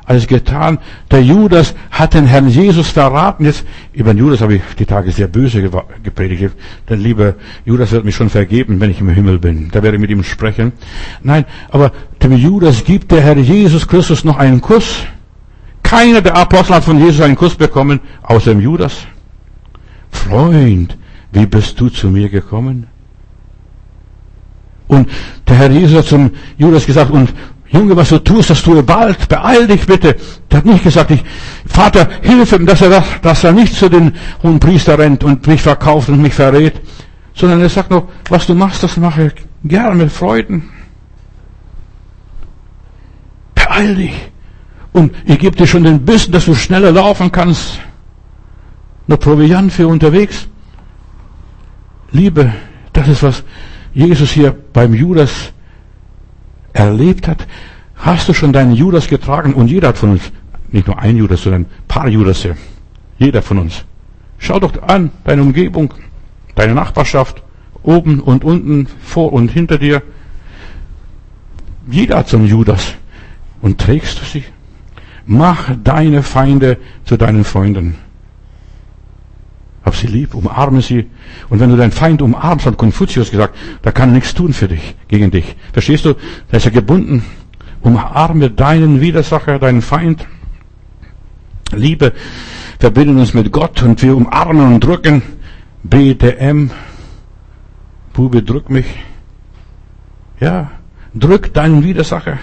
alles 0.07 0.25
getan. 0.25 0.79
Der 1.11 1.21
Judas 1.21 1.75
hat 1.91 2.13
den 2.13 2.25
Herrn 2.25 2.47
Jesus 2.47 2.89
verraten. 2.89 3.45
Jetzt, 3.45 3.65
über 3.93 4.13
den 4.13 4.19
Judas 4.19 4.41
habe 4.41 4.55
ich 4.55 4.61
die 4.79 4.85
Tage 4.85 5.11
sehr 5.11 5.27
böse 5.27 5.69
gepredigt. 6.01 6.55
Denn 6.89 7.01
lieber 7.01 7.35
Judas 7.65 7.91
wird 7.91 8.05
mich 8.05 8.15
schon 8.15 8.29
vergeben, 8.29 8.79
wenn 8.79 8.89
ich 8.89 9.01
im 9.01 9.09
Himmel 9.09 9.37
bin. 9.37 9.69
Da 9.69 9.83
werde 9.83 9.97
ich 9.97 10.01
mit 10.01 10.09
ihm 10.09 10.23
sprechen. 10.23 10.71
Nein, 11.21 11.45
aber 11.69 11.91
dem 12.23 12.31
Judas 12.37 12.85
gibt 12.85 13.11
der 13.11 13.21
Herr 13.21 13.37
Jesus 13.37 13.87
Christus 13.87 14.23
noch 14.23 14.37
einen 14.37 14.61
Kuss. 14.61 15.03
Keiner 15.83 16.21
der 16.21 16.37
Apostel 16.37 16.75
hat 16.75 16.85
von 16.85 16.99
Jesus 16.99 17.21
einen 17.21 17.35
Kuss 17.35 17.55
bekommen, 17.55 17.99
außer 18.23 18.51
dem 18.51 18.61
Judas. 18.61 18.99
Freund, 20.09 20.97
wie 21.33 21.45
bist 21.45 21.79
du 21.79 21.89
zu 21.89 22.07
mir 22.07 22.29
gekommen? 22.29 22.87
Und 24.87 25.09
der 25.45 25.55
Herr 25.57 25.69
Jesus 25.69 25.97
hat 25.97 26.05
zum 26.05 26.31
Judas 26.57 26.85
gesagt, 26.85 27.11
und 27.11 27.33
Junge, 27.69 27.95
was 27.97 28.09
du 28.09 28.19
tust, 28.19 28.49
das 28.49 28.61
tue 28.61 28.81
bald. 28.81 29.27
Beeil 29.27 29.67
dich 29.67 29.85
bitte. 29.85 30.15
Der 30.49 30.59
hat 30.59 30.65
nicht 30.65 30.83
gesagt, 30.83 31.11
ich, 31.11 31.23
Vater, 31.65 32.07
hilf 32.21 32.51
ihm, 32.53 32.65
dass 32.65 32.81
er, 32.81 33.03
dass 33.21 33.43
er 33.43 33.51
nicht 33.51 33.75
zu 33.75 33.89
den 33.89 34.13
hohen 34.41 34.59
Priester 34.59 34.97
rennt 34.97 35.23
und 35.23 35.45
mich 35.47 35.61
verkauft 35.61 36.09
und 36.09 36.21
mich 36.21 36.33
verrät. 36.33 36.79
Sondern 37.33 37.61
er 37.61 37.69
sagt 37.69 37.91
noch, 37.91 38.07
was 38.29 38.47
du 38.47 38.55
machst, 38.55 38.83
das 38.83 38.97
mache 38.97 39.27
ich 39.27 39.33
gerne 39.69 39.95
mit 39.95 40.11
Freuden. 40.11 40.69
Beeil 43.53 43.95
dich. 43.95 44.31
Und 44.93 45.13
ich 45.25 45.37
gebe 45.37 45.55
dir 45.55 45.67
schon 45.67 45.83
den 45.83 46.05
Bissen, 46.05 46.31
dass 46.31 46.45
du 46.45 46.55
schneller 46.55 46.91
laufen 46.91 47.31
kannst. 47.31 47.79
Nur 49.07 49.19
Proviant 49.19 49.71
für 49.71 49.87
unterwegs. 49.87 50.47
Liebe, 52.11 52.53
das 52.93 53.07
ist 53.09 53.23
was 53.23 53.43
Jesus 53.93 54.31
hier 54.31 54.55
beim 54.73 54.93
Judas 54.93 55.51
erlebt 56.77 57.27
hat. 57.27 57.47
Hast 57.95 58.29
du 58.29 58.33
schon 58.33 58.53
deinen 58.53 58.73
Judas 58.73 59.07
getragen? 59.07 59.53
Und 59.53 59.67
jeder 59.67 59.89
hat 59.89 59.97
von 59.97 60.11
uns, 60.11 60.31
nicht 60.71 60.87
nur 60.87 60.99
ein 60.99 61.17
Judas, 61.17 61.41
sondern 61.41 61.63
ein 61.63 61.87
paar 61.87 62.07
Judas. 62.07 62.47
Jeder 63.17 63.41
von 63.41 63.57
uns. 63.59 63.85
Schau 64.37 64.59
doch 64.59 64.81
an, 64.83 65.11
deine 65.23 65.41
Umgebung, 65.41 65.93
deine 66.55 66.75
Nachbarschaft, 66.75 67.41
oben 67.81 68.19
und 68.19 68.43
unten, 68.43 68.87
vor 69.01 69.33
und 69.33 69.49
hinter 69.49 69.79
dir. 69.79 70.03
Jeder 71.89 72.17
hat 72.17 72.29
so 72.29 72.37
einen 72.37 72.47
Judas. 72.47 72.93
Und 73.61 73.79
trägst 73.79 74.21
du 74.21 74.25
sie? 74.25 74.43
Mach 75.25 75.71
deine 75.83 76.21
Feinde 76.21 76.77
zu 77.05 77.17
deinen 77.17 77.43
Freunden. 77.43 77.95
Hab 79.87 79.95
sie 79.95 80.07
lieb, 80.07 80.35
umarme 80.35 80.81
sie. 80.81 81.05
Und 81.47 81.61
wenn 81.61 81.69
du 81.69 81.77
deinen 81.77 81.93
Feind 81.93 82.21
umarmst, 82.21 82.65
hat 82.65 82.75
Konfuzius 82.75 83.31
gesagt, 83.31 83.55
da 83.83 83.93
kann 83.93 84.11
nichts 84.11 84.33
tun 84.33 84.51
für 84.51 84.67
dich, 84.67 84.97
gegen 85.07 85.31
dich. 85.31 85.55
Verstehst 85.71 86.03
du? 86.03 86.15
Da 86.51 86.57
ist 86.57 86.65
er 86.65 86.73
gebunden. 86.73 87.23
Umarme 87.79 88.49
deinen 88.49 88.99
Widersacher, 88.99 89.59
deinen 89.59 89.81
Feind. 89.81 90.27
Liebe 91.71 92.11
verbinden 92.79 93.17
uns 93.17 93.33
mit 93.33 93.53
Gott 93.53 93.81
und 93.81 94.01
wir 94.01 94.17
umarmen 94.17 94.73
und 94.73 94.83
drücken. 94.83 95.21
BTM. 95.83 96.69
Bube, 98.11 98.43
drück 98.43 98.69
mich. 98.69 98.87
Ja, 100.41 100.69
drück 101.15 101.53
deinen 101.53 101.85
Widersacher. 101.85 102.39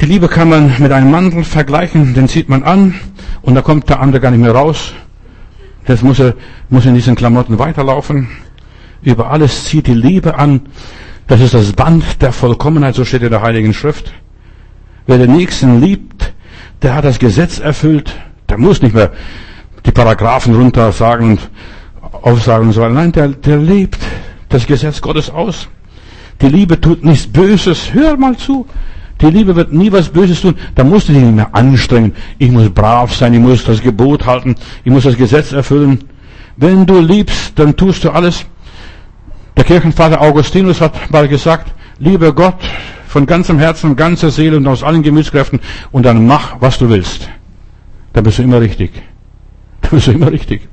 Die 0.00 0.06
Liebe 0.06 0.28
kann 0.28 0.48
man 0.48 0.76
mit 0.78 0.92
einem 0.92 1.10
Mantel 1.10 1.42
vergleichen, 1.42 2.14
den 2.14 2.28
zieht 2.28 2.48
man 2.48 2.62
an 2.62 2.94
und 3.42 3.56
da 3.56 3.62
kommt 3.62 3.88
der 3.88 3.98
andere 3.98 4.20
gar 4.20 4.30
nicht 4.30 4.42
mehr 4.42 4.54
raus. 4.54 4.94
Das 5.88 6.02
muss, 6.02 6.18
er, 6.18 6.34
muss 6.68 6.84
in 6.84 6.94
diesen 6.94 7.14
Klamotten 7.16 7.58
weiterlaufen. 7.58 8.28
Über 9.00 9.30
alles 9.30 9.64
zieht 9.64 9.86
die 9.86 9.94
Liebe 9.94 10.38
an. 10.38 10.60
Das 11.26 11.40
ist 11.40 11.54
das 11.54 11.72
Band 11.72 12.20
der 12.20 12.32
Vollkommenheit, 12.32 12.94
so 12.94 13.06
steht 13.06 13.22
in 13.22 13.30
der 13.30 13.40
Heiligen 13.40 13.72
Schrift. 13.72 14.12
Wer 15.06 15.16
den 15.16 15.34
Nächsten 15.34 15.80
liebt, 15.80 16.34
der 16.82 16.94
hat 16.94 17.06
das 17.06 17.18
Gesetz 17.18 17.58
erfüllt. 17.58 18.14
Der 18.50 18.58
muss 18.58 18.82
nicht 18.82 18.94
mehr 18.94 19.12
die 19.86 19.90
Paragraphen 19.90 20.54
runter 20.54 20.92
sagen 20.92 21.38
und 22.02 22.14
aufsagen 22.22 22.66
und 22.66 22.74
so 22.74 22.82
weiter. 22.82 22.92
Nein, 22.92 23.12
der, 23.12 23.28
der 23.28 23.56
lebt 23.56 23.98
das 24.50 24.66
Gesetz 24.66 25.00
Gottes 25.00 25.30
aus. 25.30 25.68
Die 26.42 26.48
Liebe 26.48 26.78
tut 26.78 27.02
nichts 27.02 27.26
Böses. 27.26 27.94
Hör 27.94 28.18
mal 28.18 28.36
zu. 28.36 28.66
Die 29.20 29.26
Liebe 29.26 29.56
wird 29.56 29.72
nie 29.72 29.90
was 29.90 30.08
Böses 30.08 30.40
tun. 30.40 30.54
Da 30.74 30.84
musst 30.84 31.08
du 31.08 31.12
dich 31.12 31.22
nicht 31.22 31.34
mehr 31.34 31.54
anstrengen. 31.54 32.14
Ich 32.38 32.50
muss 32.50 32.70
brav 32.70 33.14
sein, 33.14 33.34
ich 33.34 33.40
muss 33.40 33.64
das 33.64 33.82
Gebot 33.82 34.26
halten, 34.26 34.54
ich 34.84 34.92
muss 34.92 35.04
das 35.04 35.16
Gesetz 35.16 35.52
erfüllen. 35.52 36.04
Wenn 36.56 36.86
du 36.86 37.00
liebst, 37.00 37.58
dann 37.58 37.76
tust 37.76 38.04
du 38.04 38.10
alles. 38.10 38.44
Der 39.56 39.64
Kirchenvater 39.64 40.20
Augustinus 40.20 40.80
hat 40.80 41.10
mal 41.10 41.26
gesagt, 41.26 41.72
liebe 41.98 42.32
Gott 42.32 42.58
von 43.08 43.26
ganzem 43.26 43.58
Herzen, 43.58 43.96
ganzer 43.96 44.30
Seele 44.30 44.56
und 44.56 44.66
aus 44.68 44.82
allen 44.82 45.02
Gemütskräften 45.02 45.60
und 45.90 46.04
dann 46.04 46.26
mach, 46.26 46.60
was 46.60 46.78
du 46.78 46.88
willst. 46.88 47.28
Dann 48.12 48.24
bist 48.24 48.38
du 48.38 48.42
immer 48.42 48.60
richtig. 48.60 48.92
Dann 49.80 49.90
bist 49.92 50.06
du 50.06 50.12
immer 50.12 50.30
richtig. 50.30 50.68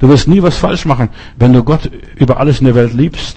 Du 0.00 0.08
wirst 0.08 0.28
nie 0.28 0.42
was 0.42 0.56
falsch 0.56 0.84
machen, 0.84 1.10
wenn 1.36 1.52
du 1.52 1.62
Gott 1.62 1.90
über 2.16 2.38
alles 2.38 2.60
in 2.60 2.66
der 2.66 2.74
Welt 2.74 2.94
liebst. 2.94 3.36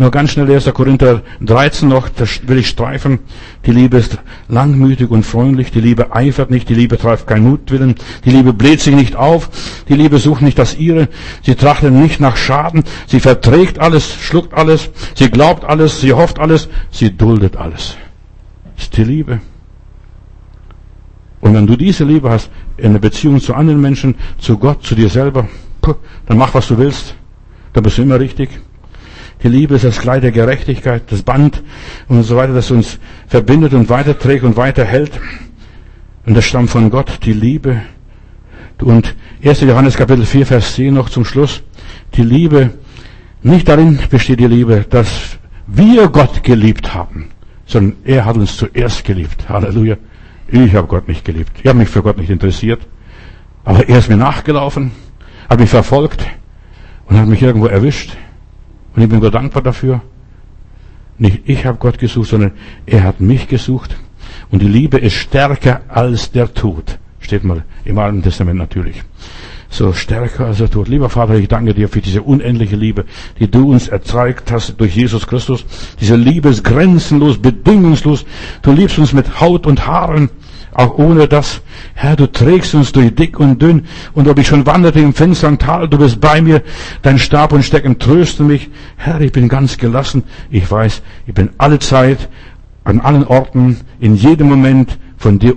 Nur 0.00 0.12
ganz 0.12 0.30
schnell 0.30 0.48
1. 0.48 0.72
Korinther 0.74 1.22
13 1.40 1.88
noch, 1.88 2.08
das 2.08 2.46
will 2.46 2.58
ich 2.58 2.68
streifen. 2.68 3.18
Die 3.66 3.72
Liebe 3.72 3.96
ist 3.96 4.18
langmütig 4.48 5.10
und 5.10 5.24
freundlich, 5.24 5.72
die 5.72 5.80
Liebe 5.80 6.14
eifert 6.14 6.52
nicht, 6.52 6.68
die 6.68 6.74
Liebe 6.74 6.96
treibt 6.96 7.26
keinen 7.26 7.50
Mutwillen, 7.50 7.96
die 8.24 8.30
Liebe 8.30 8.52
bläht 8.52 8.80
sich 8.80 8.94
nicht 8.94 9.16
auf, 9.16 9.50
die 9.88 9.94
Liebe 9.94 10.18
sucht 10.18 10.40
nicht 10.40 10.56
das 10.56 10.78
ihre, 10.78 11.08
sie 11.42 11.56
trachtet 11.56 11.92
nicht 11.92 12.20
nach 12.20 12.36
Schaden, 12.36 12.84
sie 13.08 13.18
verträgt 13.18 13.80
alles, 13.80 14.14
schluckt 14.14 14.54
alles, 14.54 14.88
sie 15.14 15.30
glaubt 15.30 15.64
alles, 15.64 16.00
sie 16.00 16.12
hofft 16.12 16.38
alles, 16.38 16.68
sie 16.92 17.16
duldet 17.16 17.56
alles. 17.56 17.96
Das 18.76 18.84
ist 18.84 18.96
die 18.96 19.04
Liebe. 19.04 19.40
Und 21.40 21.54
wenn 21.54 21.66
du 21.66 21.74
diese 21.74 22.04
Liebe 22.04 22.30
hast, 22.30 22.50
in 22.76 22.92
der 22.92 23.00
Beziehung 23.00 23.40
zu 23.40 23.52
anderen 23.52 23.80
Menschen, 23.80 24.14
zu 24.38 24.58
Gott, 24.58 24.84
zu 24.84 24.94
dir 24.94 25.08
selber, 25.08 25.48
dann 26.26 26.38
mach, 26.38 26.54
was 26.54 26.68
du 26.68 26.78
willst, 26.78 27.16
dann 27.72 27.82
bist 27.82 27.98
du 27.98 28.02
immer 28.02 28.20
richtig. 28.20 28.50
Die 29.42 29.48
Liebe 29.48 29.76
ist 29.76 29.84
das 29.84 30.00
Kleid 30.00 30.24
der 30.24 30.32
Gerechtigkeit, 30.32 31.02
das 31.10 31.22
Band 31.22 31.62
und 32.08 32.22
so 32.24 32.36
weiter, 32.36 32.54
das 32.54 32.70
uns 32.70 32.98
verbindet 33.28 33.72
und 33.72 33.88
weiterträgt 33.88 34.42
und 34.42 34.56
weiterhält. 34.56 35.12
Und 36.26 36.36
das 36.36 36.44
stammt 36.44 36.70
von 36.70 36.90
Gott, 36.90 37.20
die 37.24 37.32
Liebe. 37.32 37.80
Und 38.80 39.14
1. 39.44 39.60
Johannes 39.62 39.96
Kapitel 39.96 40.24
4, 40.24 40.46
Vers 40.46 40.74
10 40.74 40.94
noch 40.94 41.08
zum 41.08 41.24
Schluss. 41.24 41.62
Die 42.14 42.22
Liebe, 42.22 42.70
nicht 43.42 43.68
darin 43.68 43.98
besteht 44.10 44.40
die 44.40 44.46
Liebe, 44.46 44.84
dass 44.88 45.38
wir 45.66 46.08
Gott 46.08 46.42
geliebt 46.42 46.94
haben, 46.94 47.28
sondern 47.66 47.96
er 48.04 48.24
hat 48.24 48.36
uns 48.36 48.56
zuerst 48.56 49.04
geliebt. 49.04 49.48
Halleluja. 49.48 49.96
Ich 50.48 50.74
habe 50.74 50.86
Gott 50.86 51.06
nicht 51.06 51.24
geliebt. 51.24 51.52
Ich 51.62 51.68
habe 51.68 51.78
mich 51.78 51.88
für 51.88 52.02
Gott 52.02 52.18
nicht 52.18 52.30
interessiert. 52.30 52.80
Aber 53.64 53.88
er 53.88 53.98
ist 53.98 54.08
mir 54.08 54.16
nachgelaufen, 54.16 54.92
hat 55.48 55.60
mich 55.60 55.70
verfolgt 55.70 56.26
und 57.06 57.18
hat 57.18 57.28
mich 57.28 57.42
irgendwo 57.42 57.66
erwischt. 57.66 58.16
Und 58.98 59.04
ich 59.04 59.10
bin 59.10 59.20
Gott 59.20 59.36
dankbar 59.36 59.62
dafür. 59.62 60.00
Nicht 61.18 61.42
ich 61.44 61.64
habe 61.66 61.78
Gott 61.78 62.00
gesucht, 62.00 62.30
sondern 62.30 62.50
er 62.84 63.04
hat 63.04 63.20
mich 63.20 63.46
gesucht. 63.46 63.94
Und 64.50 64.60
die 64.60 64.66
Liebe 64.66 64.98
ist 64.98 65.12
stärker 65.12 65.82
als 65.86 66.32
der 66.32 66.52
Tod. 66.52 66.98
Steht 67.20 67.44
mal 67.44 67.62
im 67.84 67.96
Alten 67.96 68.24
Testament 68.24 68.58
natürlich. 68.58 69.04
So 69.70 69.92
stärker 69.92 70.46
als 70.46 70.58
der 70.58 70.68
Tod. 70.68 70.88
Lieber 70.88 71.10
Vater, 71.10 71.36
ich 71.36 71.46
danke 71.46 71.74
dir 71.74 71.88
für 71.88 72.00
diese 72.00 72.22
unendliche 72.22 72.74
Liebe, 72.74 73.04
die 73.38 73.48
du 73.48 73.70
uns 73.70 73.86
erzeugt 73.86 74.50
hast 74.50 74.80
durch 74.80 74.96
Jesus 74.96 75.28
Christus. 75.28 75.64
Diese 76.00 76.16
Liebe 76.16 76.48
ist 76.48 76.64
grenzenlos, 76.64 77.38
bedingungslos. 77.38 78.26
Du 78.62 78.72
liebst 78.72 78.98
uns 78.98 79.12
mit 79.12 79.40
Haut 79.40 79.64
und 79.64 79.86
Haaren 79.86 80.28
auch 80.72 80.98
ohne 80.98 81.28
das. 81.28 81.60
Herr, 81.94 82.16
du 82.16 82.30
trägst 82.30 82.74
uns 82.74 82.92
durch 82.92 83.14
dick 83.14 83.38
und 83.38 83.60
dünn, 83.60 83.86
und 84.14 84.28
ob 84.28 84.38
ich 84.38 84.46
schon 84.46 84.66
wanderte 84.66 85.00
im 85.00 85.14
finstern 85.14 85.58
Tal, 85.58 85.88
du 85.88 85.98
bist 85.98 86.20
bei 86.20 86.40
mir, 86.40 86.62
dein 87.02 87.18
Stab 87.18 87.52
und 87.52 87.64
Stecken 87.64 87.98
trösten 87.98 88.46
mich. 88.46 88.70
Herr, 88.96 89.20
ich 89.20 89.32
bin 89.32 89.48
ganz 89.48 89.78
gelassen. 89.78 90.24
Ich 90.50 90.70
weiß, 90.70 91.02
ich 91.26 91.34
bin 91.34 91.50
alle 91.58 91.78
Zeit, 91.78 92.28
an 92.84 93.00
allen 93.00 93.24
Orten, 93.24 93.78
in 94.00 94.14
jedem 94.14 94.48
Moment 94.48 94.98
von 95.18 95.38
dir 95.38 95.56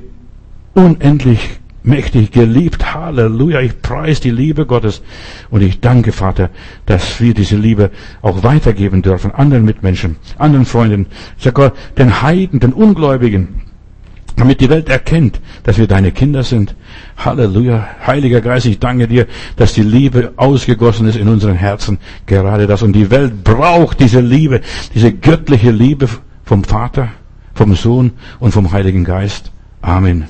unendlich 0.73 1.61
mächtig 1.83 2.31
geliebt. 2.31 2.93
Halleluja. 2.93 3.61
Ich 3.61 3.81
preise 3.81 4.21
die 4.21 4.31
Liebe 4.31 4.65
Gottes. 4.65 5.01
Und 5.49 5.61
ich 5.61 5.79
danke, 5.79 6.11
Vater, 6.11 6.49
dass 6.85 7.19
wir 7.19 7.33
diese 7.33 7.55
Liebe 7.55 7.91
auch 8.21 8.43
weitergeben 8.43 9.01
dürfen. 9.01 9.31
Anderen 9.31 9.65
Mitmenschen, 9.65 10.17
anderen 10.37 10.65
Freunden. 10.65 11.07
Sogar 11.37 11.73
den 11.97 12.21
Heiden, 12.21 12.59
den 12.59 12.73
Ungläubigen 12.73 13.70
damit 14.41 14.59
die 14.59 14.71
Welt 14.71 14.89
erkennt, 14.89 15.39
dass 15.61 15.77
wir 15.77 15.85
deine 15.85 16.11
Kinder 16.11 16.43
sind. 16.43 16.73
Halleluja. 17.15 17.87
Heiliger 18.07 18.41
Geist, 18.41 18.65
ich 18.65 18.79
danke 18.79 19.07
dir, 19.07 19.27
dass 19.55 19.73
die 19.73 19.83
Liebe 19.83 20.33
ausgegossen 20.35 21.07
ist 21.07 21.15
in 21.15 21.27
unseren 21.27 21.53
Herzen. 21.53 21.99
Gerade 22.25 22.65
das. 22.65 22.81
Und 22.81 22.93
die 22.93 23.11
Welt 23.11 23.43
braucht 23.43 23.99
diese 23.99 24.19
Liebe, 24.19 24.61
diese 24.95 25.13
göttliche 25.13 25.69
Liebe 25.69 26.09
vom 26.43 26.63
Vater, 26.63 27.09
vom 27.53 27.75
Sohn 27.75 28.13
und 28.39 28.51
vom 28.51 28.71
Heiligen 28.71 29.03
Geist. 29.03 29.51
Amen. 29.83 30.25